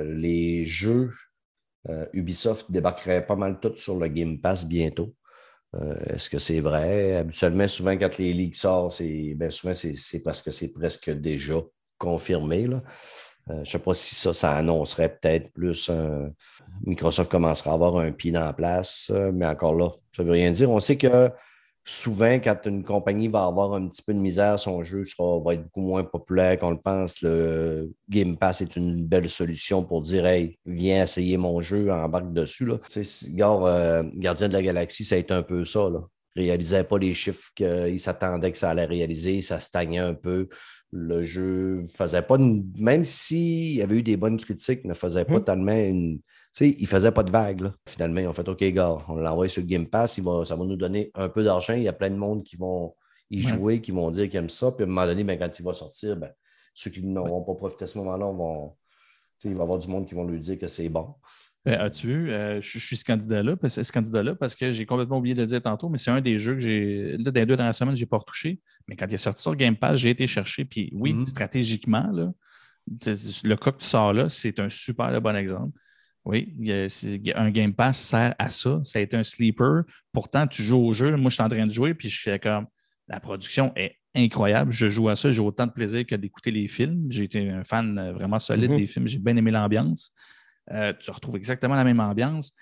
[0.04, 1.12] les jeux
[1.88, 5.14] euh, Ubisoft débarqueraient pas mal tous sur le Game Pass bientôt.
[5.74, 7.16] Euh, Est-ce que c'est vrai?
[7.16, 9.74] Habituellement, souvent, quand les ligues sortent, c'est ben, souvent
[10.24, 11.60] parce que c'est presque déjà
[11.98, 12.66] confirmé.
[12.66, 12.82] là.
[13.50, 15.90] Euh, je ne sais pas si ça, ça annoncerait peut-être plus
[16.86, 20.34] Microsoft commencera à avoir un pied dans la place, mais encore là, ça ne veut
[20.34, 20.70] rien dire.
[20.70, 21.30] On sait que
[21.84, 25.54] souvent, quand une compagnie va avoir un petit peu de misère, son jeu sera, va
[25.54, 27.20] être beaucoup moins populaire qu'on le pense.
[27.20, 32.32] Le Game Pass est une belle solution pour dire Hey, viens essayer mon jeu, embarque
[32.32, 32.64] dessus.
[32.64, 32.78] Là.
[33.32, 35.90] Regarde, euh, Gardien de la Galaxie, ça a été un peu ça.
[35.90, 36.00] Là.
[36.34, 40.48] Réalisait pas les chiffres qu'ils s'attendaient que ça allait réaliser, ça stagnait un peu.
[40.90, 45.24] Le jeu faisait pas une- même s'il y avait eu des bonnes critiques, ne faisait
[45.24, 45.44] pas Mhm.
[45.44, 46.20] tellement une.
[46.56, 47.62] Sais, il faisait pas de vagues.
[47.62, 47.74] là.
[47.88, 50.54] Finalement, ils ont fait OK, gars, on l'envoie sur le Game Pass, il va, ça
[50.54, 51.74] va nous donner un peu d'argent.
[51.74, 52.94] Il y a plein de monde qui vont
[53.30, 53.50] y Ouais.
[53.50, 54.70] jouer, qui vont dire qu'ils aiment ça.
[54.70, 56.30] Puis à un moment donné, ben, quand il va sortir, ben,
[56.72, 58.72] ceux qui n'auront pas profité à ce moment-là, vont,
[59.44, 61.14] il va y avoir du monde qui vont lui dire que c'est bon.
[61.64, 64.86] Ben, As-tu vu, euh, je, je suis ce candidat-là parce, ce candidat parce que j'ai
[64.86, 67.16] complètement oublié de le dire tantôt, mais c'est un des jeux que j'ai.
[67.18, 68.60] Là, dans les deux dernières semaines, je n'ai pas retouché.
[68.86, 70.64] Mais quand il est sorti sur Game Pass, j'ai été chercher.
[70.66, 71.26] Puis oui, Mhm.
[71.26, 72.30] stratégiquement, là,
[72.86, 75.76] le cas que tu sors là, c'est un super bon exemple.
[76.24, 76.54] Oui,
[77.34, 78.80] un Game Pass sert à ça.
[78.84, 79.82] Ça a été un sleeper.
[80.12, 81.14] Pourtant, tu joues au jeu.
[81.16, 82.66] Moi, je suis en train de jouer, puis je fais comme
[83.08, 84.72] la production est incroyable.
[84.72, 87.06] Je joue à ça, j'ai autant de plaisir que d'écouter les films.
[87.10, 88.76] J'ai été un fan euh, vraiment solide Mhm.
[88.78, 89.06] des films.
[89.08, 90.12] J'ai bien aimé l'ambiance.
[90.72, 92.52] Euh, tu retrouves exactement la même ambiance.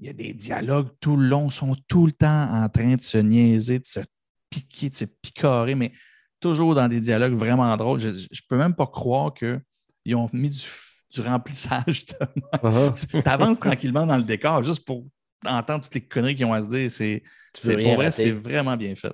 [0.00, 3.00] Il y a des dialogues tout le long, sont tout le temps en train de
[3.02, 4.00] se niaiser, de se
[4.50, 5.92] piquer, de se picorer, mais
[6.40, 8.00] toujours dans des dialogues vraiment drôles.
[8.00, 10.58] Je ne peux même pas croire qu'ils ont mis du,
[11.12, 12.06] du remplissage.
[12.62, 13.06] Uh-huh.
[13.22, 15.04] Tu avances tranquillement dans le décor juste pour
[15.46, 16.90] entendre toutes les conneries qu'ils ont à se dire.
[16.90, 17.22] C'est,
[17.82, 19.12] pour vrai, c'est vraiment bien fait.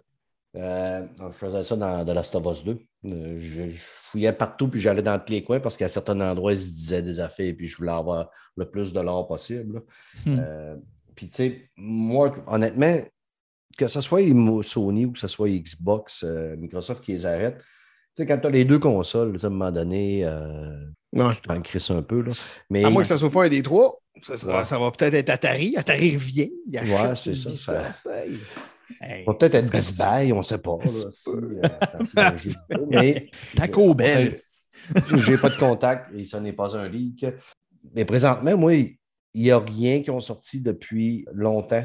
[0.56, 2.78] Euh, je faisais ça dans The Last of Us 2.
[3.04, 6.52] Euh, je, je fouillais partout, puis j'allais dans tous les coins parce qu'à certains endroits,
[6.52, 9.82] ils se disaient des affaires, puis je voulais avoir le plus de l'or possible.
[10.24, 10.36] Hmm.
[10.38, 10.76] Euh,
[11.14, 12.98] puis, tu sais, moi, honnêtement,
[13.76, 14.22] que ce soit
[14.62, 17.60] Sony ou que ce soit Xbox, euh, Microsoft qui les arrête,
[18.18, 21.34] sais, quand tu as les deux consoles, à un moment donné, euh, Ouais.
[21.34, 22.20] tu t'en crisses un peu.
[22.22, 22.32] Là.
[22.70, 24.64] Mais, À moins que ça ne soit pas un des trois, ça, sera- Ouais.
[24.64, 25.74] ça va peut-être être Atari.
[25.76, 26.50] Atari revient.
[26.66, 28.06] Il achète Ouais, c'est ça, Ubisoft.
[28.06, 28.38] Hey.
[29.00, 30.76] Hey, ça va peut-être être Best Buy, on ne sait pas.
[30.82, 34.34] Là, si, euh, mais Taco Bell.
[35.18, 37.26] J'ai pas de contact et ça n'est pas un leak.
[37.94, 38.96] Mais présentement, moi, il
[39.34, 41.84] n'y a rien qui ont sorti depuis longtemps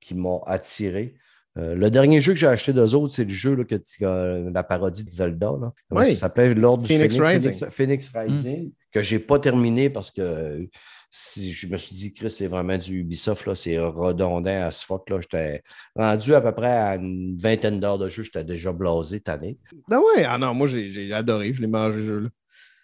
[0.00, 1.14] qui m'ont attiré.
[1.56, 4.04] Euh, le dernier jeu que j'ai acheté d'eux autres, c'est le jeu là, que tu-
[4.04, 5.52] euh, la parodie de Zelda.
[5.60, 5.72] Là.
[5.92, 6.08] Oui.
[6.14, 6.52] Ça s'appelait?
[6.54, 7.52] L'Ordre du Phoenix Phoenix, Rising.
[7.70, 10.66] Phoenix, Phoenix Rising, que je n'ai pas terminé parce que euh,
[11.10, 14.84] si je me suis dit, Chris, c'est vraiment du Ubisoft, là, c'est redondant à ce
[14.84, 15.08] fuck.
[15.08, 15.20] Là.
[15.20, 15.62] J'étais
[15.94, 19.56] rendu à peu près à une vingtaine d'heures de jeu, j'étais déjà blasé, tanné.
[19.92, 22.28] Ah ouais, ah non, moi j'ai j'ai adoré, je l'ai mangé ce jeu-là.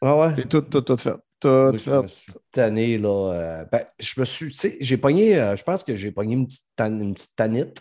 [0.03, 0.35] Ah ouais?
[0.37, 1.17] J'ai tout, tout, tout fait.
[1.41, 2.13] Tout Moi, je me fait.
[2.13, 3.33] suis tanné, là.
[3.33, 6.35] euh, ben, je me suis, tu sais, j'ai pogné, euh, je pense que j'ai pogné
[6.35, 7.81] une petite, tan- une petite tanite,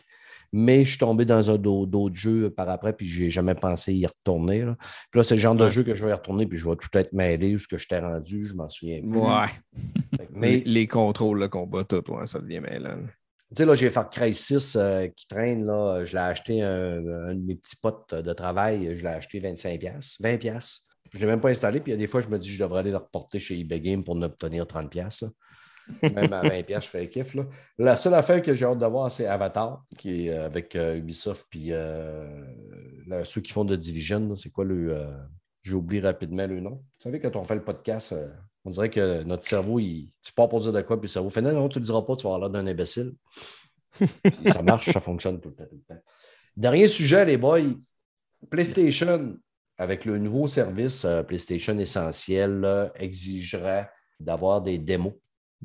[0.52, 4.06] mais je suis tombé dans un d'autres jeux par après, puis j'ai jamais pensé y
[4.06, 4.64] retourner.
[4.64, 4.76] Là.
[5.12, 6.76] Puis là, c'est le genre de jeu que je vais y retourner, puis je vais
[6.76, 9.20] tout être mêlé où ce que je t'ai rendu, je m'en souviens plus.
[9.20, 10.28] Ouais.
[10.32, 12.97] Mais les contrôles, le combat, tout, ouais, ça devient mêlant.
[12.97, 16.04] tu sais, là, j'ai Far Cry 6 euh, qui traîne, là.
[16.06, 20.18] Je l'ai acheté, un, un de mes petits potes de travail, je l'ai acheté 25$,
[20.22, 20.80] 20$.
[21.12, 22.54] Je ne l'ai même pas installé, puis il y a des fois, je me dis,
[22.54, 25.24] je devrais aller le reporter chez eBay Game pour en obtenir 30$.
[25.24, 25.30] là.
[26.03, 27.35] Même à 20$, je ferais kiff.
[27.77, 30.95] La seule affaire que j'ai hâte de voir, c'est Avatar, qui est euh, avec euh,
[30.97, 32.43] Ubisoft, puis euh,
[33.23, 34.95] ceux qui font de Division, c'est quoi le.
[34.95, 35.11] euh,
[35.61, 36.71] J'oublie rapidement le nom.
[36.75, 38.15] Vous savez, quand on fait le podcast,
[38.63, 41.29] on dirait que notre cerveau, il, tu pars pour dire de quoi, puis le cerveau
[41.29, 43.13] fait non, non, tu le diras pas, tu vas avoir l'air d'un imbécile.
[44.51, 45.65] Ça marche, ça fonctionne tout le temps.
[45.69, 46.01] tout le temps.
[46.55, 47.59] Dernier sujet, les boys.
[48.49, 49.35] PlayStation,
[49.77, 55.13] avec le nouveau service PlayStation Essentiel, là, exigerait d'avoir des démos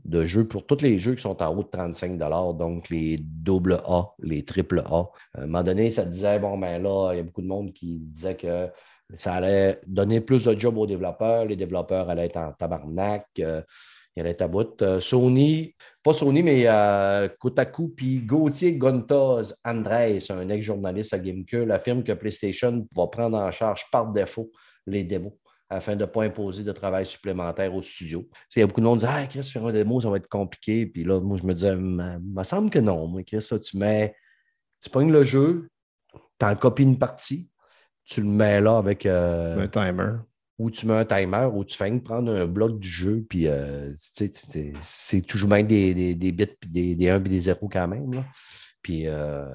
[0.05, 2.19] de jeux pour tous les jeux qui sont en haut de 35
[2.57, 5.11] donc les double A, les triple A.
[5.35, 7.73] À un moment donné, ça disait, bon, ben là, il y a beaucoup de monde
[7.73, 8.69] qui disait que
[9.17, 13.63] ça allait donner plus de jobs aux développeurs, les développeurs allaient être en tabarnak, euh,
[14.17, 14.81] ils allaient être à bout.
[14.83, 21.71] Euh, Sony, pas Sony, mais euh, Kotaku, puis Gauthier Gontoz Andrés, un ex-journaliste à GameCube,
[21.71, 24.51] affirme que PlayStation va prendre en charge par défaut
[24.87, 25.33] les démos
[25.71, 28.29] afin de ne pas imposer de travail supplémentaire au studio.
[28.55, 30.17] Il y a beaucoup de monde qui disent Ah, Chris, faire un démo, ça va
[30.19, 30.87] être compliqué.
[30.87, 33.07] Puis là, moi, je me disais, il me semble que non.
[33.09, 34.15] Moi, Chris, ça, tu mets,
[34.83, 35.69] tu pognes le jeu,
[36.39, 37.49] tu en copies une partie,
[38.05, 39.07] tu le mets là avec.
[39.07, 40.13] euh, Un timer.
[40.59, 43.93] ou tu mets un timer, ou tu fais prendre un bloc du jeu, puis euh,
[43.99, 47.89] c'est- toujours bien des, des, des bits, puis des, des 1 et des 0 quand
[47.89, 48.13] même.
[48.13, 48.25] là.
[48.85, 49.47] Puis euh,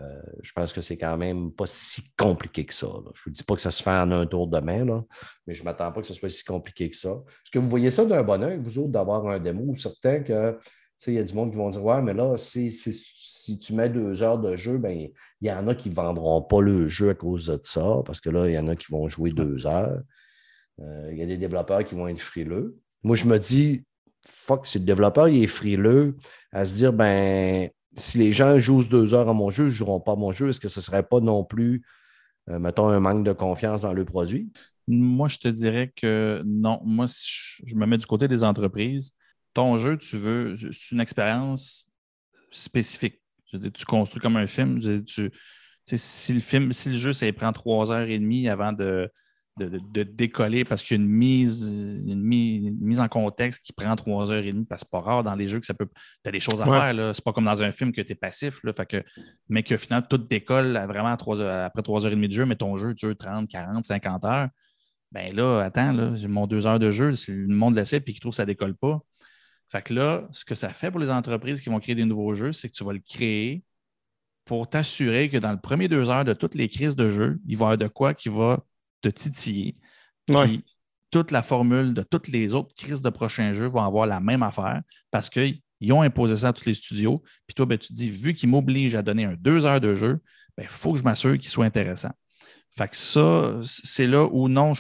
[0.42, 2.88] je pense que c'est quand même pas si compliqué que ça.
[2.88, 3.12] là.
[3.14, 5.04] Je ne vous dis pas que ça se fait en un tour de main, là,
[5.46, 7.10] mais je ne m'attends pas que ce soit si compliqué que ça.
[7.12, 10.22] Est-ce que vous voyez ça d'un bon oeil, vous autres, d'avoir un démo, ou certain
[10.24, 10.58] que tu
[10.98, 13.60] sais, il y a du monde qui vont dire Ouais, mais là, si, si- si
[13.60, 14.98] tu mets deux heures de jeu, ben,
[15.42, 18.20] il y en a qui ne vendront pas le jeu à cause de ça, parce
[18.20, 20.02] que là, il y en a qui vont jouer deux heures.
[20.82, 22.78] Euh, il y a des développeurs qui vont être frileux.
[23.04, 23.84] Moi, je me dis,
[24.26, 26.16] fuck, si le développeur il est frileux
[26.52, 27.70] à se dire, ben,
[28.00, 30.32] si les gens jouent deux heures à mon jeu, ils ne joueront pas à mon
[30.32, 31.84] jeu, est-ce que ce ne serait pas non plus,
[32.50, 34.52] euh, mettons, un manque de confiance dans le produit?
[34.88, 36.82] Moi, je te dirais que non.
[36.84, 39.16] Moi, si je, me mets du côté des entreprises.
[39.54, 41.88] Ton jeu, tu veux, c'est une expérience
[42.52, 43.22] spécifique.
[43.52, 44.80] Tu construis comme un film.
[45.86, 49.12] Si le film, si le jeu, ça prend trois heures et demie avant de,
[49.60, 53.08] de, de- de décoller parce qu'il y a une mise, une, mi- une mise en
[53.08, 55.60] contexte qui prend trois heures et demie, parce que c'est pas rare dans les jeux
[55.60, 55.88] que ça peut.
[56.24, 56.80] Tu as des choses à Ouais.
[56.80, 56.94] faire.
[56.94, 57.14] Là.
[57.14, 58.64] C'est pas comme dans un film que tu es passif.
[58.64, 59.04] Là, fait que,
[59.50, 62.28] mais que finalement, tout décolle à vraiment à trois heures- après trois heures et demie
[62.30, 64.48] de jeu, mais ton jeu dure 30, 40, 50 heures.
[65.12, 68.04] Ben là, attends, là, j'ai mon deux heures de jeu, si le monde l'essaie et
[68.04, 69.00] qu'il trouve que ça décolle pas,
[69.72, 72.34] Fait que là, ce que ça fait pour les entreprises qui vont créer des nouveaux
[72.34, 73.64] jeux, c'est que tu vas le créer
[74.46, 77.56] pour t'assurer que dans le premier deux heures de toutes les crises de jeu, il
[77.56, 78.64] va y avoir de quoi qui va
[79.02, 79.76] te titiller.
[80.28, 80.64] Puis
[81.12, 84.44] toute la formule de toutes les autres crises de prochains jeux vont avoir la même
[84.44, 84.82] affaire
[85.12, 87.24] parce qu'ils ont imposé ça à tous les studios.
[87.48, 89.96] Puis toi, ben, tu te dis, vu qu'ils m'obligent à donner un deux heures de
[89.96, 90.20] jeu,
[90.58, 92.12] il ben, faut que je m'assure qu'il soit intéressant.
[92.78, 94.74] Fait que ça, c'est là où non,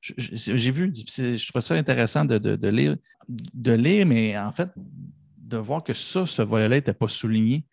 [0.00, 2.96] j'ai vu, je trouvais ça intéressant de, lire,
[3.28, 7.64] de lire, mais en fait, de voir que ça, ce volet-là n'était pas souligné.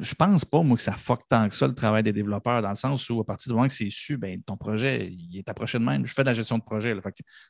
[0.00, 2.68] Je pense pas, moi, que ça fuck tant que ça le travail des développeurs, dans
[2.68, 5.48] le sens où, à partir du moment que c'est su, ben, ton projet, il est
[5.48, 6.04] approché de même.
[6.04, 6.94] Je fais de la gestion de projet.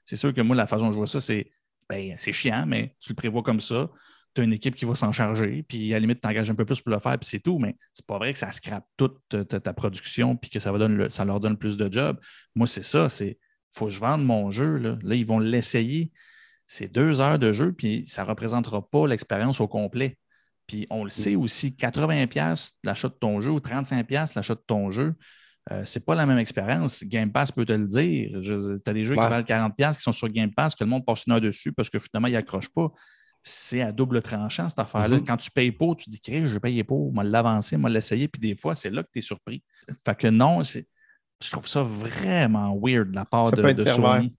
[0.05, 1.51] C'est sûr que moi, la façon dont je vois ça, c'est
[1.89, 3.89] ben, c'est chiant, mais tu le prévois comme ça
[4.35, 6.55] tu as une équipe qui va s'en charger, puis à la limite, tu engages un
[6.55, 7.59] peu plus pour le faire, puis c'est tout.
[7.59, 10.71] Mais c'est pas vrai que ça scrape toute ta, production, puis que ça,
[11.25, 12.19] leur donne plus de job.
[12.55, 13.39] Moi, c'est ça, c'est
[13.73, 14.77] faut que je vende mon jeu.
[14.79, 16.13] Là, là ils vont l'essayer.
[16.67, 20.19] C'est deux heures de jeu, puis ça ne représentera pas l'expérience au complet.
[20.69, 24.93] Puis on le sait aussi, 80$ l'achat de ton jeu ou 35$ l'achat de ton
[24.93, 25.15] jeu,
[25.73, 27.03] euh, c'est pas la même expérience.
[27.05, 28.41] Game Pass peut te le dire.
[28.43, 28.53] Tu
[28.87, 31.25] as des jeux qui valent 40$ qui sont sur Game Pass, que le monde passe
[31.27, 32.93] une heure dessus parce que finalement, ils n'accrochent pas
[33.43, 35.19] c'est à double tranchant, cette affaire-là.
[35.19, 35.27] Mm-hmm.
[35.27, 38.41] Quand tu payes pas, tu dis, je vais payer pas, moi l'avancer, moi l'essayer, puis
[38.41, 39.63] des fois, c'est là que tu es surpris.
[40.05, 44.35] Fait que non, je trouve ça vraiment weird de la part de, Sony.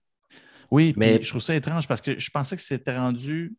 [0.70, 3.54] Oui, mais je trouve ça étrange parce que je pensais que c'était rendu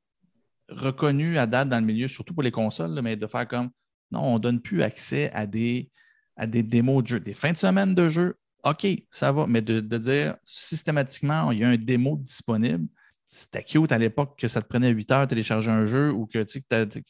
[0.72, 3.70] reconnu à date dans le milieu, surtout pour les consoles, mais de faire comme
[4.12, 5.90] non, on ne donne plus accès à des,
[6.38, 7.20] démos de jeu.
[7.20, 11.60] Des fins de semaine de jeu, OK, ça va, mais de, de dire systématiquement, il
[11.60, 12.88] y a un démo disponible
[13.32, 16.28] c'était cute à l'époque que ça te prenait 8 heures de télécharger un jeu ou
[16.28, 16.46] que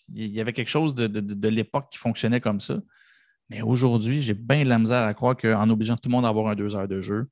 [0.10, 2.80] il y avait quelque chose de, l'époque qui fonctionnait comme ça.
[3.50, 6.30] Mais aujourd'hui, j'ai bien de la misère à croire qu'en obligeant tout le monde à
[6.30, 7.28] avoir un 2 heures de jeu,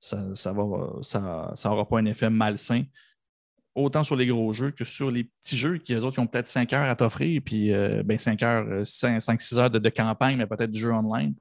[0.00, 2.82] ça n'aura ça, ça, pas un effet malsain,
[3.74, 6.46] autant sur les gros jeux que sur les petits jeux qui, eux autres, ont peut-être
[6.46, 10.70] 5 heures à t'offrir, puis euh, ben 5 heures, 5-6 heures de, campagne, mais peut-être
[10.70, 11.34] du jeu online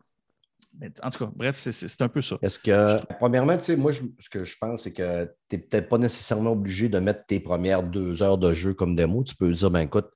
[1.04, 2.38] en tout cas, bref, c'est un peu ça.
[2.42, 5.90] Est-ce que, premièrement, tu sais, moi, ce que je pense, c'est que tu n'es peut-être
[5.90, 9.24] pas nécessairement obligé de mettre tes premières deux heures de jeu comme démo.
[9.24, 10.10] Tu peux dire, ben écoute,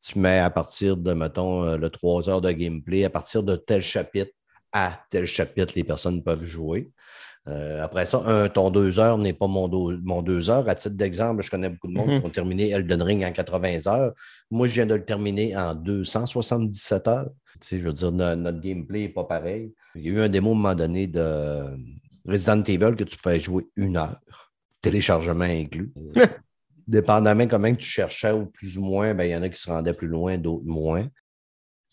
[0.00, 3.56] tu mets à partir de, mettons, euh, le trois heures de gameplay, à partir de
[3.56, 4.32] tel chapitre
[4.72, 6.92] à tel chapitre, les personnes peuvent jouer.
[7.50, 9.68] Euh, après ça, un, ton deux heures n'est pas mon,
[10.02, 10.68] mon, deux heures.
[10.68, 12.26] À titre d'exemple, je connais beaucoup de monde qui mm-hmm.
[12.26, 14.12] ont terminé Elden Ring en 80 heures.
[14.50, 17.30] Moi, je viens de le terminer en 277 heures.
[17.60, 19.72] Tu sais, je veux dire, notre gameplay n'est pas pareil.
[19.94, 21.64] Il y a eu un démo à un moment donné de
[22.26, 24.20] Resident Evil que tu pouvais jouer une heure,
[24.80, 25.92] téléchargement inclus.
[26.86, 29.70] Dépendamment comment tu cherchais ou plus ou moins, ben, il y en a qui se
[29.70, 31.06] rendaient plus loin, d'autres moins.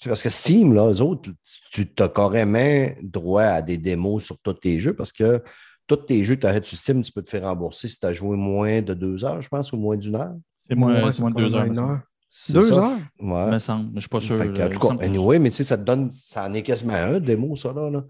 [0.05, 1.31] Parce que Steam, là, eux autres,
[1.71, 5.41] tu as carrément droit à des démos sur tous tes jeux parce que
[5.87, 8.13] tous tes jeux tu arrêtes sur Steam, tu peux te faire rembourser si tu as
[8.13, 10.35] joué moins de deux heures, je pense, ou moins d'une heure.
[10.65, 11.79] C'est moins, moins, de deux heures.
[11.79, 12.01] heure.
[12.49, 12.97] Deux heures?
[13.19, 13.51] Ouais.
[13.51, 14.39] Me semble, mais je ne suis pas sûr.
[14.39, 17.19] en tout cas, anyway, mais tu sais, ça te donne, ça en est quasiment un
[17.19, 18.03] démo, ça, là.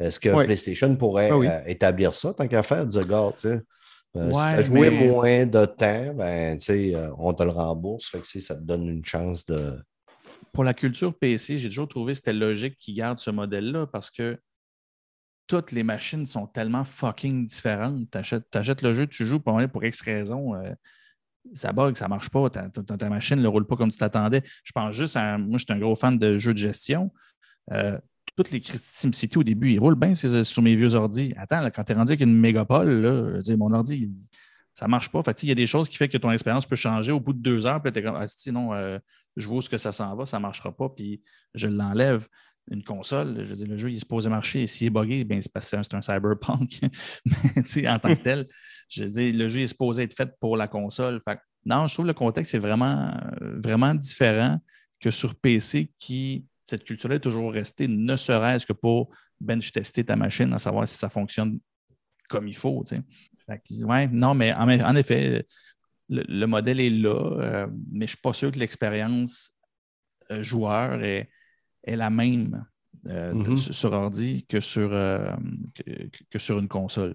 [0.00, 3.60] Est-ce que PlayStation pourrait ah euh, établir ça tant qu'à faire, dire, regarde, tu sais,
[4.16, 7.50] euh, si tu as joué moins de temps, ben, tu sais, euh, on te le
[7.50, 9.78] rembourse, fait que ça te donne une chance de.
[10.52, 14.10] Pour la culture PC, j'ai toujours trouvé que c'était logique qu'ils gardent ce modèle-là parce
[14.10, 14.38] que
[15.46, 18.10] toutes les machines sont tellement fucking différentes.
[18.10, 20.54] Tu achètes, le jeu, tu joues pour, pour X raison
[21.54, 24.42] ça bug, ça marche pas, ta, machine ne roule pas comme tu t'attendais.
[24.64, 25.38] Je pense juste à.
[25.38, 27.12] Moi, je suis un gros fan de jeux de gestion.
[27.72, 27.98] Euh,
[28.36, 31.34] toutes les SimCity au début, ils roulent bien sur mes vieux ordi.
[31.36, 34.08] Attends, quand tu es rendu avec une mégapole, là, mon ordi,
[34.80, 35.20] ça ne marche pas.
[35.42, 37.38] Il y a des choses qui font que ton expérience peut changer au bout de
[37.38, 37.82] deux heures.
[37.82, 38.98] Puis tu es comme, ah, non, euh,
[39.36, 41.20] je vois ce que ça s'en va, ça ne marchera pas, puis
[41.52, 42.26] je l'enlève
[42.70, 44.66] une console, je veux dire, le jeu, il est supposé marcher.
[44.66, 46.80] S'il est buggé, ben, c'est parce que c'est un cyberpunk.
[47.76, 48.48] Mais en tant que tel,
[48.88, 51.20] je dire, le jeu est supposé être fait pour la console.
[51.66, 54.60] Non, je trouve le contexte est vraiment, vraiment différent
[54.98, 59.10] que sur PC qui, cette culture-là est toujours restée, ne serait-ce que pour
[59.42, 61.60] bench tester ta machine, à savoir si ça fonctionne
[62.30, 62.82] comme il faut.
[63.84, 65.46] Ouais, non, mais en, effet,
[66.08, 69.52] le, modèle est là, euh, mais je ne suis pas sûr que l'expérience
[70.30, 71.28] euh, joueur est
[71.84, 72.66] est la même
[73.06, 73.72] euh, mm-hmm.
[73.72, 77.14] sur ordi que sur, que, sur une console.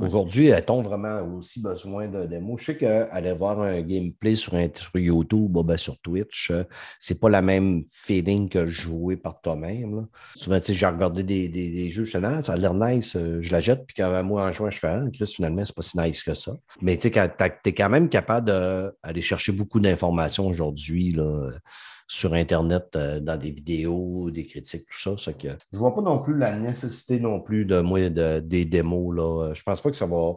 [0.00, 2.60] Aujourd'hui, a-t-on vraiment aussi besoin de démos?
[2.60, 4.54] Je sais qu'aller voir un gameplay sur,
[4.94, 6.62] YouTube ou sur Twitch, euh,
[7.00, 10.06] c'est pas la même feeling que jouer par toi-même.
[10.36, 13.58] Souvent, j'ai regardé des, des, jeux, je dis, ah, ça a l'air nice, je la
[13.58, 16.34] jette, puis quand moi en jouant, je fais, ah, finalement, c'est pas si nice que
[16.34, 16.52] ça.
[16.80, 21.16] Mais tu es quand même capable d'aller chercher beaucoup d'informations aujourd'hui
[22.08, 25.32] sur Internet euh, dans des vidéos, des critiques, tout ça.
[25.34, 29.14] que je ne vois pas non plus la nécessité non plus de de, des démos.
[29.14, 29.52] Là.
[29.52, 30.32] Je pense pas que ça va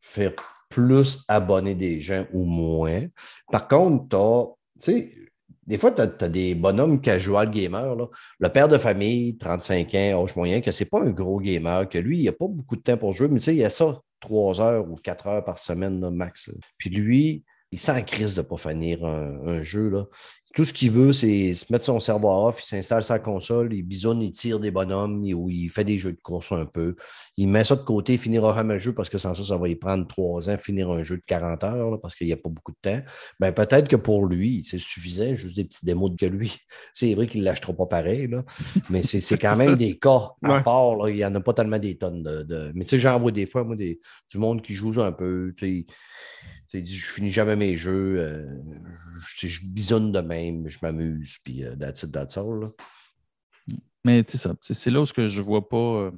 [0.00, 0.32] faire
[0.70, 3.02] plus abonner des gens ou moins.
[3.50, 5.28] Par contre, tu
[5.66, 7.94] des fois, tu as, des bonhommes casual gamers.
[7.94, 8.06] Là.
[8.38, 11.98] Le père de famille, 35 ans, âge moyen, que c'est pas un gros gamer, que
[11.98, 14.00] lui, il n'a pas beaucoup de temps pour jouer, mais tu sais, il a ça,
[14.20, 16.50] 3 heures ou 4 heures par semaine, max.
[16.78, 19.90] Puis lui, il sent en crise de ne pas finir un, un jeu.
[19.90, 20.06] Là.
[20.54, 23.82] Tout ce qu'il veut, c'est se mettre son cerveau off, il s'installe sa console, il
[23.82, 26.96] bisonne, il tire des bonhommes, il, ou il fait des jeux de course un peu.
[27.36, 29.56] Il met ça de côté, il finira jamais un jeu parce que sans ça, ça
[29.58, 32.32] va y prendre trois ans finir un jeu de 40 heures là, parce qu'il n'y
[32.32, 33.00] a pas beaucoup de temps.
[33.38, 36.56] Ben, peut-être que pour lui, c'est suffisant, juste des petits démos de lui.
[36.92, 38.42] C'est vrai qu'il ne l'achètera pas pareil, là,
[38.90, 40.62] mais c'est quand même des cas à Ouais.
[40.62, 40.96] part.
[40.96, 42.42] là, il n'y en a pas tellement des tonnes de.
[42.42, 44.00] de- Mais tu sais, j'en vois des fois, moi, des,
[44.30, 45.54] du monde qui joue un peu.
[46.68, 48.16] Sais, je finis jamais mes jeux.
[48.18, 48.60] euh,
[49.36, 52.60] je, je bisonne de même, je m'amuse, puis euh, that's it, that's all.
[52.60, 52.70] là.
[54.04, 55.76] Mais tu sais ça, c'est c'est là où ce que je vois pas.
[55.76, 56.10] euh,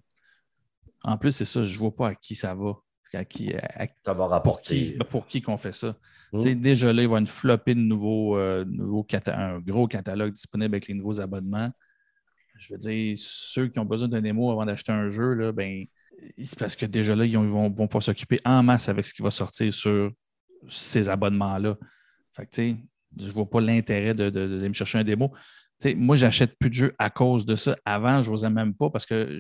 [1.05, 2.75] En plus, c'est ça, je vois pas à qui ça va.
[3.13, 4.77] À qui, à- Ça va pour rapporter.
[4.79, 5.97] qui, ben, pour qui qu'on fait ça.
[6.33, 6.41] Mm.
[6.41, 9.89] Sais, Déjà là, il va y avoir une flopée de nouveaux, euh, nouveaux un gros
[9.89, 11.71] catalogue disponible avec les nouveaux abonnements.
[12.61, 15.87] Je veux dire, ceux qui ont besoin d'un démo avant d'acheter un jeu, là, ben,
[16.39, 19.23] c'est parce que déjà là, ils vont, vont pas s'occuper en masse avec ce qui
[19.23, 20.13] va sortir sur
[20.69, 21.77] ces abonnements-là.
[22.33, 22.77] Fait que, tu
[23.19, 25.33] je vois pas l'intérêt de, de- d'aller me chercher un démo.
[25.81, 27.77] Tu sais, moi, j'achète plus de jeux à cause de ça.
[27.85, 29.37] Avant, je n'osais même pas parce que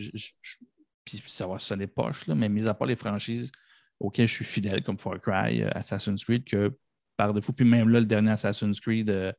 [1.05, 3.51] puis ça va sonner poche, là, mais mis à part les franchises
[3.99, 6.77] auxquelles je suis fidèle, comme Far Cry, euh, Assassin's Creed, que
[7.17, 9.33] par défaut, puis même là, le dernier Assassin's Creed, euh,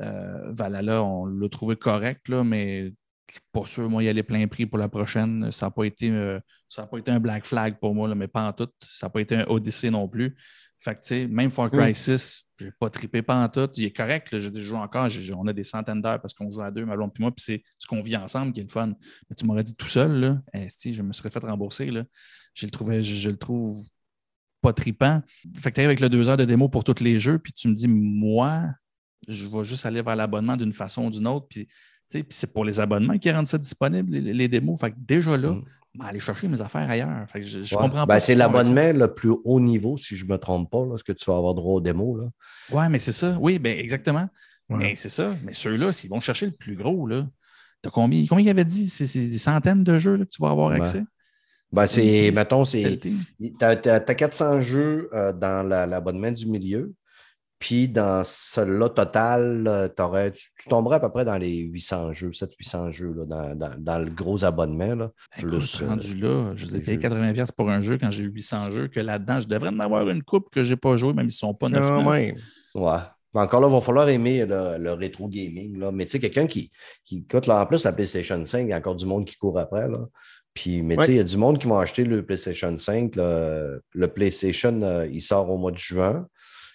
[0.00, 2.92] euh, Valhalla, on l'a trouvé correct, là, mais
[3.28, 5.52] je suis pas sûr, moi, y aller plein prix pour la prochaine.
[5.52, 8.52] Ça n'a pas, été, pas été un black flag pour moi, là, mais pas en
[8.54, 8.70] tout.
[8.82, 10.34] Ça n'a pas été un Odyssey non plus.
[10.80, 11.94] Fait que, tu sais, même Far Cry Mm.
[11.94, 13.68] 6, j'ai pas trippé pas en tout.
[13.76, 15.08] Il est correct, là, déjà joué encore.
[15.36, 17.42] On a des centaines d'heures parce qu'on joue à deux, ma blonde et moi, puis
[17.44, 18.94] c'est ce qu'on vit ensemble qui est le fun.
[19.28, 21.90] Mais tu m'aurais dit tout seul, là, je me serais fait rembourser.
[21.90, 22.04] Là.
[22.54, 23.76] Je, le trouvais, je, je le trouve
[24.60, 25.22] pas tripant.
[25.56, 27.52] Fait que tu arrives avec le deux heures de démo pour tous les jeux, puis
[27.52, 28.64] tu me dis, moi,
[29.26, 31.46] je vais juste aller vers l'abonnement d'une façon ou d'une autre.
[31.48, 31.68] Puis,
[32.08, 34.80] c'est pour les abonnements qui rendent ça disponible, les, les démos.
[34.80, 35.64] Fait que déjà là, Mm.
[35.98, 37.24] Ben, aller chercher mes affaires ailleurs.
[37.30, 37.82] Fait que je, je Ouais.
[37.82, 38.20] comprends Ben, pas.
[38.20, 41.12] c'est l'abonnement le plus haut niveau, si je ne me trompe pas, là, ce que
[41.12, 42.20] tu vas avoir droit aux démos.
[42.20, 42.28] Là.
[42.76, 43.36] Ouais, mais c'est ça.
[43.40, 44.28] Oui, ben exactement.
[44.70, 44.78] Ouais.
[44.78, 45.34] Mais c'est ça.
[45.44, 47.26] Mais ceux-là, s'ils vont chercher le plus gros, là,
[47.82, 48.88] t'as combien, combien il avait dit?
[48.88, 50.76] C'est des centaines de jeux là, que tu vas avoir Ouais.
[50.76, 51.02] accès?
[51.72, 52.82] Ben, c'est, mettons, c'est.
[52.82, 53.12] qualité.
[53.40, 56.94] Tu as, 400 jeux euh, dans la- l'abonnement du milieu.
[57.58, 62.30] Puis dans celui-là, total, t'aurais- tu, tu tomberais à peu près dans les 800 jeux,
[62.30, 64.94] 700-800 jeux là, dans, dans- dans le gros abonnement.
[64.94, 65.10] Là.
[65.36, 67.08] Écoute, Plus, euh, rendu là, je les ai payé jeux.
[67.08, 70.08] 80$ pour un jeu quand j'ai eu 800 jeux, que là-dedans, je devrais en avoir
[70.08, 72.36] une coupe que je n'ai pas joué, même s'ils ne sont pas 9 Quand même.
[72.74, 72.98] Ouais.
[73.34, 75.78] Mais encore là, il va falloir aimer le, le rétro gaming.
[75.78, 75.90] Là.
[75.92, 76.70] Mais tu sais, quelqu'un qui,
[77.04, 79.36] qui écoute là, en plus la PlayStation 5, il y a encore du monde qui
[79.36, 79.86] court après.
[79.88, 79.98] Là.
[80.54, 83.16] Puis, mais tu sais, il y a du monde qui va acheter le PlayStation 5.
[83.16, 83.76] là.
[83.92, 86.26] Le PlayStation, euh, il sort au mois de juin.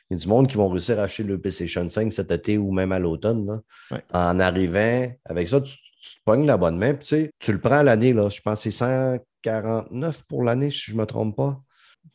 [0.09, 2.57] Il y a du monde qui vont réussir à acheter le PlayStation 5 cet été
[2.57, 3.61] ou même à l'automne.
[3.91, 4.03] Ouais.
[4.13, 6.93] En arrivant, avec ça, tu, tu te pognes l'abonnement.
[6.93, 8.13] Puis tu sais, tu le prends à l'année.
[8.13, 8.30] là.
[8.30, 11.59] Je pense que c'est 149 pour l'année, si je ne me trompe pas.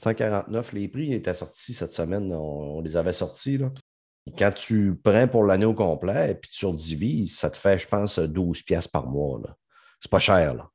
[0.02, 2.32] 149, les prix étaient sortis cette semaine.
[2.32, 3.58] On, on les avait sortis.
[3.58, 3.70] Là.
[4.36, 7.88] Quand tu prends pour l'année au complet et puis tu surdivises, ça te fait, je
[7.88, 9.40] pense, 12 pièces par mois.
[9.42, 9.56] là.
[10.00, 10.54] C'est pas cher.
[10.54, 10.68] Là.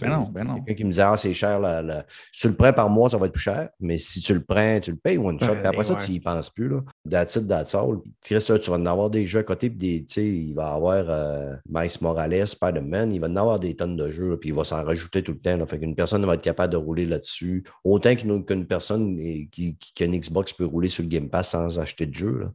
[0.00, 0.54] Ben non, ben non.
[0.56, 1.58] Quelqu'un qui me disait, ah, c'est cher.
[1.58, 2.04] là, là.
[2.32, 3.70] Si tu le prends par mois, ça va être plus cher.
[3.80, 5.46] Mais si tu le prends, tu le payes one shot.
[5.46, 6.00] Ben, Puis après ça, ouais.
[6.04, 6.68] tu n'y penses plus.
[6.68, 6.80] Là.
[7.08, 7.98] That's it, that's all.
[8.22, 9.70] Chris, là, tu vas en avoir des jeux à côté.
[9.70, 13.12] Puis des, tu sais, il va y avoir euh, Miles Morales, Spider-Man.
[13.12, 14.30] Il va en avoir des tonnes de jeux.
[14.30, 15.56] là, Puis il va s'en rajouter tout le temps.
[15.56, 15.66] Là.
[15.66, 17.64] Fait qu'une personne va être capable de rouler là-dessus.
[17.84, 21.28] Autant qu'une qu'une personne qui, qui, qui a une Xbox peut rouler sur le Game
[21.28, 22.38] Pass sans acheter de jeu.
[22.38, 22.52] Là.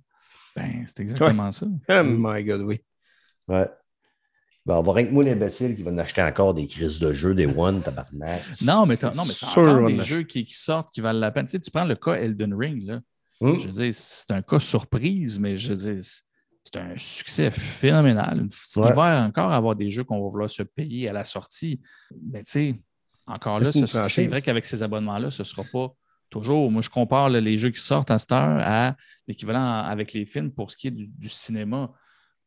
[0.56, 1.66] Ben, c'est exactement ça.
[1.90, 2.80] Oh my God, oui.
[3.48, 3.68] Ouais.
[4.66, 7.12] Ben, on va rien que moi, l'imbécile, qui va en acheter encore des crises de
[7.12, 8.42] jeux, des One, tabarnak.
[8.62, 11.20] Non, mais t'as C'est non, mais sûr, encore des jeux qui, qui sortent, qui valent
[11.20, 11.46] la peine.
[11.46, 13.02] Tu sais, tu prends le cas Elden Ring, là.
[13.42, 13.60] Hum?
[13.60, 16.24] Je veux dire, c'est un cas surprise, mais je veux dire, c'est-
[16.78, 18.48] un succès phénoménal.
[18.76, 18.94] Il Ouais.
[18.94, 21.82] va encore avoir des jeux qu'on va vouloir se payer à la sortie.
[22.32, 22.82] Mais tu sais,
[23.28, 25.94] encore là, C'est ce- vrai qu'avec ces abonnements-là, ce ne sera pas
[26.30, 26.72] toujours.
[26.72, 28.96] Moi, je compare là, les jeux qui sortent à cette heure à
[29.28, 31.92] l'équivalent avec les films pour ce qui est du, du cinéma.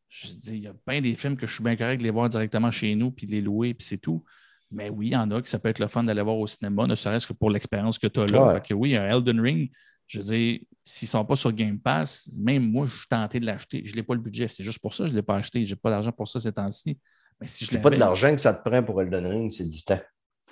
[0.08, 2.10] Je dis, il y a bien des films que je suis bien correct de les
[2.10, 4.24] voir directement chez nous, puis de les louer, puis c'est tout.
[4.70, 6.46] Mais oui, il y en a qui ça peut être le fun d'aller voir au
[6.46, 8.46] cinéma, ne serait-ce que pour l'expérience que tu as là.
[8.46, 8.52] Ouais.
[8.54, 9.70] Fait que oui, un Elden Ring,
[10.06, 13.40] je veux dire, s'ils ne sont pas sur Game Pass, même moi, je suis tenté
[13.40, 13.82] de l'acheter.
[13.84, 14.48] Je n'ai pas le budget.
[14.48, 15.64] C'est juste pour ça que je ne l'ai pas acheté.
[15.64, 16.98] Je n'ai pas d'argent pour ça ces temps-ci.
[17.40, 19.68] Mais si je C'est pas de l'argent que ça te prend pour Elden Ring, c'est
[19.68, 20.00] du temps.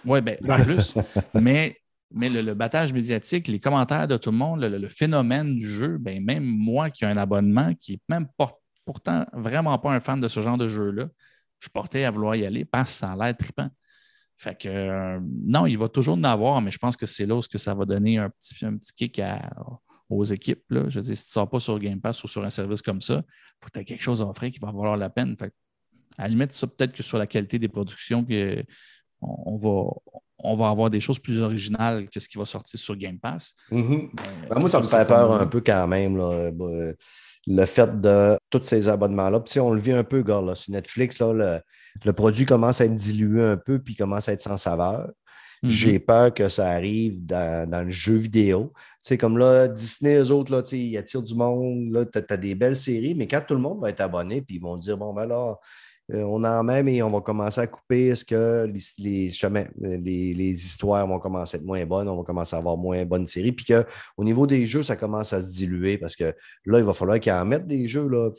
[0.05, 0.95] oui, ben, en plus.
[1.35, 1.77] mais
[2.17, 5.69] mais le, le battage médiatique, les commentaires de tout le monde, le, le phénomène du
[5.69, 9.93] jeu, ben, même moi qui ai un abonnement, qui n'est même pas, pourtant vraiment pas
[9.93, 11.09] un fan de ce genre de jeu-là,
[11.61, 13.71] je portais à vouloir y aller parce que ça a l'air trippant.
[14.37, 17.37] Fait que euh, non, il va toujours en avoir, mais je pense que c'est là
[17.37, 19.23] où que ça va donner un petit, un petit kick
[20.09, 20.65] aux équipes.
[20.71, 22.83] Je veux dire, si tu ne sors pas sur Game Pass ou sur un service
[22.83, 25.11] comme ça, il faut que tu aies quelque chose à offrir qui va valoir la
[25.11, 25.37] peine.
[25.37, 25.53] Fait
[26.17, 28.65] à la limite, ça peut-être que sur la qualité des productions, que
[29.21, 29.91] on, va,
[30.45, 33.55] on va avoir des choses plus originales que ce qui va sortir sur Game Pass.
[33.73, 34.11] Mm-hmm.
[34.49, 36.17] Ben, moi, ça me fait peur un peu quand même.
[36.17, 36.51] Là.
[36.53, 36.93] Bah,
[37.47, 39.41] le fait de tous ces abonnements-là.
[39.41, 41.61] Puis, on le vit un peu, gars, là, sur Netflix, là,
[42.05, 45.11] le, produit commence à être dilué un peu, puis commence à être sans saveur.
[45.63, 45.71] Mm-hmm.
[45.71, 48.73] J'ai peur que ça arrive dans, le jeu vidéo.
[49.05, 52.09] Tu comme là, Disney, eux autres, là, ils attirent du monde.
[52.13, 54.63] Tu as, des belles séries, mais quand tout le monde va être abonné, puis ils
[54.63, 55.55] vont dire Bon, ben là, euh,
[56.13, 58.09] on en même et on va commencer à couper.
[58.09, 59.31] Est-ce que les,
[59.79, 62.09] les, les, histoires vont commencer à être moins bonnes?
[62.09, 63.53] On va commencer à avoir moins bonnes séries.
[63.53, 66.35] Puis qu'au niveau des jeux, ça commence à se diluer parce que
[66.67, 68.07] là, il va falloir qu'ils en mettent des jeux.
[68.09, 68.31] Là,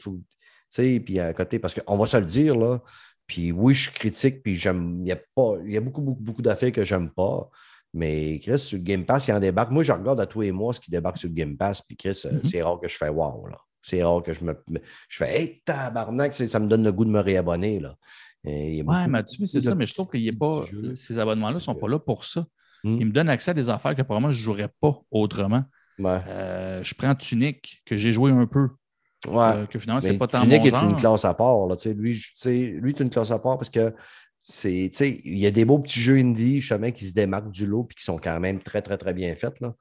[0.77, 2.81] puis à côté, parce qu'on va se le dire, là.
[3.27, 4.99] Puis oui, je suis critique, puis j'aime.
[5.01, 7.49] Il y a, pas, il y a beaucoup, beaucoup, beaucoup d'affaires que j'aime pas.
[7.93, 9.71] Mais Chris, sur le Game Pass, il en débarque.
[9.71, 11.95] Moi, je regarde à tous les mois ce qui débarque sur le Game Pass, puis
[11.95, 12.49] Chris, euh, mm-hmm.
[12.49, 13.47] c'est rare que je fais wow.
[13.47, 13.57] Là.
[13.88, 14.57] C'est rare que je me.
[15.07, 17.80] Je fais Hey, tabarnak, ça me donne le goût de me réabonner.
[17.80, 17.95] Là.
[18.44, 21.88] Oui, mais tu c'est ça, mais je trouve que pas, ces abonnements-là ne sont pas
[21.88, 22.48] là pour ça.
[22.84, 22.98] Hmm.
[22.99, 25.64] Ils me donnent accès à des affaires que probablement je ne jouerais pas autrement.
[25.99, 28.70] Euh, je prends Tunic, que j'ai joué un peu.
[29.28, 29.53] Ouais.
[29.56, 31.68] Euh, que finalement, c'est pas tant Tunic est une classe à part.
[31.68, 33.94] Là, lui, lui, est une classe à part parce que
[34.47, 34.91] c'est,
[35.26, 37.95] il y a des beaux petits jeux indie justement qui se démarquent du lot et
[37.95, 39.59] qui sont quand même très, très, très bien faits.
[39.59, 39.73] Là.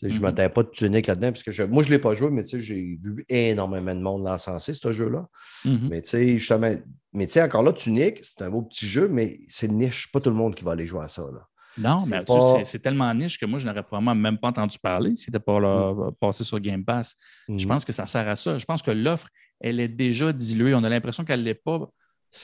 [0.00, 0.48] Je ne mm-hmm.
[0.48, 2.98] pas de tunique là-dedans, parce que je, moi, je ne l'ai pas joué, mais j'ai
[3.02, 5.28] vu énormément de monde l'encenser, ce jeu-là.
[5.64, 5.88] Mm-hmm.
[5.90, 6.72] Mais tu sais, justement,
[7.12, 10.10] mais tu sais, encore là, tunique, c'est un beau petit jeu, mais c'est niche.
[10.10, 11.22] Pas tout le monde qui va aller jouer à ça.
[11.22, 11.46] Là.
[11.78, 12.24] Non, mais
[12.64, 15.58] c'est tellement niche que moi, je n'aurais probablement même pas entendu parler si c'était pas
[15.58, 16.12] là, mm.
[16.20, 17.16] passé sur Game Pass.
[17.48, 17.66] Je mm-hmm.
[17.66, 18.58] pense que ça sert à ça.
[18.58, 19.28] Je pense que l'offre,
[19.60, 20.74] elle est déjà diluée.
[20.74, 21.88] On a l'impression qu'elle ne l'est pas.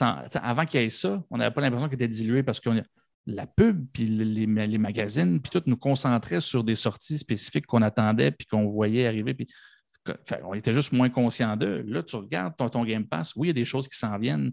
[0.00, 2.82] Avant qu'il y ait ça, on n'avait pas l'impression qu'elle était diluée parce qu'on
[3.28, 8.30] la pub, puis les, magazines, puis tout nous concentrait sur des sorties spécifiques qu'on attendait,
[8.30, 9.36] puis qu'on voyait arriver.
[10.42, 11.82] On était juste moins conscient d'eux.
[11.86, 14.50] Là, tu regardes ton, Game Pass, oui, il y a des choses qui s'en viennent,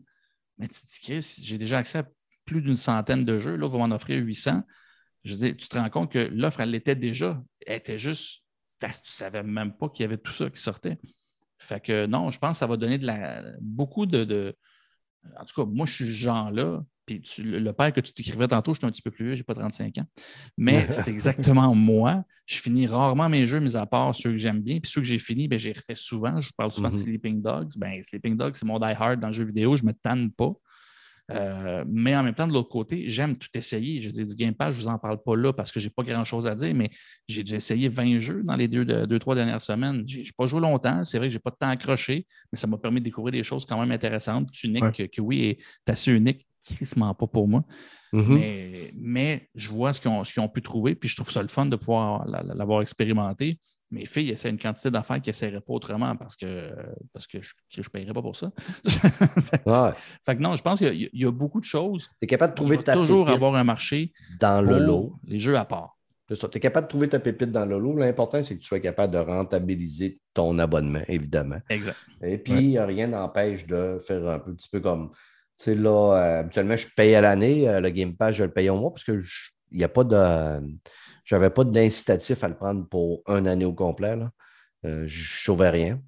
[0.57, 2.07] mais tu te dis, Chris, j'ai déjà accès à
[2.43, 3.55] plus d'une centaine de jeux.
[3.55, 4.61] Là, va m'en offrir 800.
[5.23, 7.41] Je dis, tu te rends compte que l'offre, elle l'était déjà.
[7.65, 8.43] Elle était juste,
[8.81, 10.99] tu ne savais même pas qu'il y avait tout ça qui sortait.
[11.57, 12.99] Fait que non, je pense que ça va donner
[13.61, 14.53] beaucoup de
[15.39, 16.83] en tout cas, moi, je suis ce genre-là.
[17.05, 19.41] Puis le père que tu t'écrivais tantôt, je suis un petit peu plus vieux, je
[19.41, 20.05] n'ai pas 35 ans.
[20.57, 22.23] Mais c'est exactement moi.
[22.47, 24.79] Je finis rarement mes jeux, mis à part ceux que j'aime bien.
[24.79, 26.41] Puis ceux que j'ai finis, ben, j'ai refait souvent.
[26.41, 27.03] Je parle souvent de mm-hmm.
[27.03, 27.71] Sleeping Dogs.
[27.77, 29.75] Ben, Sleeping Dogs, c'est mon die hard dans le jeu vidéo.
[29.75, 30.53] Je ne me tanne pas.
[31.31, 34.01] Euh, mais en même temps, de l'autre côté, j'aime tout essayer.
[34.01, 35.87] Je dis du Game Pass, je ne vous en parle pas là parce que je
[35.87, 36.89] n'ai pas grand-chose à dire, mais
[37.27, 40.03] j'ai dû essayer 20 jeux dans les deux, deux trois dernières semaines.
[40.07, 41.03] Je n'ai pas joué longtemps.
[41.03, 43.31] C'est vrai que je n'ai pas de temps accroché, mais ça m'a permis de découvrir
[43.31, 44.49] des choses quand même intéressantes.
[44.63, 47.63] Unique, que, oui, est assez unique, crissement pas pour moi.
[48.13, 48.93] Mm-hmm.
[48.95, 51.75] mais, je vois ce qu'ils ont, pu trouver, puis je trouve ça le fun de
[51.75, 53.59] pouvoir l'avoir expérimenté.
[53.91, 56.71] Mes filles essaient une quantité d'affaires qui n'essaieraient pas autrement parce que,
[57.13, 58.51] parce que je ne paierais pas pour ça.
[58.85, 62.09] fait, que non, je pense qu'il y, a beaucoup de choses.
[62.19, 65.13] Tu es capable de trouver ta toujours avoir un marché dans le lot.
[65.25, 65.97] Les jeux à part.
[66.27, 67.95] Tu es capable de trouver ta pépite dans le lot.
[67.95, 71.59] L'important, c'est que tu sois capable de rentabiliser ton abonnement, évidemment.
[71.69, 71.97] Exact.
[72.23, 75.11] Et puis, rien n'empêche de faire un petit peu comme
[75.57, 77.67] sais, là, euh, habituellement, je paye à l'année.
[77.69, 79.21] Euh, le Game Pass, je le paye au mois parce que
[79.71, 80.75] il n'y a pas de.
[81.25, 84.15] J'avais pas d'incitatif à le prendre pour une année au complet.
[84.15, 84.29] Là.
[84.85, 85.99] Euh, je ne sauvais rien.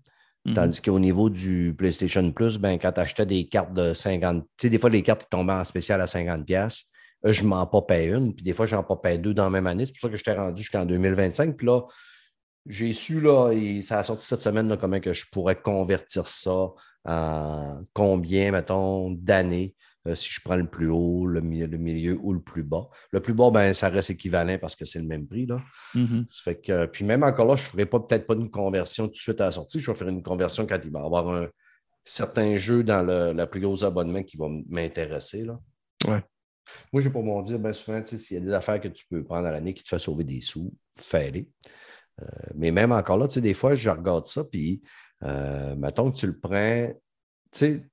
[0.45, 0.53] Mm-hmm.
[0.53, 4.48] Tandis qu'au niveau du PlayStation Plus, ben, quand tu achetais des cartes de 50, tu
[4.61, 6.84] sais, des fois, les cartes tombaient en spécial à 50$,
[7.26, 9.68] je m'en pas paye une, puis des fois, j'en pas paye deux dans la même
[9.68, 9.85] année.
[9.85, 11.57] C'est pour ça que je t'ai rendu jusqu'en 2025.
[11.57, 11.81] Puis là,
[12.68, 16.27] j'ai su, là, et ça a sorti cette semaine, là, comment que je pourrais convertir
[16.27, 16.69] ça
[17.94, 19.73] combien, mettons, d'années,
[20.08, 22.90] euh, si je prends le plus haut, le milieu, ou le plus bas.
[23.12, 25.46] Le plus bas, ben, ça reste équivalent parce que c'est le même prix.
[25.46, 25.62] Là.
[25.96, 26.44] Mm-hmm.
[26.44, 29.14] fait que, puis même encore là, je ne ferai pas peut-être pas une conversion tout
[29.14, 29.80] de suite à la sortie.
[29.80, 31.48] Je vais faire une conversion quand il va y avoir un
[32.04, 35.46] certain jeu dans le, plus gros abonnement qui va m'intéresser.
[36.08, 36.22] Ouais.
[36.92, 39.24] Moi, j'ai pour mon dire, ben souvent, s'il y a des affaires que tu peux
[39.24, 41.50] prendre à l'année qui te font sauver des sous, fais-les.
[42.22, 42.26] Euh,
[42.56, 44.82] mais même encore là, des fois, je regarde ça, puis
[45.24, 46.88] euh, mettons que tu le prends,
[47.52, 47.90] tu sais,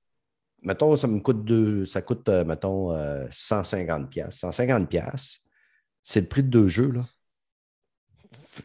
[0.65, 2.91] mettons, ça me coûte deux, ça coûte, euh, mettons,
[3.29, 4.35] 150 pièces.
[4.35, 5.41] 150 pièces,
[6.03, 7.05] c'est le prix de deux jeux, là.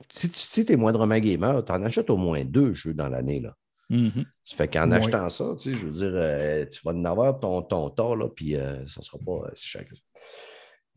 [0.09, 3.57] Si tu es moindrement gamer, tu en achètes au moins deux jeux dans l'année, là.
[3.91, 4.25] Mm-hmm.
[4.45, 7.41] Ça fait qu'en achetant ça, tu sais, je veux dire, euh, tu vas en avoir
[7.41, 8.55] ton, ton tas, là, puis
[8.87, 10.03] ça ne sera pas si cher que ça.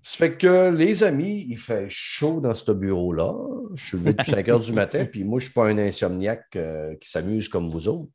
[0.05, 3.33] Ça fait que les amis, il fait chaud dans ce bureau-là.
[3.75, 5.77] Je suis levé depuis 5 heures du matin, puis moi, je ne suis pas un
[5.77, 8.11] insomniaque euh, qui s'amuse comme vous autres.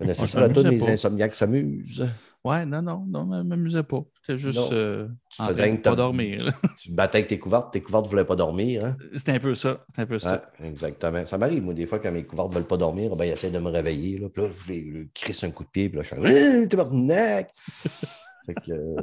[0.00, 0.90] Connaissez Ouais, ça, la toune pas.
[0.90, 2.06] Insomniaques s'amusent.
[2.42, 4.02] Ouais, non, non, non, je m'amusais pas.
[4.22, 6.44] J'étais juste euh, Tu en train de pas dormir.
[6.44, 6.52] là.
[6.80, 8.84] Tu te battais avec tes couvertes, tes couvertes ne voulaient pas dormir.
[8.84, 8.96] Hein?
[9.14, 9.84] C'était un peu ça.
[9.88, 10.50] C'était un peu ça.
[10.64, 11.26] Exactement.
[11.26, 13.50] Ça m'arrive, moi, des fois, quand mes couvertes ne veulent pas dormir, ben, ils essaient
[13.50, 14.18] de me réveiller.
[14.18, 17.46] Là, puis là, je les, crisse un coup de pied, puis là, je suis T'es!
[18.46, 19.02] Fait que, euh,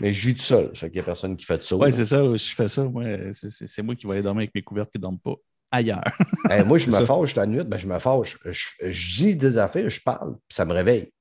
[0.00, 0.70] mais je vis tout seul.
[0.74, 1.76] Fait qu'il n'y a personne qui fait de ça.
[1.76, 1.92] Ouais, là.
[1.92, 2.22] c'est ça.
[2.22, 2.84] Je fais ça.
[2.84, 5.18] Moi, c'est- c'est c'est moi qui vais aller dormir avec mes couvertes qui ne dorment
[5.18, 5.34] pas
[5.70, 6.02] ailleurs.
[6.48, 8.38] Hey, moi, je me fâche la nuit, ben, je me fâche.
[8.44, 11.12] Je, je dis des affaires, je parle, puis ça me réveille.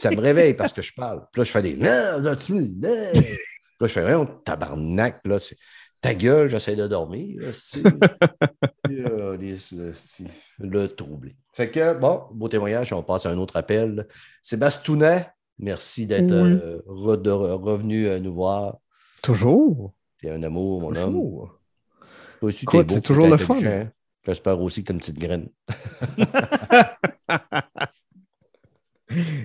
[0.00, 1.24] Ça me réveille parce que je parle.
[1.32, 2.70] Puis là, je fais des non, tu non.
[2.74, 5.20] Puis là, je fais rien, tabarnak.
[5.24, 5.56] Là, c'est
[6.00, 7.40] ta gueule, j'essaie de dormir.
[7.40, 7.50] là,
[8.90, 9.56] euh, les-
[10.58, 11.36] le troublé.
[11.54, 14.06] Fait que, bon, beau témoignage, on passe à un autre appel.
[14.42, 15.28] Sébastounet,
[15.58, 16.30] merci d'être Oui.
[16.32, 18.78] euh, re- revenu euh, nous voir.
[19.22, 19.94] Toujours.
[20.20, 21.04] T'es un amour, mon homme.
[21.12, 21.52] Toujours.
[21.52, 23.58] Toi aussi, Écoute, t'es beau, c'est toujours le fun.
[23.64, 23.90] hein.
[24.24, 25.48] J'espère aussi que t'as une petite graine.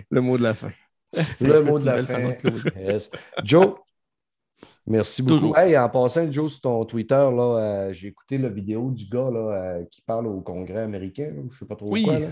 [0.10, 0.72] Le mot de la fin.
[1.42, 2.34] Le mot de la fin.
[2.80, 3.12] Yes.
[3.44, 3.76] Joe,
[4.88, 5.36] merci beaucoup.
[5.40, 5.58] Toujours.
[5.58, 9.30] Hey, en passant, Joe, sur ton Twitter, là, euh, j'ai écouté la vidéo du gars
[9.32, 9.40] là,
[9.80, 11.26] euh, qui parle au Congrès américain.
[11.28, 12.06] là, je ne sais pas trop Oui.
[12.06, 12.20] quoi.
[12.20, 12.28] là.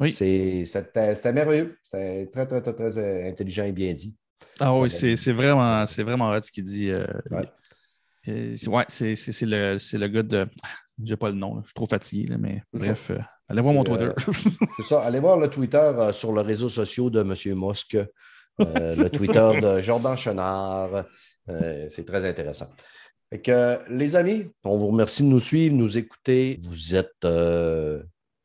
[0.00, 0.10] Oui.
[0.10, 1.76] C'est- C'était c'était merveilleux.
[1.84, 4.16] C'était très, très, très, très euh, intelligent et bien dit.
[4.60, 6.90] Ah oui, c'est c'est vraiment, c'est vraiment hot ce qu'il dit.
[6.90, 7.42] euh, Ouais.
[8.28, 10.46] Euh, c'est- Ouais, c'est le, le gars de.
[11.02, 13.18] J'ai pas le nom, là, je suis trop fatigué, là, mais bref, euh,
[13.48, 14.04] allez voir mon Twitter.
[14.04, 14.32] euh,
[14.76, 14.98] C'est ça.
[15.00, 17.34] Allez voir le Twitter euh, sur les réseaux sociaux de M.
[17.58, 17.96] Musk,
[18.58, 21.04] le Twitter de Jordan Chenard.
[21.88, 22.66] C'est très intéressant.
[23.30, 26.58] Fait que, les amis, on vous remercie de nous suivre, nous écouter.
[26.62, 27.26] Vous êtes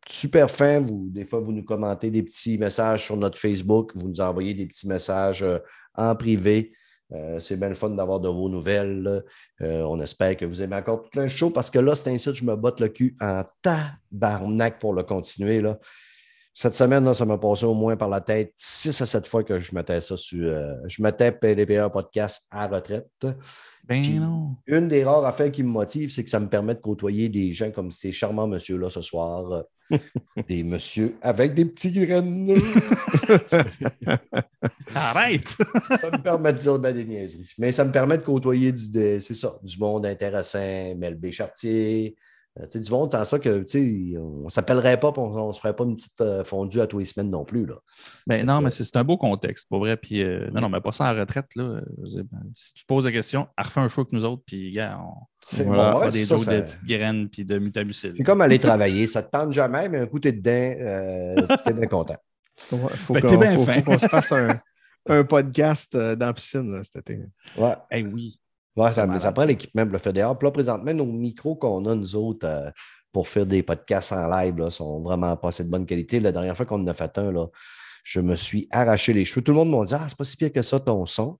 [0.09, 0.79] super fins.
[0.79, 3.91] Vous, des fois, vous nous commentez des petits messages sur notre Facebook.
[3.95, 5.45] Vous nous envoyez des petits messages
[5.93, 6.71] en privé.
[7.13, 9.23] Euh, c'est bien le fun d'avoir de vos nouvelles.
[9.61, 12.31] Euh, on espère que vous aimez encore tout de show parce que là, c'est ainsi
[12.31, 15.61] que je me botte le cul en tabarnak pour le continuer.
[15.61, 15.79] Là.
[16.59, 19.43] Cette semaine, là, ça m'a passé au moins par la tête 6 à 7 fois
[19.43, 20.43] que je mettais ça sur.
[20.43, 23.11] euh, je mettais PDPA Podcast à retraite.
[23.83, 24.55] Ben Puis- non.
[24.65, 27.53] Une des rares affaires qui me motive, c'est que ça me permet de côtoyer des
[27.53, 29.65] gens comme ces charmants messieurs-là ce soir.
[30.49, 32.55] des messieurs avec des petits graines.
[34.95, 35.49] Arrête!
[35.49, 37.53] ça me permet de dire ben, des niaiseries.
[37.59, 42.15] Mais ça me permet de côtoyer du, c'est ça, du monde intéressant, Melbé Chartier.
[42.59, 45.47] Euh, tu sais, du monde, sans ça que tu sais, on ne s'appellerait pas, on
[45.47, 47.65] ne se ferait pas une petite euh, fondue à tous les semaines non plus.
[47.65, 47.75] Là.
[48.25, 49.97] Ben Fait non, que- mais c'est c'est un beau contexte, pour vrai.
[49.97, 51.47] Puis, euh, non, non, mais pas ça en retraite.
[51.55, 51.81] Là.
[51.97, 52.23] Ben,
[52.55, 55.89] Si tu poses la question, refais un show avec nous autres, puis, gars, on, Voilà.
[55.89, 58.13] on fera ouais, des jokes ça- de petites graines, puis de mutamucil.
[58.17, 59.07] C'est comme aller travailler.
[59.07, 61.35] Ça ne te tente jamais, mais un coup, tu es dedans, euh,
[61.65, 62.17] tu es bien content.
[62.71, 63.73] Ouais, faut Ben, qu'on t'es bien faut- fin.
[63.81, 64.47] faut qu'on se fasse un,
[65.09, 67.19] un podcast euh, dans la piscine là, cet été.
[67.55, 67.73] Ouais.
[67.91, 68.39] Eh oui.
[68.77, 70.37] Ouais, ça, prend l'équipement pour le faire dehors.
[70.37, 72.69] Puis là, présentement, nos micros qu'on a, nous autres, euh,
[73.11, 76.19] pour faire des podcasts en live, là, sont vraiment pas assez de bonne qualité.
[76.19, 77.47] La dernière fois qu'on en a fait un, là,
[78.03, 79.41] je me suis arraché les cheveux.
[79.41, 81.39] Tout le monde m'a dit Ah, c'est pas si pire que ça, ton son.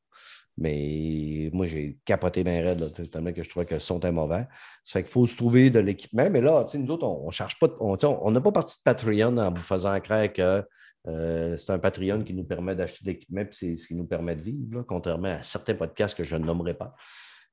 [0.58, 4.12] Mais moi, j'ai capoté bien raide, là, tellement que je trouvais que le son était
[4.12, 4.48] mauvais.
[4.84, 6.28] Ça fait qu'il faut se trouver de l'équipement.
[6.32, 7.68] Mais là, nous autres, on ne cherche pas.
[7.68, 10.64] de- On n'a pas parti de Patreon en vous faisant croire que
[11.08, 14.06] euh, c'est un Patreon qui nous permet d'acheter de l'équipement, puis c'est ce qui nous
[14.06, 16.96] permet de vivre, là, contrairement à certains podcasts que je ne nommerai pas.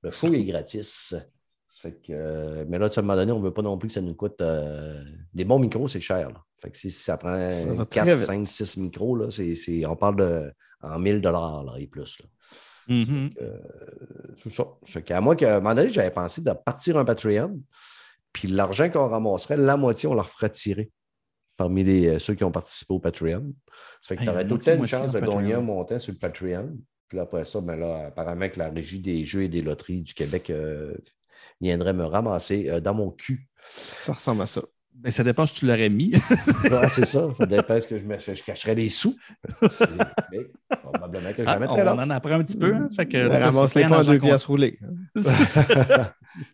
[0.05, 1.15] Le show est gratis.
[1.67, 3.77] Ça fait que, euh, mais là, à un moment donné, on ne veut pas non
[3.79, 4.41] plus que ça nous coûte.
[4.43, 5.03] euh,
[5.33, 6.29] des bons micros, c'est cher.
[6.31, 6.41] là.
[6.63, 8.27] Fait que si ça prend Ça va très 4, vite.
[8.27, 10.53] 5, 6 micros, là, c'est, c'est- on parle de
[10.83, 12.21] en 1000 là, et plus.
[12.21, 12.27] là.
[13.41, 13.59] Euh,
[14.37, 14.67] c'est ça.
[14.85, 17.59] Fait qu'à moi, qu'à un moment donné, j'avais pensé de partir un Patreon,
[18.33, 20.91] puis l'argent qu'on ramasserait, la moitié, on leur ferait tirer
[21.57, 23.53] parmi les, euh, ceux qui ont participé au Patreon.
[24.03, 25.99] Ça fait que Hey, tu aurais tout le temps une chance de gagner un montant
[25.99, 26.77] sur le Patreon.
[27.15, 30.15] Puis après ça, ben là, apparemment que la Régie des jeux et des loteries du
[30.15, 30.95] Québec euh,
[31.61, 33.47] viendrait me ramasser euh, dans mon cul.
[33.93, 34.63] Ça ressemble à ça.
[34.97, 36.11] Ben, ça dépend si tu l'aurais mis.
[36.65, 37.29] Ouais, c'est ça.
[37.39, 39.15] Ça dépend ce que je, me, je cacherais des sous.
[40.33, 40.41] Mais
[40.83, 41.95] probablement que je la Ah, on mettrais là.
[41.95, 42.75] en apprend un petit peu.
[42.75, 42.89] hein.
[42.97, 44.77] Fait que, Ben, Ramasse-les pas en deux pièces roulées.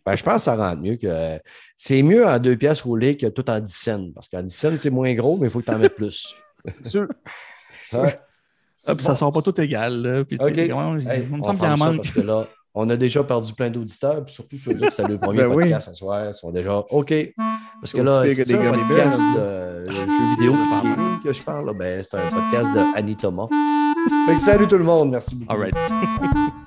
[0.05, 1.39] Ben, je pense que ça rentre mieux que.
[1.75, 4.11] C'est mieux en deux pièces roulées que tout en 10 cents.
[4.13, 6.35] Parce qu'en 10 cents, c'est moins gros, mais il faut que tu en mettes plus.
[6.85, 7.07] Sûr.
[8.87, 10.01] Ah, puis ça sort pas tout égal.
[10.01, 10.69] Là, puis, tu sais, OK.
[10.69, 11.95] comment- Hey, il me on semble qu'il en manque.
[11.97, 15.17] Parce que là, on a déjà perdu plein d'auditeurs, puis surtout ceux-là que c'est le
[15.19, 15.63] premier Ben oui.
[15.65, 17.13] podcast ce soir, ils sont déjà OK.
[17.81, 20.53] Parce que là, c'est un podcast de jeux vidéo
[21.23, 23.47] que je parle, ben, c'est un podcast de Annie Thomas.
[24.27, 25.53] Fait que salut tout le monde, merci beaucoup.
[25.53, 25.75] All right.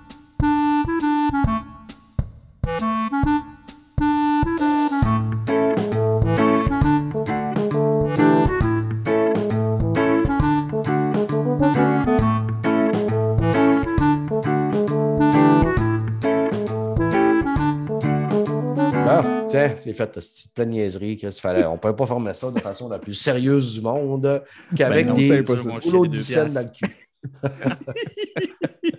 [19.84, 21.16] j'ai fait cette petite pleine niaiserie.
[21.16, 24.42] Chris, fallait, on ne peut pas former ça de façon la plus sérieuse du monde
[24.76, 26.94] qu'avec Ben des je les de scène dans le cul.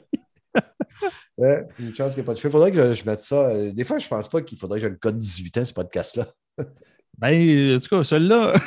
[1.37, 2.47] Ouais, une chance qu'il n'y a pas de fait.
[2.47, 3.47] Il faudrait que je mette ça.
[3.49, 5.73] euh, Des fois, je pense pas qu'il faudrait que j'ai le code 18 ans, ce
[5.73, 6.27] podcast-là.
[7.17, 8.53] Ben, en tout cas, celui-là.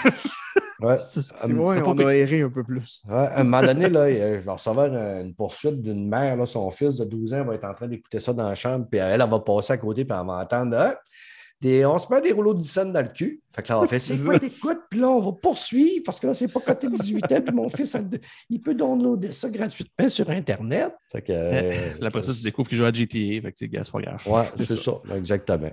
[0.80, 0.96] Ouais.
[0.96, 2.06] vrai, pas on pire.
[2.06, 3.02] a erré un peu plus.
[3.08, 6.36] Ouais, à un moment donné, là, euh, je vais recevoir un- une poursuite d'une mère.
[6.36, 8.86] Là, son fils de 12 ans va être en train d'écouter ça dans la chambre,
[8.88, 10.94] puis elle, elle va passer à côté, puis elle va entendre Ah,
[11.60, 13.40] des, on se met des rouleaux de scène dans le cul.
[13.54, 14.80] Fait que là, on fait C'est quoi t'écoutes?
[14.90, 17.68] Puis là, on va poursuivre parce que là, c'est pas côté 18 ans, puis mon
[17.68, 17.96] fils,
[18.48, 20.92] il peut downloader ça gratuitement sur Internet.
[21.10, 21.32] Fait que.
[21.32, 23.08] euh, après ça, tu découvres qu'il joue à GTA.
[23.18, 24.22] Fait que, tu sais, gars, c'est pas grave.
[24.26, 24.92] Ouais, c'est ça.
[25.16, 25.72] exactement.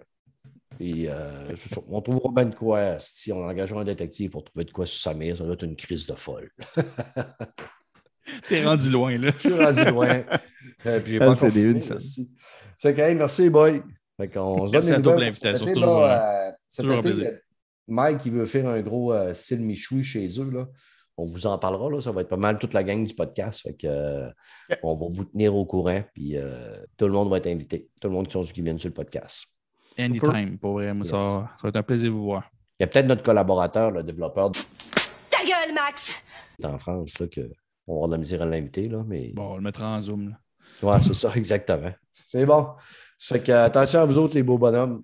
[0.78, 1.80] Puis, euh, ça.
[1.90, 2.98] on trouvera bien de quoi.
[3.00, 5.76] Si on engagera un détective pour trouver de quoi sur Samir, ça doit être une
[5.76, 6.50] crise de folle.
[8.50, 9.32] T'es rendu loin, là.
[9.40, 10.24] Je suis rendu loin.
[10.88, 11.96] Euh, puis j'ai Ah, pas c'est des une, ça.
[12.00, 13.82] C'est OK, merci, boy.
[14.18, 17.00] Fait qu'on se donne Merci à toi pour l'invitation, c'est toujours, là, euh, cet toujours
[17.00, 17.28] un plaisir.
[17.28, 17.38] euh,
[17.88, 20.50] Mike, il veut faire un gros euh, style Michoui chez eux.
[20.50, 20.68] Là.
[21.18, 21.90] On vous en parlera.
[21.90, 22.02] Là.
[22.02, 23.62] Ça va être pas mal toute la gang du podcast.
[23.62, 24.30] Fait que, euh,
[24.84, 26.02] On va vous tenir au courant.
[26.14, 27.90] Puis euh, tout le monde va être invité.
[28.02, 29.48] Tout le monde qui, viennent sur le podcast.
[29.98, 30.94] Anytime, pour vrai.
[30.94, 32.50] Moi, ça, ça va être un plaisir de vous voir.
[32.80, 36.22] Il y a peut-être notre collaborateur, le développeur Ta gueule, Max!
[36.64, 37.50] en France, là, que
[37.88, 38.90] on va avoir de la misère à l'inviter.
[38.90, 39.32] Là, mais...
[39.34, 40.30] Bon, on le mettra en zoom.
[40.30, 40.40] Là.
[40.82, 41.92] Ouais, c'est ça, exactement.
[42.26, 42.70] C'est bon.
[43.18, 45.04] Ça fait que, attention à vous autres, les beaux bonhommes.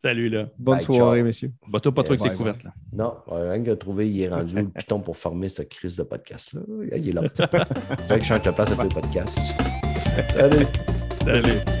[0.00, 0.48] Salut, là.
[0.58, 1.26] Bonne Bye, soirée, ciao.
[1.26, 1.52] messieurs.
[1.68, 2.62] Bateau pas trop avec tes couvertes.
[2.64, 2.72] Là.
[2.92, 6.02] Non, euh, rien que trouvé, il est rendu le piton pour former cette crise de
[6.02, 6.60] podcast-là.
[6.94, 7.22] Il est là.
[8.08, 9.56] Fait que je change de place à tous les podcasts.
[10.32, 10.66] Salut.
[11.24, 11.75] Salut.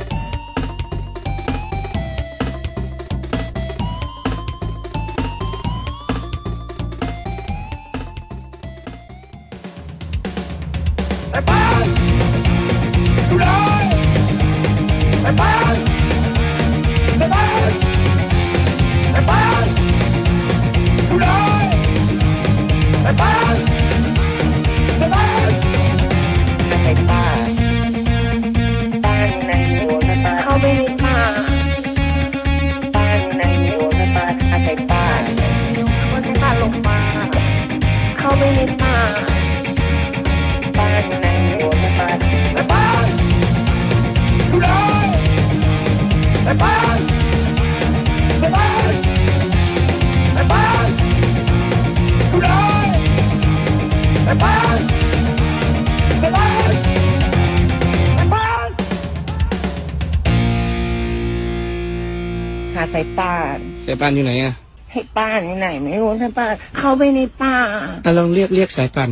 [64.16, 64.54] อยู่ไหนอะ
[64.92, 67.56] ให้ป่านอยู่ไหน ไม่รู้สายป่านเข้าไปในป่า
[68.04, 69.10] อะลองเรียกเรียกสายป่าน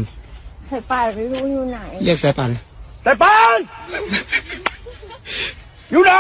[0.70, 2.51] สายป่านไม่รู้อยู่ไหน เรียกสายป่าน
[3.05, 3.59] สายป่าน
[5.90, 6.12] อยู่ไหน